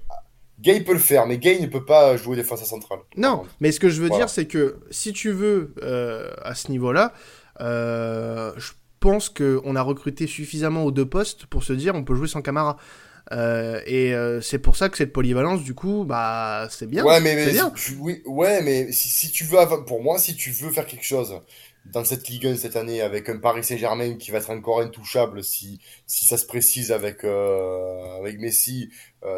Gay 0.61 0.81
peut 0.83 0.93
le 0.93 0.99
faire, 0.99 1.27
mais 1.27 1.39
Gay 1.39 1.59
ne 1.59 1.67
peut 1.67 1.85
pas 1.85 2.17
jouer 2.17 2.37
défense 2.37 2.63
centrale. 2.65 3.01
Non, 3.17 3.45
mais 3.61 3.73
ce 3.73 3.81
que 3.81 3.89
je 3.89 4.01
veux 4.01 4.11
dire, 4.11 4.29
c'est 4.29 4.47
que 4.47 4.81
si 4.91 5.13
tu 5.13 5.33
veux, 5.33 5.75
euh, 5.83 6.31
à 6.43 6.55
ce 6.55 6.71
niveau-là, 6.71 7.13
je 7.61 8.73
pense 9.01 9.29
qu'on 9.29 9.77
a 9.77 9.83
recruté 9.83 10.27
suffisamment 10.27 10.85
aux 10.85 10.90
deux 10.90 11.09
postes 11.09 11.46
pour 11.46 11.64
se 11.64 11.73
dire 11.73 11.94
on 11.94 12.05
peut 12.05 12.14
jouer 12.14 12.29
sans 12.29 12.42
Camara. 12.42 12.77
Euh, 13.33 13.81
et 13.87 14.12
euh, 14.12 14.40
c'est 14.40 14.59
pour 14.59 14.77
ça 14.77 14.88
que 14.88 14.96
cette 14.96 15.12
polyvalence, 15.12 15.62
du 15.62 15.75
coup, 15.75 16.05
bah, 16.05 16.66
c'est 16.70 16.88
bien. 16.88 17.05
Ouais, 17.05 17.20
mais, 17.20 17.51
bien. 17.53 17.73
oui, 17.99 18.23
ouais, 18.27 18.61
mais 18.62 18.90
si, 18.92 19.09
si, 19.09 19.31
tu 19.31 19.44
veux, 19.44 19.59
pour 19.87 20.03
moi, 20.03 20.18
si 20.18 20.35
tu 20.35 20.51
veux 20.51 20.70
faire 20.70 20.87
quelque 20.87 21.05
chose 21.05 21.40
dans 21.85 22.05
cette 22.05 22.29
Ligue 22.29 22.47
1 22.47 22.57
cette 22.57 22.77
année 22.77 23.01
avec 23.01 23.29
un 23.29 23.38
Paris 23.38 23.64
Saint-Germain 23.64 24.14
qui 24.14 24.31
va 24.31 24.38
être 24.38 24.51
encore 24.51 24.81
intouchable 24.81 25.43
si, 25.43 25.81
si 26.07 26.27
ça 26.27 26.37
se 26.37 26.47
précise 26.47 26.93
avec, 26.93 27.25
euh, 27.25 28.19
avec 28.19 28.38
Messi, 28.38 28.90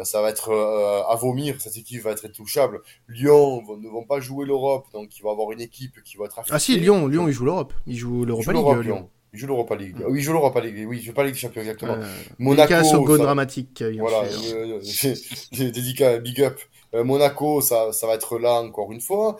ça 0.03 0.21
va 0.21 0.29
être 0.29 0.53
à 0.53 1.15
vomir, 1.15 1.59
cette 1.59 1.75
équipe 1.77 2.01
va 2.03 2.11
être 2.11 2.25
intouchable. 2.25 2.81
Lyon 3.09 3.61
ne 3.77 3.89
vont 3.89 4.05
pas 4.05 4.21
jouer 4.21 4.45
l'Europe, 4.45 4.87
donc 4.93 5.17
il 5.17 5.23
va 5.23 5.31
avoir 5.31 5.51
une 5.51 5.61
équipe 5.61 6.01
qui 6.03 6.15
va 6.17 6.25
être 6.25 6.41
Ah 6.49 6.59
si, 6.59 6.79
Lyon, 6.79 7.07
Lyon, 7.07 7.27
il 7.27 7.33
joue 7.33 7.45
l'Europe. 7.45 7.73
Il 7.85 7.97
joue 7.97 8.23
l'Europa 8.23 8.53
League, 8.53 8.85
Lyon. 8.85 9.09
Il 9.33 9.39
joue 9.39 9.47
l'Europa 9.47 9.75
League. 9.75 9.95
Oui, 10.07 10.19
il 10.19 10.21
joue 10.21 10.31
l'Europa 10.31 10.61
League. 10.61 10.85
Oui, 10.87 10.99
il 10.99 11.03
joue 11.03 11.13
pas 11.13 11.23
Ligue 11.23 11.33
des 11.33 11.39
Champions, 11.39 11.61
exactement. 11.61 11.93
Euh, 11.93 12.05
Monaco. 12.37 12.73
au 12.95 13.17
dramatique. 13.17 13.83
Voilà. 13.97 14.25
J'ai 14.81 15.15
dédicat, 15.71 16.19
big 16.19 16.41
up. 16.41 16.59
Euh, 16.93 17.03
Monaco, 17.03 17.59
ça, 17.59 17.91
ça 17.91 18.05
va 18.05 18.13
être 18.13 18.37
là 18.37 18.61
encore 18.61 18.91
une 18.91 19.01
fois. 19.01 19.37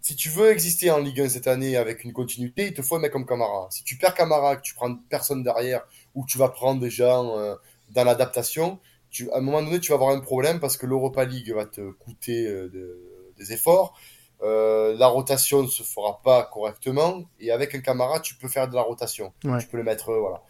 Si 0.00 0.16
tu 0.16 0.28
veux 0.30 0.50
exister 0.50 0.90
en 0.90 0.98
Ligue 0.98 1.20
1 1.20 1.28
cette 1.28 1.46
année 1.46 1.76
avec 1.76 2.04
une 2.04 2.12
continuité, 2.12 2.66
il 2.66 2.74
te 2.74 2.82
faut 2.82 2.96
un 2.96 3.00
mec 3.00 3.12
comme 3.12 3.26
Camara. 3.26 3.68
Si 3.70 3.84
tu 3.84 3.96
perds 3.96 4.14
Camara, 4.14 4.56
que 4.56 4.62
tu 4.62 4.74
prends 4.74 4.94
personne 5.08 5.42
derrière, 5.42 5.86
ou 6.14 6.24
que 6.24 6.30
tu 6.30 6.38
vas 6.38 6.48
prendre 6.48 6.80
des 6.80 6.90
gens 6.90 7.36
euh, 7.38 7.54
dans 7.90 8.04
l'adaptation, 8.04 8.78
tu, 9.10 9.30
à 9.32 9.38
un 9.38 9.40
moment 9.40 9.62
donné, 9.62 9.80
tu 9.80 9.90
vas 9.90 9.96
avoir 9.96 10.10
un 10.10 10.20
problème 10.20 10.60
parce 10.60 10.76
que 10.76 10.86
l'Europa 10.86 11.24
League 11.24 11.52
va 11.52 11.66
te 11.66 11.90
coûter 11.92 12.44
de, 12.44 13.32
des 13.38 13.52
efforts. 13.52 13.98
Euh, 14.42 14.96
la 14.96 15.08
rotation 15.08 15.62
ne 15.62 15.68
se 15.68 15.82
fera 15.82 16.20
pas 16.22 16.44
correctement 16.44 17.24
et 17.40 17.50
avec 17.50 17.74
un 17.74 17.80
camarade 17.80 18.22
tu 18.22 18.36
peux 18.36 18.48
faire 18.48 18.68
de 18.68 18.74
la 18.74 18.82
rotation. 18.82 19.32
Tu 19.42 19.66
peux 19.66 19.78
le 19.78 19.82
mettre 19.82 20.10
euh, 20.10 20.20
voilà. 20.20 20.42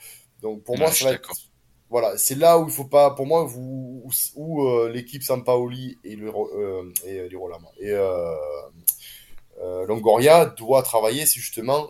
Donc 0.42 0.62
pour 0.62 0.76
moi 0.76 0.90
ça 0.92 1.06
va 1.06 1.12
être, 1.12 1.32
voilà 1.88 2.18
c'est 2.18 2.34
là 2.34 2.58
où 2.58 2.66
il 2.66 2.70
faut 2.70 2.84
pas 2.84 3.12
pour 3.12 3.26
moi 3.26 3.48
où, 3.56 4.10
où, 4.36 4.66
euh, 4.66 4.90
l'équipe 4.90 5.22
Sampaoli 5.22 5.98
et 6.04 6.16
le 6.16 6.30
et 7.06 7.16
et 7.80 7.96
Longoria 9.86 10.46
doit 10.46 10.82
travailler 10.82 11.26
c'est 11.26 11.40
justement 11.40 11.88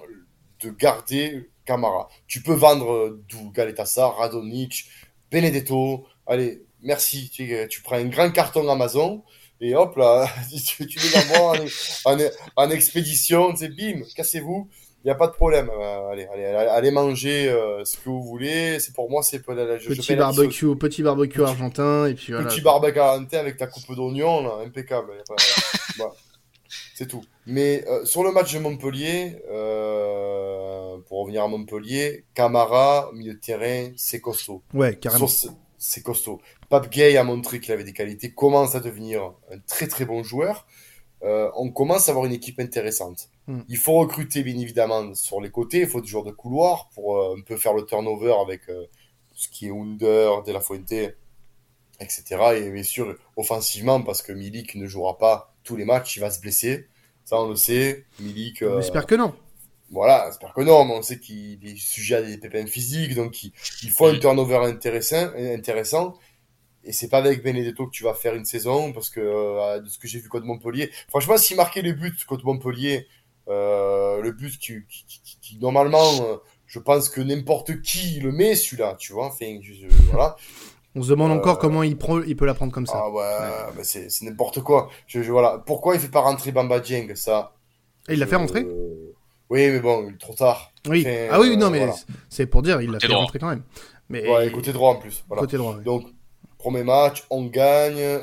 de 0.63 0.71
garder 0.71 1.51
Camara 1.65 2.09
tu 2.27 2.43
peux 2.43 2.55
vendre 2.55 3.19
d'où 3.29 3.51
Galetassa 3.51 4.09
Radonic 4.09 4.87
Benedetto 5.31 6.07
allez 6.27 6.63
merci 6.83 7.31
tu, 7.31 7.53
tu 7.69 7.83
prends 7.83 7.97
un 7.97 8.07
grand 8.07 8.31
carton 8.31 8.69
Amazon 8.69 9.23
et 9.61 9.75
hop 9.75 9.97
là, 9.97 10.29
tu, 10.67 10.87
tu 10.87 10.99
les 10.99 11.17
envoies 11.17 11.59
en, 12.05 12.15
en, 12.15 12.19
en, 12.57 12.71
expédition, 12.71 13.55
c'est 13.57 13.75
bim, 13.75 14.03
cassez-vous. 14.15 14.69
Il 15.05 15.07
n'y 15.07 15.13
a 15.13 15.15
pas 15.15 15.29
de 15.29 15.33
problème. 15.33 15.71
Euh, 15.71 16.11
allez, 16.11 16.27
allez, 16.27 16.45
allez 16.45 16.91
manger 16.91 17.49
euh, 17.49 17.85
ce 17.85 17.97
que 17.97 18.09
vous 18.09 18.23
voulez. 18.23 18.81
C'est 18.81 18.93
pour 18.93 19.09
moi, 19.09 19.23
c'est 19.23 19.39
petit 19.39 20.17
barbecue, 20.17 20.77
petit 20.77 21.03
barbecue 21.03 21.43
argentin 21.43 22.07
et 22.07 22.15
puis 22.15 22.33
Petit 22.33 22.61
barbecue 22.61 22.99
argentin 22.99 23.39
avec 23.39 23.57
ta 23.57 23.69
coupe 23.69 23.95
d'oignon, 23.95 24.61
impeccable. 24.61 25.13
C'est 26.95 27.07
tout. 27.07 27.25
Mais 27.49 27.85
euh, 27.89 28.05
sur 28.05 28.23
le 28.23 28.31
match 28.31 28.55
de 28.55 28.61
Montpellier, 28.61 29.37
pour 31.09 31.21
revenir 31.21 31.43
à 31.43 31.49
Montpellier, 31.49 32.25
Camara, 32.35 33.11
milieu 33.15 33.35
de 33.35 33.39
terrain, 33.39 33.91
c'est 33.97 34.21
costaud. 34.21 34.63
Ouais, 34.75 34.97
carrément. 34.97 35.27
C'est 35.79 36.03
costaud. 36.03 36.41
Pape 36.69 36.91
Gay 36.91 37.17
a 37.17 37.25
montré 37.25 37.61
qu'il 37.61 37.73
avait 37.73 37.85
des 37.85 37.93
qualités, 37.93 38.33
commence 38.33 38.75
à 38.75 38.81
devenir 38.81 39.33
un 39.51 39.59
très 39.67 39.87
très 39.87 40.05
bon 40.05 40.23
joueur. 40.23 40.67
on 41.23 41.71
commence 41.71 42.09
à 42.09 42.13
avoir 42.13 42.27
une 42.27 42.33
équipe 42.33 42.61
intéressante. 42.61 43.31
Hmm. 43.49 43.63
Il 43.71 43.79
faut 43.79 43.95
recruter, 43.95 44.43
bien 44.43 44.59
évidemment, 44.59 45.15
sur 45.15 45.41
les 45.41 45.51
côtés. 45.51 45.81
Il 45.81 45.87
faut 45.87 46.03
des 46.03 46.07
joueurs 46.07 46.25
de 46.25 46.31
couloir 46.31 46.91
pour 46.91 47.17
euh, 47.17 47.35
un 47.37 47.41
peu 47.41 47.57
faire 47.57 47.73
le 47.73 47.87
turnover 47.87 48.35
avec 48.43 48.69
euh, 48.69 48.85
ce 49.35 49.49
qui 49.49 49.69
est 49.69 49.71
Under, 49.71 50.43
De 50.43 50.53
La 50.53 50.61
Fuente, 50.61 50.93
etc. 51.99 52.25
Et 52.59 52.71
bien 52.71 52.83
sûr, 52.83 53.17
offensivement, 53.37 54.03
parce 54.03 54.21
que 54.21 54.33
Milik 54.33 54.75
ne 54.75 54.87
jouera 54.87 55.17
pas 55.17 55.55
tous 55.65 55.77
les 55.77 55.87
matchs, 55.87 56.17
il 56.17 56.21
va 56.21 56.31
se 56.31 56.43
blesser. 56.43 56.89
Ça, 57.29 57.41
on 57.41 57.51
le 57.51 57.57
sait. 57.57 58.07
Milik. 58.21 58.63
On 58.63 58.79
espère 58.79 59.05
que 59.05 59.15
non. 59.15 59.35
Voilà, 59.91 60.27
j'espère 60.29 60.55
que 60.55 60.63
non, 60.63 60.85
mais 60.85 60.95
on 60.95 61.03
sait 61.03 61.19
qu'il 61.19 61.59
est 61.67 61.77
sujet 61.77 62.17
à 62.17 62.23
des 62.23 62.39
pépins 62.39 62.67
physiques, 62.67 63.15
donc 63.15 63.43
il, 63.43 63.91
faut 63.91 64.07
un 64.07 64.19
turnover 64.19 64.59
intéressant. 64.65 65.31
intéressant 65.37 66.15
et 66.85 66.93
c'est 66.93 67.09
pas 67.09 67.19
avec 67.19 67.43
Benedetto 67.43 67.87
que 67.87 67.91
tu 67.91 68.05
vas 68.05 68.15
faire 68.15 68.35
une 68.35 68.45
saison 68.45 68.93
parce 68.93 69.11
que 69.11 69.21
euh, 69.21 69.81
de 69.81 69.89
ce 69.89 69.99
que 69.99 70.07
j'ai 70.09 70.21
vu 70.21 70.29
contre 70.29 70.47
Montpellier 70.47 70.91
franchement 71.09 71.37
s'il 71.37 71.57
marquait 71.57 71.83
les 71.83 71.93
buts 71.93 72.17
contre 72.27 72.47
Montpellier 72.47 73.09
euh, 73.49 74.21
le 74.21 74.33
but 74.33 74.59
qui, 74.59 74.85
qui, 75.41 75.59
normalement, 75.59 76.23
euh, 76.23 76.37
je 76.67 76.79
pense 76.79 77.09
que 77.09 77.23
n'importe 77.23 77.81
qui 77.81 78.21
le 78.21 78.31
met 78.31 78.55
celui-là, 78.55 78.97
tu 78.99 79.15
vois. 79.15 79.27
Enfin, 79.27 79.59
voilà. 80.11 80.37
On 80.99 81.03
se 81.03 81.11
demande 81.11 81.31
encore 81.31 81.59
euh, 81.59 81.61
comment 81.61 81.85
il, 81.85 81.97
prend, 81.97 82.21
il 82.23 82.37
peut 82.37 82.45
la 82.45 82.55
prendre 82.55 82.73
comme 82.73 82.87
ça. 82.87 83.01
Ah 83.05 83.11
ouais, 83.11 83.23
bah 83.77 83.85
c'est 83.85 84.09
n'importe 84.23 84.61
quoi. 84.63 84.89
Je, 85.07 85.21
voilà. 85.21 85.63
Pourquoi 85.65 85.95
il 85.95 86.01
fait 86.01 86.11
pas 86.11 86.23
rentrer 86.23 86.51
Bamba 86.51 86.81
Dieng 86.81 87.15
ça? 87.15 87.53
Et 88.09 88.15
il 88.15 88.19
l'a 88.19 88.27
fait 88.27 88.35
rentrer? 88.35 88.67
Oui, 89.49 89.71
mais 89.71 89.79
bon, 89.79 90.13
trop 90.19 90.35
tard. 90.35 90.73
Oui. 90.89 91.07
ah 91.31 91.39
oui, 91.39 91.57
non, 91.57 91.71
mais 91.71 91.89
c'est 92.29 92.47
pour 92.47 92.63
dire, 92.63 92.81
il 92.81 92.91
l'a 92.91 92.99
fait 92.99 93.15
rentrer 93.15 93.39
quand 93.39 93.49
même. 93.49 93.63
Mais... 94.09 94.29
Ouais, 94.29 94.51
côté 94.51 94.73
droit 94.73 94.91
en 94.91 94.97
plus. 94.97 95.25
Voilà. 95.29 95.41
Côté 95.41 95.57
droit. 95.57 95.77
Donc, 95.77 96.05
premier 96.59 96.83
match, 96.83 97.25
on 97.31 97.45
gagne. 97.45 98.19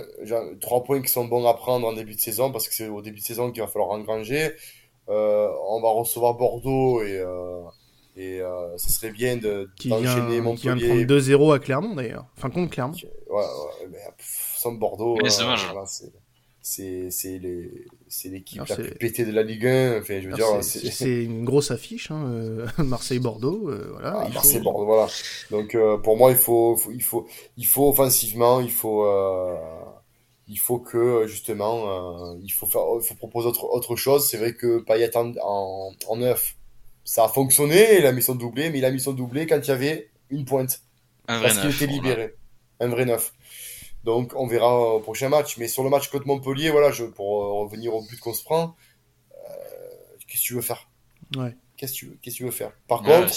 Trois 0.59 0.83
points 0.83 1.01
qui 1.01 1.09
sont 1.09 1.25
bons 1.25 1.47
à 1.47 1.53
prendre 1.53 1.87
en 1.87 1.93
début 1.93 2.15
de 2.15 2.19
saison 2.19 2.51
parce 2.51 2.67
que 2.67 2.73
c'est 2.73 2.89
au 2.89 3.01
début 3.01 3.19
de 3.21 3.25
saison 3.25 3.51
qu'il 3.51 3.61
va 3.61 3.67
falloir 3.67 3.91
engranger. 3.91 4.51
Euh, 5.07 5.49
on 5.69 5.81
va 5.81 5.89
recevoir 5.89 6.33
Bordeaux 6.33 7.01
et 7.03 7.19
euh, 7.19 7.61
et 8.15 8.41
euh, 8.41 8.77
ça 8.77 8.89
serait 8.89 9.11
bien 9.11 9.37
de 9.37 9.69
d'enchaîner 9.85 10.41
Montpellier. 10.41 10.75
Qui 10.75 10.85
vient 10.85 10.95
de 10.95 11.05
prendre 11.05 11.19
2-0 11.19 11.55
à 11.55 11.59
Clermont 11.59 11.95
d'ailleurs. 11.95 12.25
Enfin 12.37 12.49
contre 12.49 12.71
Clermont. 12.71 12.95
Ouais, 13.29 13.35
ouais 13.37 13.87
mais 13.91 13.99
sans 14.19 14.71
Bordeaux, 14.73 15.17
c'est 16.61 17.11
c'est 17.11 17.39
l'équipe 18.25 18.67
la 18.67 18.75
plus 18.75 18.95
pétée 18.95 19.25
de 19.25 19.31
la 19.31 19.43
Ligue 19.43 19.67
1. 19.67 19.99
Enfin, 19.99 20.19
je 20.21 20.29
veux 20.29 20.33
dire, 20.33 20.63
c'est 20.63 21.23
une 21.23 21.45
grosse 21.45 21.71
affiche, 21.71 22.09
hein, 22.09 22.65
Marseille 22.77 23.19
Bordeaux, 23.19 23.69
voilà. 23.91 24.23
Ah, 24.25 24.29
Marseille 24.33 24.61
Bordeaux, 24.61 24.85
voilà. 24.85 25.07
Donc 25.51 25.77
pour 26.03 26.17
moi, 26.17 26.31
il 26.31 26.37
faut, 26.37 26.79
il 26.91 27.03
faut 27.03 27.27
il 27.57 27.67
faut 27.67 27.89
offensivement, 27.89 28.61
il 28.61 28.71
faut 28.71 29.05
il 30.47 30.59
faut 30.59 30.79
que 30.79 31.25
justement 31.27 32.33
euh, 32.33 32.39
il 32.43 32.49
faut 32.49 32.65
faire 32.67 32.81
il 33.01 33.05
faut 33.05 33.15
proposer 33.15 33.47
autre, 33.47 33.65
autre 33.65 33.95
chose 33.95 34.27
c'est 34.29 34.37
vrai 34.37 34.53
que 34.53 34.79
Payet 34.79 35.15
en, 35.17 35.33
en, 35.41 35.91
en 36.07 36.15
neuf 36.17 36.55
ça 37.05 37.23
a 37.25 37.27
fonctionné 37.29 37.99
il 37.99 38.05
a 38.05 38.11
mis 38.11 38.23
son 38.23 38.35
doublé 38.35 38.69
mais 38.71 38.79
il 38.79 38.85
a 38.85 38.91
mis 38.91 38.99
son 38.99 39.13
doublé 39.13 39.45
quand 39.45 39.59
il 39.59 39.67
y 39.67 39.71
avait 39.71 40.09
une 40.29 40.43
pointe. 40.43 40.81
Un 41.27 41.37
vrai 41.37 41.47
parce 41.47 41.61
qu'il 41.61 41.69
était 41.69 41.87
libéré. 41.87 42.35
Un 42.79 42.87
vrai 42.87 43.05
neuf. 43.05 43.33
Donc 44.03 44.33
on 44.35 44.47
verra 44.47 44.95
au 44.95 44.99
prochain 44.99 45.29
match. 45.29 45.57
Mais 45.57 45.67
sur 45.67 45.83
le 45.83 45.89
match 45.89 46.09
contre 46.09 46.27
Montpellier 46.27 46.71
voilà 46.71 46.91
je, 46.91 47.05
pour 47.05 47.43
euh, 47.43 47.63
revenir 47.63 47.93
au 47.93 48.01
but 48.01 48.19
qu'on 48.19 48.33
se 48.33 48.43
prend 48.43 48.75
euh, 49.31 49.37
qu'est-ce 50.27 50.41
que 50.41 50.47
tu 50.47 50.53
veux 50.55 50.61
faire? 50.61 50.89
Ouais. 51.37 51.55
qu'est-ce 51.77 51.93
que 51.93 51.97
tu 51.97 52.05
veux 52.07 52.17
qu'est-ce 52.21 52.35
que 52.35 52.39
tu 52.39 52.45
veux 52.45 52.51
faire? 52.51 52.73
Par 52.87 53.03
contre 53.03 53.33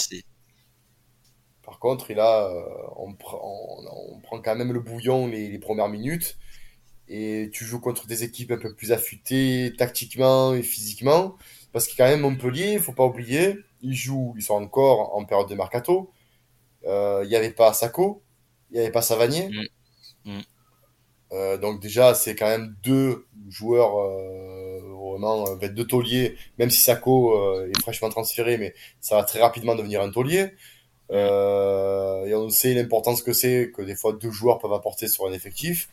par 1.63 1.79
contre 1.79 2.11
il 2.11 2.19
a 2.19 2.51
on, 2.97 3.15
on, 3.33 4.15
on, 4.15 4.21
prend 4.21 4.41
quand 4.41 4.57
même 4.57 4.73
le 4.73 4.81
bouillon 4.81 5.27
les, 5.27 5.49
les 5.49 5.59
premières 5.59 5.89
minutes. 5.89 6.39
Et 7.11 7.49
tu 7.53 7.65
joues 7.65 7.81
contre 7.81 8.07
des 8.07 8.23
équipes 8.23 8.51
un 8.53 8.59
peu 8.59 8.75
plus 8.75 8.93
affûtées 8.93 9.73
tactiquement 9.79 10.55
et 10.55 10.63
physiquement. 10.63 11.37
Parce 11.73 11.87
que 11.87 11.97
quand 11.97 12.07
même 12.07 12.21
Montpellier, 12.21 12.73
il 12.75 12.81
faut 12.81 12.93
pas 12.93 13.05
oublier, 13.05 13.57
ils 13.83 13.95
jouent, 13.95 14.35
ils 14.37 14.43
sont 14.43 14.55
encore 14.55 15.15
en 15.17 15.25
période 15.25 15.49
de 15.49 15.55
mercato. 15.55 16.11
Euh, 16.87 17.21
il 17.25 17.29
n'y 17.29 17.37
avait 17.37 17.51
pas 17.51 17.73
Sako, 17.73 18.23
il 18.71 18.75
n'y 18.75 18.81
avait 18.81 18.93
pas 18.93 19.03
Savanier. 19.03 19.49
Mm. 20.25 20.33
Mm. 20.33 20.41
Euh, 21.33 21.59
donc 21.59 21.81
déjà, 21.81 22.15
c'est 22.15 22.35
quand 22.35 22.49
même 22.49 22.75
deux 22.83 23.27
joueurs 23.49 23.99
euh, 23.99 24.81
vraiment 25.19 25.47
euh, 25.49 25.69
deux 25.69 25.87
tauliers, 25.87 26.37
même 26.59 26.71
si 26.71 26.81
Sako 26.81 27.37
euh, 27.37 27.71
est 27.71 27.81
fraîchement 27.81 28.09
transféré, 28.09 28.57
mais 28.57 28.75
ça 29.01 29.17
va 29.17 29.25
très 29.25 29.41
rapidement 29.41 29.75
devenir 29.75 30.01
un 30.01 30.11
taulier. 30.11 30.53
Euh, 31.11 32.25
et 32.27 32.35
on 32.35 32.49
sait 32.51 32.75
l'importance 32.75 33.23
que 33.23 33.33
c'est 33.33 33.71
que 33.75 33.83
des 33.83 33.95
fois 33.95 34.13
deux 34.13 34.31
joueurs 34.31 34.59
peuvent 34.59 34.73
apporter 34.73 35.09
sur 35.09 35.27
un 35.27 35.33
effectif. 35.33 35.89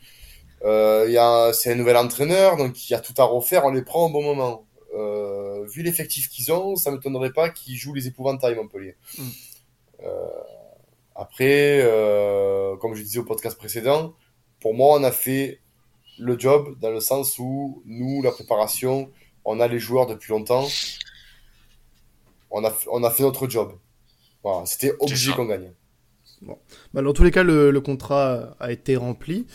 Euh, 0.63 1.05
y 1.09 1.17
a, 1.17 1.53
c'est 1.53 1.71
un 1.71 1.75
nouvel 1.75 1.97
entraîneur, 1.97 2.57
donc 2.57 2.89
il 2.89 2.93
y 2.93 2.95
a 2.95 2.99
tout 2.99 3.13
à 3.17 3.23
refaire, 3.23 3.65
on 3.65 3.71
les 3.71 3.81
prend 3.83 4.07
au 4.07 4.09
bon 4.09 4.23
moment. 4.23 4.64
Euh, 4.95 5.65
vu 5.65 5.83
l'effectif 5.83 6.29
qu'ils 6.29 6.51
ont, 6.51 6.75
ça 6.75 6.89
ne 6.89 6.95
m'étonnerait 6.95 7.33
pas 7.33 7.49
qu'ils 7.49 7.75
jouent 7.75 7.93
les 7.93 8.07
épouvantails 8.07 8.55
Montpellier. 8.55 8.95
Mm. 9.17 9.23
Euh, 10.03 10.27
après, 11.15 11.81
euh, 11.81 12.75
comme 12.77 12.95
je 12.95 13.01
disais 13.01 13.19
au 13.19 13.23
podcast 13.23 13.57
précédent, 13.57 14.13
pour 14.59 14.73
moi, 14.73 14.97
on 14.97 15.03
a 15.03 15.11
fait 15.11 15.59
le 16.17 16.39
job 16.39 16.77
dans 16.79 16.91
le 16.91 17.01
sens 17.01 17.37
où 17.39 17.81
nous, 17.85 18.21
la 18.21 18.31
préparation, 18.31 19.11
on 19.43 19.59
a 19.59 19.67
les 19.67 19.79
joueurs 19.79 20.07
depuis 20.07 20.31
longtemps. 20.31 20.67
On 22.51 22.63
a, 22.63 22.73
on 22.89 23.03
a 23.03 23.11
fait 23.11 23.23
notre 23.23 23.49
job. 23.49 23.77
Voilà, 24.43 24.65
c'était 24.65 24.93
obligé 24.99 25.33
qu'on 25.33 25.45
gagne. 25.45 25.73
Bon. 26.41 26.57
Bah, 26.93 27.01
dans 27.01 27.13
tous 27.13 27.23
les 27.23 27.31
cas, 27.31 27.43
le, 27.43 27.71
le 27.71 27.81
contrat 27.81 28.55
a 28.59 28.71
été 28.71 28.95
rempli. 28.95 29.45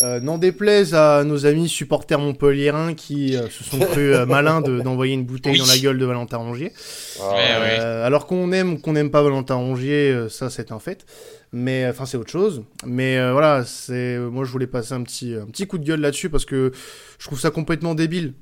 Euh, 0.00 0.18
n'en 0.18 0.38
déplaise 0.38 0.92
à 0.94 1.22
nos 1.22 1.46
amis 1.46 1.68
supporters 1.68 2.18
montpelliérains 2.18 2.94
qui 2.94 3.36
euh, 3.36 3.48
se 3.48 3.62
sont 3.62 3.78
cru 3.92 4.12
euh, 4.12 4.26
malins 4.26 4.60
d'envoyer 4.60 5.14
une 5.14 5.24
bouteille 5.24 5.58
dans 5.58 5.66
la 5.66 5.78
gueule 5.78 5.98
de 5.98 6.04
Valentin 6.04 6.38
Rongier. 6.38 6.72
Alors 7.20 8.26
qu'on 8.26 8.50
aime 8.52 8.74
ou 8.74 8.78
qu'on 8.78 8.94
n'aime 8.94 9.10
pas 9.10 9.22
Valentin 9.22 9.54
Rongier, 9.54 10.28
ça 10.28 10.50
c'est 10.50 10.72
un 10.72 10.78
fait. 10.78 11.06
Mais 11.52 11.86
enfin 11.88 12.06
c'est 12.06 12.16
autre 12.16 12.30
chose. 12.30 12.64
Mais 12.84 13.30
voilà, 13.30 13.64
c'est 13.64 14.18
moi 14.18 14.44
je 14.44 14.50
voulais 14.50 14.66
passer 14.66 14.94
un 14.94 15.02
petit 15.02 15.34
un 15.34 15.46
petit 15.46 15.66
coup 15.66 15.78
de 15.78 15.84
gueule 15.84 16.00
là-dessus 16.00 16.28
parce 16.28 16.44
que 16.44 16.72
je 17.18 17.26
trouve 17.26 17.38
ça 17.38 17.50
complètement 17.50 17.94
débile. 17.94 18.34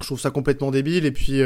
Je 0.00 0.06
trouve 0.06 0.20
ça 0.20 0.30
complètement 0.30 0.70
débile 0.70 1.06
et 1.06 1.12
puis 1.12 1.40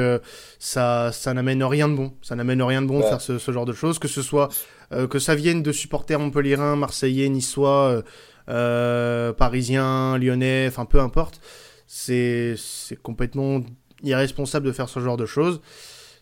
ça 0.59 1.11
ça 1.12 1.32
n'amène 1.32 1.62
rien 1.62 1.89
de 1.89 1.95
bon. 1.95 2.12
Ça 2.22 2.34
n'amène 2.34 2.62
rien 2.62 2.82
de 2.82 2.89
bon 2.89 2.99
de 2.99 3.05
faire 3.05 3.20
ce, 3.20 3.39
ce, 3.39 3.53
genre 3.53 3.66
de 3.66 3.72
choses, 3.72 4.01
que 4.01 4.09
ce 4.09 4.22
soit 4.22 4.49
que 4.91 5.18
ça 5.20 5.36
vienne 5.36 5.62
de 5.62 5.70
supporters 5.70 6.18
montpelliérains, 6.18 6.74
marseillais, 6.74 7.28
niçois 7.28 8.03
euh, 8.49 9.32
parisien, 9.32 10.18
lyonnais, 10.18 10.66
enfin 10.68 10.84
peu 10.84 11.01
importe. 11.01 11.40
C'est 11.86 12.57
complètement 13.03 13.61
irresponsable 14.03 14.66
de 14.66 14.72
faire 14.72 14.88
ce 14.88 15.01
genre 15.01 15.16
de 15.16 15.26
choses, 15.26 15.61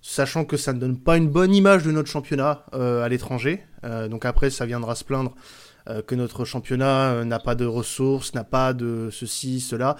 sachant 0.00 0.44
que 0.44 0.56
ça 0.56 0.72
ne 0.72 0.78
donne 0.78 0.98
pas 0.98 1.16
une 1.16 1.28
bonne 1.28 1.54
image 1.54 1.84
de 1.84 1.90
notre 1.90 2.08
championnat 2.08 2.64
euh, 2.74 3.02
à 3.02 3.08
l'étranger. 3.08 3.64
Euh, 3.84 4.08
donc 4.08 4.24
après, 4.24 4.50
ça 4.50 4.66
viendra 4.66 4.94
se 4.94 5.04
plaindre 5.04 5.34
que 6.08 6.16
notre 6.16 6.44
championnat 6.44 7.24
n'a 7.24 7.38
pas 7.38 7.54
de 7.54 7.64
ressources, 7.64 8.34
n'a 8.34 8.42
pas 8.42 8.72
de 8.72 9.08
ceci, 9.12 9.60
cela. 9.60 9.94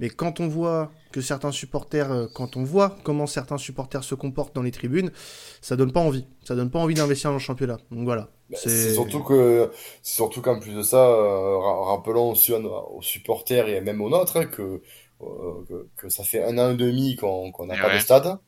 Mais 0.00 0.08
quand 0.08 0.40
on 0.40 0.48
voit 0.48 0.90
que 1.12 1.20
certains 1.20 1.52
supporters, 1.52 2.10
euh, 2.10 2.26
quand 2.34 2.56
on 2.56 2.64
voit 2.64 2.96
comment 3.04 3.26
certains 3.26 3.58
supporters 3.58 4.02
se 4.02 4.14
comportent 4.14 4.54
dans 4.54 4.62
les 4.62 4.70
tribunes, 4.70 5.12
ça 5.60 5.76
donne 5.76 5.92
pas 5.92 6.00
envie. 6.00 6.26
Ça 6.42 6.56
donne 6.56 6.70
pas 6.70 6.78
envie 6.78 6.94
d'investir 6.94 7.30
dans 7.30 7.34
le 7.34 7.40
championnat. 7.40 7.76
Donc 7.90 8.04
voilà. 8.04 8.30
Bah, 8.48 8.56
c'est 8.60 8.94
surtout 8.94 9.22
que, 9.22 9.70
c'est 10.02 10.14
surtout 10.14 10.40
qu'en 10.40 10.58
plus 10.58 10.72
de 10.72 10.82
ça, 10.82 11.06
euh, 11.06 11.58
rappelons 11.58 12.30
aussi 12.30 12.52
aux 12.52 13.02
supporters 13.02 13.68
et 13.68 13.82
même 13.82 14.00
aux 14.00 14.08
nôtres 14.08 14.38
hein, 14.38 14.46
que, 14.46 14.80
euh, 15.20 15.86
que, 15.96 16.08
ça 16.08 16.24
fait 16.24 16.42
un 16.42 16.56
an 16.56 16.70
et 16.70 16.76
demi 16.76 17.16
qu'on 17.16 17.52
n'a 17.66 17.76
pas 17.76 17.94
de 17.94 18.00
stade. 18.00 18.38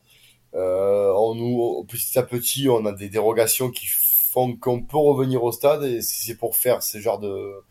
on 0.53 1.35
nous, 1.35 1.85
petit 1.87 2.17
à 2.17 2.23
petit, 2.23 2.67
on 2.67 2.83
a 2.87 2.93
des 2.93 3.09
dérogations 3.09 3.69
qui 3.69 3.85
font 3.85 4.57
qu'on 4.57 4.81
peut 4.81 4.97
revenir 4.97 5.43
au 5.43 5.51
stade 5.51 5.83
et 5.83 6.01
c'est 6.01 6.35
pour 6.35 6.55
faire 6.55 6.81
ce 6.81 6.97
genre 6.97 7.19
de 7.19 7.63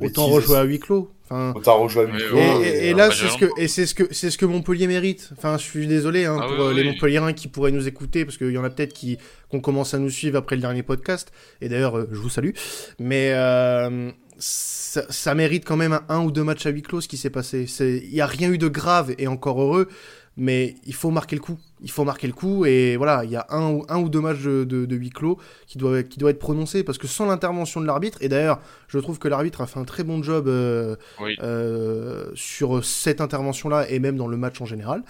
Autant 0.00 0.26
rejouer 0.26 0.56
à 0.56 0.64
huis 0.64 0.78
clos. 0.78 1.10
Enfin, 1.24 1.52
Autant 1.54 1.82
rejouer 1.82 2.04
à 2.04 2.06
huis 2.06 2.22
clos. 2.22 2.62
Et, 2.62 2.94
là, 2.94 3.10
c'est 3.10 3.28
ce 3.28 3.38
que, 3.38 3.46
et 3.58 3.68
c'est 3.68 3.86
ce 3.86 3.94
que, 3.94 4.04
c'est 4.12 4.30
ce 4.30 4.38
que 4.38 4.46
Montpellier 4.46 4.86
mérite. 4.86 5.30
Enfin, 5.36 5.58
je 5.58 5.64
suis 5.64 5.86
désolé 5.86 6.24
hein, 6.24 6.38
ah 6.40 6.46
pour 6.46 6.66
euh, 6.66 6.72
les 6.72 6.84
Montpelliérains 6.84 7.32
qui 7.32 7.48
pourraient 7.48 7.72
nous 7.72 7.88
écouter, 7.88 8.24
parce 8.24 8.36
qu'il 8.38 8.50
y 8.50 8.58
en 8.58 8.64
a 8.64 8.70
peut-être 8.70 8.92
qui, 8.92 9.18
qu'on 9.50 9.60
commence 9.60 9.94
à 9.94 9.98
nous 9.98 10.10
suivre 10.10 10.38
après 10.38 10.56
le 10.56 10.62
dernier 10.62 10.82
podcast. 10.82 11.32
Et 11.60 11.68
d'ailleurs, 11.68 11.98
euh, 11.98 12.08
je 12.12 12.18
vous 12.18 12.30
salue. 12.30 12.50
Mais 12.98 13.32
euh, 13.32 14.10
ça, 14.38 15.04
ça, 15.10 15.34
mérite 15.34 15.64
quand 15.64 15.76
même 15.76 15.92
un, 15.92 16.04
un, 16.08 16.22
ou 16.22 16.30
deux 16.30 16.44
matchs 16.44 16.66
à 16.66 16.70
huis 16.70 16.82
clos 16.82 17.00
ce 17.00 17.08
qui 17.08 17.16
s'est 17.16 17.30
passé. 17.30 17.66
Il 17.80 18.12
n'y 18.12 18.20
a 18.20 18.26
rien 18.26 18.50
eu 18.50 18.58
de 18.58 18.68
grave 18.68 19.14
et 19.18 19.26
encore 19.26 19.60
heureux. 19.60 19.88
Mais 20.36 20.76
il 20.84 20.94
faut 20.94 21.10
marquer 21.10 21.36
le 21.36 21.42
coup. 21.42 21.58
Il 21.82 21.90
faut 21.90 22.04
marquer 22.04 22.26
le 22.26 22.32
coup 22.32 22.64
et 22.64 22.96
voilà, 22.96 23.24
il 23.24 23.30
y 23.30 23.36
a 23.36 23.46
un, 23.50 23.70
ou- 23.70 23.84
un 23.88 23.98
ou 23.98 24.08
deux 24.08 24.20
matchs 24.20 24.42
de, 24.42 24.64
de, 24.64 24.86
de 24.86 24.96
huis 24.96 25.10
clos 25.10 25.38
qui 25.66 25.76
doivent, 25.78 26.04
qui 26.04 26.18
doivent 26.18 26.30
être 26.32 26.38
prononcés 26.38 26.82
parce 26.84 26.96
que 26.98 27.06
sans 27.06 27.26
l'intervention 27.26 27.80
de 27.82 27.86
l'arbitre, 27.86 28.18
et 28.22 28.28
d'ailleurs, 28.28 28.60
je 28.88 28.98
trouve 28.98 29.18
que 29.18 29.28
l'arbitre 29.28 29.60
a 29.60 29.66
fait 29.66 29.78
un 29.78 29.84
très 29.84 30.02
bon 30.04 30.22
job 30.22 30.48
euh, 30.48 30.96
Oui. 31.20 31.36
euh, 31.42 32.30
sur 32.34 32.84
cette 32.84 33.20
intervention-là 33.20 33.90
et 33.90 33.98
même 33.98 34.16
dans 34.16 34.26
le 34.28 34.36
match 34.38 34.60
en 34.60 34.64
général. 34.66 35.02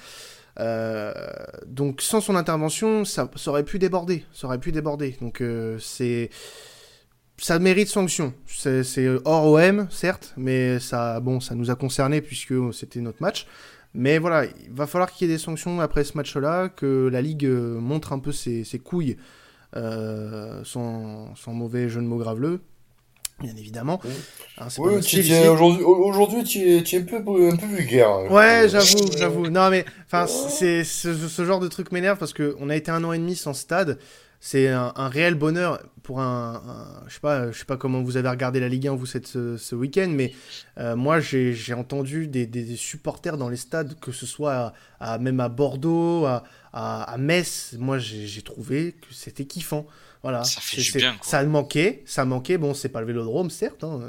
Euh, 0.58 1.12
donc 1.66 2.00
sans 2.00 2.20
son 2.20 2.34
intervention, 2.34 3.04
ça, 3.04 3.30
ça 3.36 3.50
aurait 3.50 3.62
pu 3.64 3.78
déborder, 3.78 4.24
ça 4.32 4.46
aurait 4.46 4.58
pu 4.58 4.72
déborder. 4.72 5.16
Donc 5.20 5.42
c'est 5.78 6.30
ça 7.38 7.58
mérite 7.58 7.88
sanction. 7.88 8.32
C'est 8.46 8.82
c'est 8.82 9.06
hors 9.24 9.46
OM, 9.46 9.86
certes, 9.90 10.32
mais 10.36 10.78
ça, 10.80 11.20
bon, 11.20 11.40
ça 11.40 11.54
nous 11.54 11.70
a 11.70 11.74
concerné 11.76 12.22
puisque 12.22 12.54
c'était 12.72 13.00
notre 13.00 13.20
match. 13.22 13.46
Mais 13.98 14.18
voilà, 14.18 14.44
il 14.44 14.72
va 14.72 14.86
falloir 14.86 15.10
qu'il 15.10 15.26
y 15.26 15.30
ait 15.30 15.34
des 15.34 15.38
sanctions 15.42 15.80
après 15.80 16.04
ce 16.04 16.16
match-là, 16.16 16.68
que 16.68 17.08
la 17.10 17.22
Ligue 17.22 17.46
euh, 17.46 17.80
montre 17.80 18.12
un 18.12 18.18
peu 18.18 18.30
ses, 18.30 18.62
ses 18.62 18.78
couilles, 18.78 19.16
euh, 19.74 20.60
sans, 20.64 21.34
sans 21.34 21.52
mauvais 21.54 21.88
jeu 21.88 22.02
de 22.02 22.06
mots 22.06 22.18
graveleux, 22.18 22.60
bien 23.40 23.56
évidemment. 23.56 23.98
Oui. 24.04 24.10
Hein, 24.58 24.66
Oui, 24.78 24.94
aujourd'hui, 25.82 26.44
tu 26.44 26.58
es, 26.60 26.96
un 26.98 27.02
peu, 27.02 27.16
un 27.50 27.56
peu 27.56 27.66
vulgaire. 27.66 28.10
hein. 28.10 28.26
Ouais, 28.30 28.68
j'avoue, 28.68 29.10
j'avoue. 29.16 29.48
Non, 29.48 29.70
mais 29.70 29.84
enfin, 30.06 30.26
c'est 30.26 30.84
ce, 30.84 31.14
ce 31.14 31.44
genre 31.44 31.60
de 31.60 31.68
truc 31.68 31.90
m'énerve 31.90 32.18
parce 32.18 32.32
que 32.34 32.54
on 32.60 32.68
a 32.68 32.76
été 32.76 32.90
un 32.90 33.02
an 33.02 33.12
et 33.12 33.18
demi 33.18 33.34
sans 33.34 33.54
stade. 33.54 33.98
C'est 34.40 34.68
un, 34.68 34.92
un 34.96 35.08
réel 35.08 35.34
bonheur 35.34 35.80
pour 36.02 36.20
un, 36.20 36.62
un- 36.66 37.08
je 37.08 37.14
sais 37.14 37.20
pas, 37.20 37.50
je 37.50 37.58
sais 37.58 37.64
pas 37.64 37.76
comment 37.76 38.02
vous 38.02 38.16
avez 38.16 38.28
regardé 38.28 38.60
la 38.60 38.68
Ligue 38.68 38.86
1 38.88 38.94
vous 38.94 39.06
cette, 39.06 39.26
ce, 39.26 39.56
ce 39.56 39.74
week-end, 39.74 40.08
mais 40.10 40.32
euh, 40.78 40.94
moi 40.94 41.20
j'ai 41.20 41.74
entendu 41.74 42.28
des, 42.28 42.46
des 42.46 42.76
supporters 42.76 43.36
dans 43.38 43.48
les 43.48 43.56
stades, 43.56 43.98
que 43.98 44.12
ce 44.12 44.26
soit 44.26 44.54
à, 45.00 45.14
à- 45.14 45.18
même 45.18 45.40
à 45.40 45.48
Bordeaux, 45.48 46.26
à, 46.26 46.44
à, 46.72 47.02
à 47.04 47.16
Metz. 47.18 47.74
Moi 47.78 47.98
j'ai 47.98 48.42
trouvé 48.42 48.92
que 48.92 49.12
c'était 49.14 49.46
kiffant. 49.46 49.86
Voilà. 50.22 50.42
Ça 50.44 50.60
fait 50.60 50.76
du 50.82 50.82
bien, 50.98 51.12
quoi. 51.16 51.28
Ça 51.28 51.44
manquait, 51.44 52.02
ça 52.04 52.24
manquait. 52.24 52.58
Bon, 52.58 52.74
c'est 52.74 52.88
pas 52.88 53.00
le 53.00 53.06
Vélodrome 53.06 53.48
certes, 53.50 53.84
hein, 53.84 54.00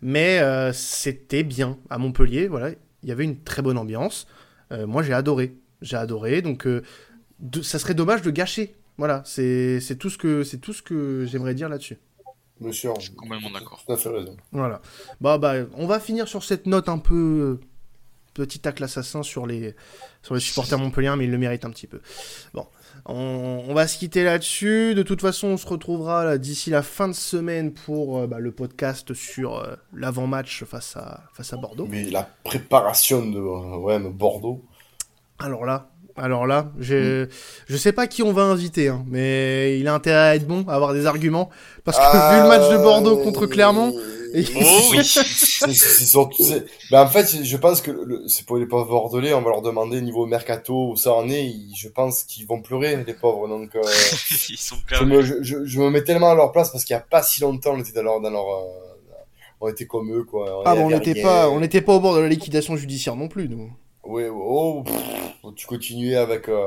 mais 0.00 0.38
euh, 0.38 0.72
c'était 0.72 1.42
bien 1.42 1.76
à 1.90 1.98
Montpellier. 1.98 2.46
Voilà, 2.48 2.70
il 3.02 3.08
y 3.08 3.12
avait 3.12 3.24
une 3.24 3.40
très 3.42 3.62
bonne 3.62 3.76
ambiance. 3.78 4.26
Euh, 4.72 4.86
moi, 4.86 5.02
j'ai 5.02 5.12
adoré. 5.12 5.56
J'ai 5.82 5.96
adoré. 5.96 6.40
Donc, 6.40 6.66
de- 7.40 7.62
ça 7.62 7.78
serait 7.78 7.94
dommage 7.94 8.22
de 8.22 8.30
gâcher. 8.30 8.74
Voilà, 8.98 9.22
c'est 9.24 9.80
c'est 9.80 9.96
tout 9.96 10.10
ce 10.10 10.18
que 10.18 10.42
c'est 10.42 10.58
tout 10.58 10.72
ce 10.72 10.82
que 10.82 11.26
j'aimerais 11.26 11.54
dire 11.54 11.68
là-dessus. 11.68 11.98
Monsieur, 12.60 12.90
Je 12.96 13.04
suis 13.04 13.14
complètement 13.14 13.50
d'accord. 13.50 13.82
Tout 13.86 13.92
à 13.92 13.96
fait 13.98 14.08
raison. 14.08 14.34
Voilà. 14.52 14.80
Bah, 15.20 15.36
bah, 15.36 15.54
on 15.74 15.86
va 15.86 16.00
finir 16.00 16.26
sur 16.26 16.42
cette 16.42 16.64
note 16.66 16.88
un 16.88 16.96
peu 16.96 17.60
euh, 17.60 17.66
petit 18.32 18.58
tacle 18.60 18.82
assassin 18.84 19.22
sur 19.22 19.46
les 19.46 19.74
sur 20.22 20.34
les 20.34 20.40
supporters 20.40 20.78
montpelliérains, 20.78 21.16
mais 21.16 21.24
ils 21.24 21.30
le 21.30 21.38
méritent 21.38 21.64
un 21.64 21.70
petit 21.70 21.86
peu. 21.86 22.00
Bon, 22.54 22.66
on, 23.04 23.64
on 23.68 23.74
va 23.74 23.86
se 23.86 23.98
quitter 23.98 24.24
là-dessus. 24.24 24.94
De 24.94 25.02
toute 25.02 25.20
façon, 25.20 25.48
on 25.48 25.56
se 25.56 25.66
retrouvera 25.66 26.38
d'ici 26.38 26.70
la 26.70 26.82
fin 26.82 27.08
de 27.08 27.12
semaine 27.12 27.72
pour 27.72 28.18
euh, 28.18 28.26
bah, 28.26 28.38
le 28.38 28.52
podcast 28.52 29.14
sur 29.14 29.56
euh, 29.58 29.76
l'avant-match 29.92 30.64
face 30.64 30.96
à 30.96 31.24
face 31.34 31.52
à 31.52 31.56
Bordeaux. 31.56 31.86
Mais 31.90 32.04
la 32.04 32.28
préparation 32.44 33.24
de 33.24 33.38
euh, 33.38 33.76
ouais, 33.76 33.98
Bordeaux. 33.98 34.64
Alors 35.38 35.66
là, 35.66 35.90
alors 36.18 36.46
là, 36.46 36.70
je 36.78 37.26
je 37.66 37.76
sais 37.76 37.92
pas 37.92 38.06
qui 38.06 38.22
on 38.22 38.32
va 38.32 38.42
inviter, 38.42 38.88
hein, 38.88 39.04
mais 39.08 39.78
il 39.78 39.86
a 39.88 39.94
intérêt 39.94 40.18
à 40.30 40.34
être 40.36 40.46
bon, 40.46 40.64
à 40.68 40.74
avoir 40.74 40.92
des 40.94 41.06
arguments, 41.06 41.50
parce 41.84 41.98
que 41.98 42.36
vu 42.36 42.42
le 42.42 42.48
match 42.48 42.70
de 42.70 42.76
Bordeaux 42.82 43.16
contre 43.18 43.46
Clermont, 43.46 43.92
et- 44.34 44.44
Oh 44.56 44.60
oui 44.90 44.98
C'est- 45.04 45.72
c'est 45.72 46.04
surtout- 46.04 46.42
c'est- 46.42 46.64
ben, 46.90 47.02
en 47.02 47.06
fait, 47.06 47.42
je 47.42 47.56
pense 47.56 47.80
que 47.80 47.90
le- 47.90 48.24
c'est 48.28 48.44
pour 48.44 48.56
les 48.58 48.66
pauvres 48.66 48.88
bordelais, 48.88 49.32
on 49.32 49.40
va 49.40 49.50
leur 49.50 49.62
demander 49.62 50.00
niveau 50.02 50.26
mercato 50.26 50.90
où 50.90 50.96
ça 50.96 51.12
en 51.12 51.28
est. 51.30 51.44
ils- 51.44 51.72
Je 51.76 51.88
pense 51.88 52.24
qu'ils 52.24 52.46
vont 52.46 52.60
pleurer, 52.60 53.02
les 53.06 53.14
pauvres. 53.14 53.48
Donc, 53.48 53.74
euh, 53.76 53.80
Ils 54.50 54.58
sont 54.58 54.76
je, 54.92 55.04
me, 55.04 55.22
je, 55.22 55.34
je- 55.42 55.64
je 55.64 55.80
me 55.80 55.90
mets 55.90 56.02
tellement 56.04 56.30
à 56.30 56.34
leur 56.34 56.52
place 56.52 56.70
parce 56.70 56.84
qu'il 56.84 56.94
y 56.94 56.98
a 56.98 57.00
pas 57.00 57.22
si 57.22 57.40
longtemps, 57.40 57.74
on 57.74 57.80
était 57.80 57.92
dans 57.92 58.02
leur, 58.02 58.20
dans 58.20 58.30
leur, 58.30 58.46
euh, 58.46 58.62
on 59.60 59.68
était 59.68 59.86
comme 59.86 60.12
eux, 60.14 60.24
quoi. 60.24 60.62
ah 60.66 60.74
bon, 60.74 60.86
on 60.86 60.90
n'était 60.90 61.14
pas, 61.22 61.48
on 61.48 61.60
n'était 61.60 61.80
pas 61.80 61.94
au 61.94 62.00
bord 62.00 62.16
de 62.16 62.20
la 62.20 62.28
liquidation 62.28 62.76
judiciaire 62.76 63.16
non 63.16 63.28
plus, 63.28 63.48
nous. 63.48 63.70
Ouais, 64.08 64.28
oh, 64.32 64.82
pff, 64.84 65.54
tu 65.56 65.66
continuais 65.66 66.16
avec, 66.16 66.48
euh, 66.48 66.66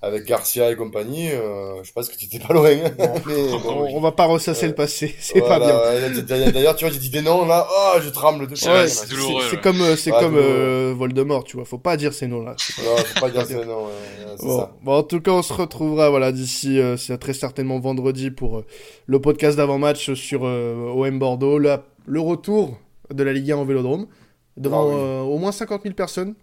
avec 0.00 0.24
Garcia 0.24 0.70
et 0.70 0.76
compagnie, 0.76 1.30
euh, 1.30 1.82
je 1.82 1.92
pense 1.92 2.08
que 2.08 2.16
tu 2.16 2.26
étais 2.26 2.38
pas 2.38 2.52
loin. 2.54 2.68
hein. 2.70 2.90
Mais, 3.26 3.48
bon, 3.62 3.86
On, 3.88 3.96
on 3.96 4.00
va 4.00 4.12
pas 4.12 4.26
ressasser 4.26 4.66
le 4.66 4.74
passé, 4.74 5.14
c'est 5.20 5.38
voilà, 5.40 5.58
pas 5.58 5.66
bien. 6.10 6.22
d'ailleurs- 6.50 6.76
tu 6.76 6.84
vois, 6.84 6.92
j'ai 6.92 6.98
dit 7.00 7.10
des 7.10 7.22
noms 7.22 7.46
là, 7.46 7.66
oh, 7.70 7.98
je 8.00 8.08
tremble 8.10 8.46
de 8.48 8.54
C'est 8.54 8.68
Ouais, 8.70 8.88
c'est 8.88 9.60
comme, 9.60 9.80
euh, 9.80 9.96
c'est 9.96 10.10
comme 10.10 10.36
euh, 10.36 10.94
Voldemort, 10.96 11.44
tu 11.44 11.56
vois. 11.56 11.64
Faut 11.64 11.78
pas 11.78 11.96
dire 11.96 12.12
ces 12.12 12.26
noms-là. 12.26 12.56
Non, 12.84 12.96
faut 12.96 13.20
pas 13.20 13.30
dire 13.30 13.46
ces 13.46 13.64
noms, 13.64 13.86
Bon. 14.42 14.58
ça. 14.58 14.72
Bon, 14.82 14.92
en 14.98 15.02
tout 15.02 15.20
cas, 15.20 15.30
on 15.32 15.42
se 15.42 15.52
retrouvera 15.52 16.10
voilà 16.10 16.32
d'ici, 16.32 16.78
euh, 16.80 16.96
c'est 16.96 17.16
très 17.18 17.34
certainement 17.34 17.78
vendredi 17.78 18.30
pour 18.30 18.58
euh, 18.58 18.64
le 19.06 19.20
podcast 19.20 19.56
d'avant-match 19.56 20.14
sur 20.14 20.42
euh, 20.44 20.90
OM 20.94 21.18
Bordeaux, 21.18 21.58
la- 21.58 21.84
le 22.06 22.20
retour 22.20 22.76
de 23.12 23.22
la 23.22 23.32
Ligue 23.32 23.52
1 23.52 23.58
au 23.58 23.64
Vélodrome 23.64 24.06
devant 24.56 24.82
Ah 24.82 24.86
oui. 24.88 24.94
euh, 24.96 25.20
au 25.20 25.38
moins 25.38 25.52
50 25.52 25.82
000 25.82 25.94
personnes 25.94 26.34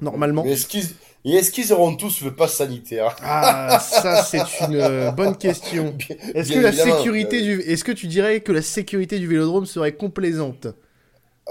normalement. 0.00 0.44
Est-ce 0.44 0.66
qu'ils 0.66 0.86
et 1.26 1.36
est-ce 1.36 1.50
qu'ils 1.50 1.72
auront 1.72 1.96
tous 1.96 2.20
le 2.20 2.34
pass 2.34 2.54
sanitaire? 2.54 3.16
Ah, 3.22 3.78
ça 3.80 4.22
c'est 4.22 4.42
une 4.60 4.74
euh, 4.74 5.10
bonne 5.10 5.36
question. 5.36 5.96
Est-ce 6.34 6.52
que 6.52 6.58
la 6.58 6.72
sécurité 6.72 7.40
euh, 7.40 7.56
du, 7.56 7.60
est-ce 7.62 7.82
que 7.82 7.92
tu 7.92 8.08
dirais 8.08 8.40
que 8.40 8.52
la 8.52 8.60
sécurité 8.60 9.18
du 9.18 9.26
Vélodrome 9.26 9.64
serait 9.64 9.92
complaisante? 9.92 10.66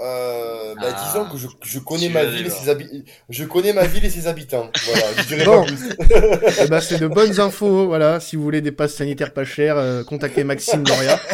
Euh, 0.00 0.74
bah, 0.74 0.88
Ah, 0.96 1.04
disons 1.06 1.24
que 1.30 1.38
je, 1.38 1.46
je 1.62 1.78
connais 1.78 2.08
tu 2.08 2.12
ma 2.12 2.24
ville 2.24 2.46
et 2.46 2.50
ses 2.50 2.68
habitants. 2.68 2.96
Je 3.28 3.44
connais 3.44 3.72
ma 3.72 3.86
ville 3.86 4.04
et 4.04 4.10
ses 4.10 4.26
habitants. 4.26 4.70
Voilà, 4.86 5.06
je 5.18 5.22
dirais 5.28 5.44
Bon. 5.44 5.64
pas 5.64 5.66
plus. 5.66 6.68
Ben, 6.68 6.80
c'est 6.80 6.98
de 6.98 7.06
bonnes 7.06 7.38
infos. 7.40 7.86
Voilà, 7.86 8.18
si 8.20 8.36
vous 8.36 8.42
voulez 8.42 8.60
des 8.60 8.72
passes 8.72 8.94
sanitaires 8.94 9.32
pas 9.32 9.44
chères, 9.44 9.76
euh, 9.78 10.02
contactez 10.04 10.44
Maxime 10.44 10.84
Loria. 10.86 11.18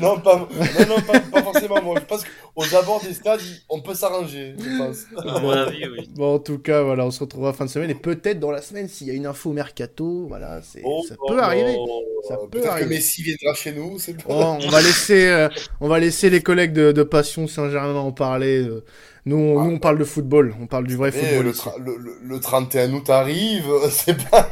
Non, 0.00 0.20
pas, 0.20 0.36
non, 0.36 0.86
non, 0.88 1.00
pas, 1.00 1.18
pas 1.18 1.42
forcément 1.42 1.82
moi. 1.82 1.96
Je 1.98 2.04
pense 2.04 2.22
qu'aux 2.22 2.76
abords 2.76 3.02
des 3.04 3.12
stades, 3.12 3.40
on 3.68 3.80
peut 3.80 3.94
s'arranger, 3.94 4.54
je 4.56 4.78
pense. 4.78 4.98
À 5.28 5.40
mon 5.40 5.50
avis, 5.50 5.88
oui. 5.88 6.08
Bon, 6.14 6.36
en 6.36 6.38
tout 6.38 6.60
cas, 6.60 6.82
voilà, 6.84 7.04
on 7.04 7.10
se 7.10 7.18
retrouvera 7.18 7.52
fin 7.52 7.64
de 7.64 7.70
semaine 7.70 7.90
et 7.90 7.96
peut-être 7.96 8.38
dans 8.38 8.52
la 8.52 8.62
semaine 8.62 8.86
s'il 8.86 9.08
y 9.08 9.10
a 9.10 9.14
une 9.14 9.26
info 9.26 9.52
mercato. 9.52 10.26
Voilà, 10.28 10.60
c'est, 10.62 10.82
Oh, 10.84 11.04
ça 11.08 11.16
oh, 11.18 11.26
peut 11.26 11.40
arriver. 11.42 11.74
oh, 11.76 12.04
Ça 12.28 12.36
peut 12.36 12.46
Peut-être 12.48 12.66
que 12.66 12.68
arriver. 12.68 12.94
Messi 12.94 13.24
viendra 13.24 13.54
chez 13.54 13.72
nous, 13.72 13.98
c'est. 13.98 14.12
Bon, 14.24 14.58
on 14.64 14.68
va 14.68 14.80
laisser, 14.82 15.26
euh, 15.26 15.48
on 15.80 15.88
va 15.88 15.98
laisser 15.98 16.30
les 16.30 16.42
collègues 16.42 16.74
de, 16.74 16.92
de 16.92 17.02
Passion 17.02 17.48
Saint-Germain 17.48 17.97
en 18.00 18.12
parler. 18.12 18.62
euh. 18.62 18.84
Nous, 19.26 19.36
on, 19.36 19.62
nous, 19.64 19.70
on 19.74 19.78
parle 19.78 19.98
de 19.98 20.04
football. 20.04 20.54
On 20.60 20.66
parle 20.66 20.86
du 20.86 20.96
vrai 20.96 21.10
Mais 21.14 21.20
football. 21.20 21.44
le, 21.46 21.52
tra- 21.52 21.78
le, 21.84 21.96
le- 21.98 22.18
le 22.22 22.40
31 22.40 22.92
août 22.94 23.10
arrive, 23.10 23.66
c'est 23.90 24.16
pas. 24.30 24.48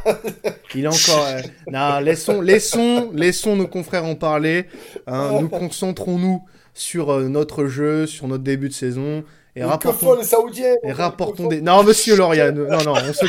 Il 0.74 0.84
est 0.84 0.88
encore. 0.88 1.24
euh, 1.26 1.40
Non, 1.72 2.00
laissons, 2.00 2.40
laissons, 2.42 3.10
laissons 3.14 3.56
nos 3.56 3.66
confrères 3.68 4.04
en 4.04 4.14
parler. 4.16 4.66
hein. 5.06 5.38
nous 5.40 5.48
concentrons-nous 5.50 6.42
sur 6.74 7.10
euh, 7.10 7.28
notre 7.28 7.66
jeu, 7.66 8.06
sur 8.06 8.28
notre 8.28 8.44
début 8.44 8.68
de 8.68 8.74
saison 8.74 9.24
et 9.56 9.60
que 9.60 9.66
rapportons. 9.66 10.16
les 10.16 10.24
Saoudiens 10.24 10.74
Et 10.82 10.92
rapportons 10.92 11.48
des. 11.48 11.62
Non, 11.62 11.82
monsieur 11.82 12.14
Lauriane, 12.14 12.54
non, 12.54 12.84
non, 12.84 12.92
on 12.92 13.12
se, 13.14 13.26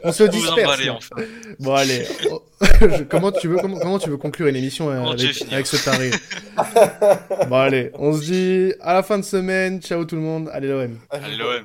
on 0.04 0.12
se 0.12 0.24
disperse. 0.24 0.78
Bon, 1.58 1.74
allez. 1.74 2.06
Oh, 2.30 2.42
comment, 3.08 3.32
tu 3.32 3.48
veux, 3.48 3.56
comment, 3.56 3.78
comment 3.78 3.98
tu 3.98 4.10
veux 4.10 4.18
conclure 4.18 4.46
une 4.48 4.56
émission 4.56 4.90
euh, 4.90 5.00
avec, 5.12 5.42
avec 5.50 5.66
ce 5.66 5.82
taré 5.82 6.10
Bon, 7.48 7.56
allez, 7.56 7.90
on 7.94 8.12
se 8.12 8.20
dit 8.20 8.74
à 8.82 8.92
la 8.92 9.02
fin 9.02 9.16
de 9.18 9.24
semaine. 9.24 9.80
Ciao 9.80 10.04
tout 10.04 10.16
le 10.16 10.20
monde. 10.20 10.50
Allez, 10.52 10.68
l'OM. 10.68 10.98
Allez, 11.08 11.36
l'OM. 11.36 11.64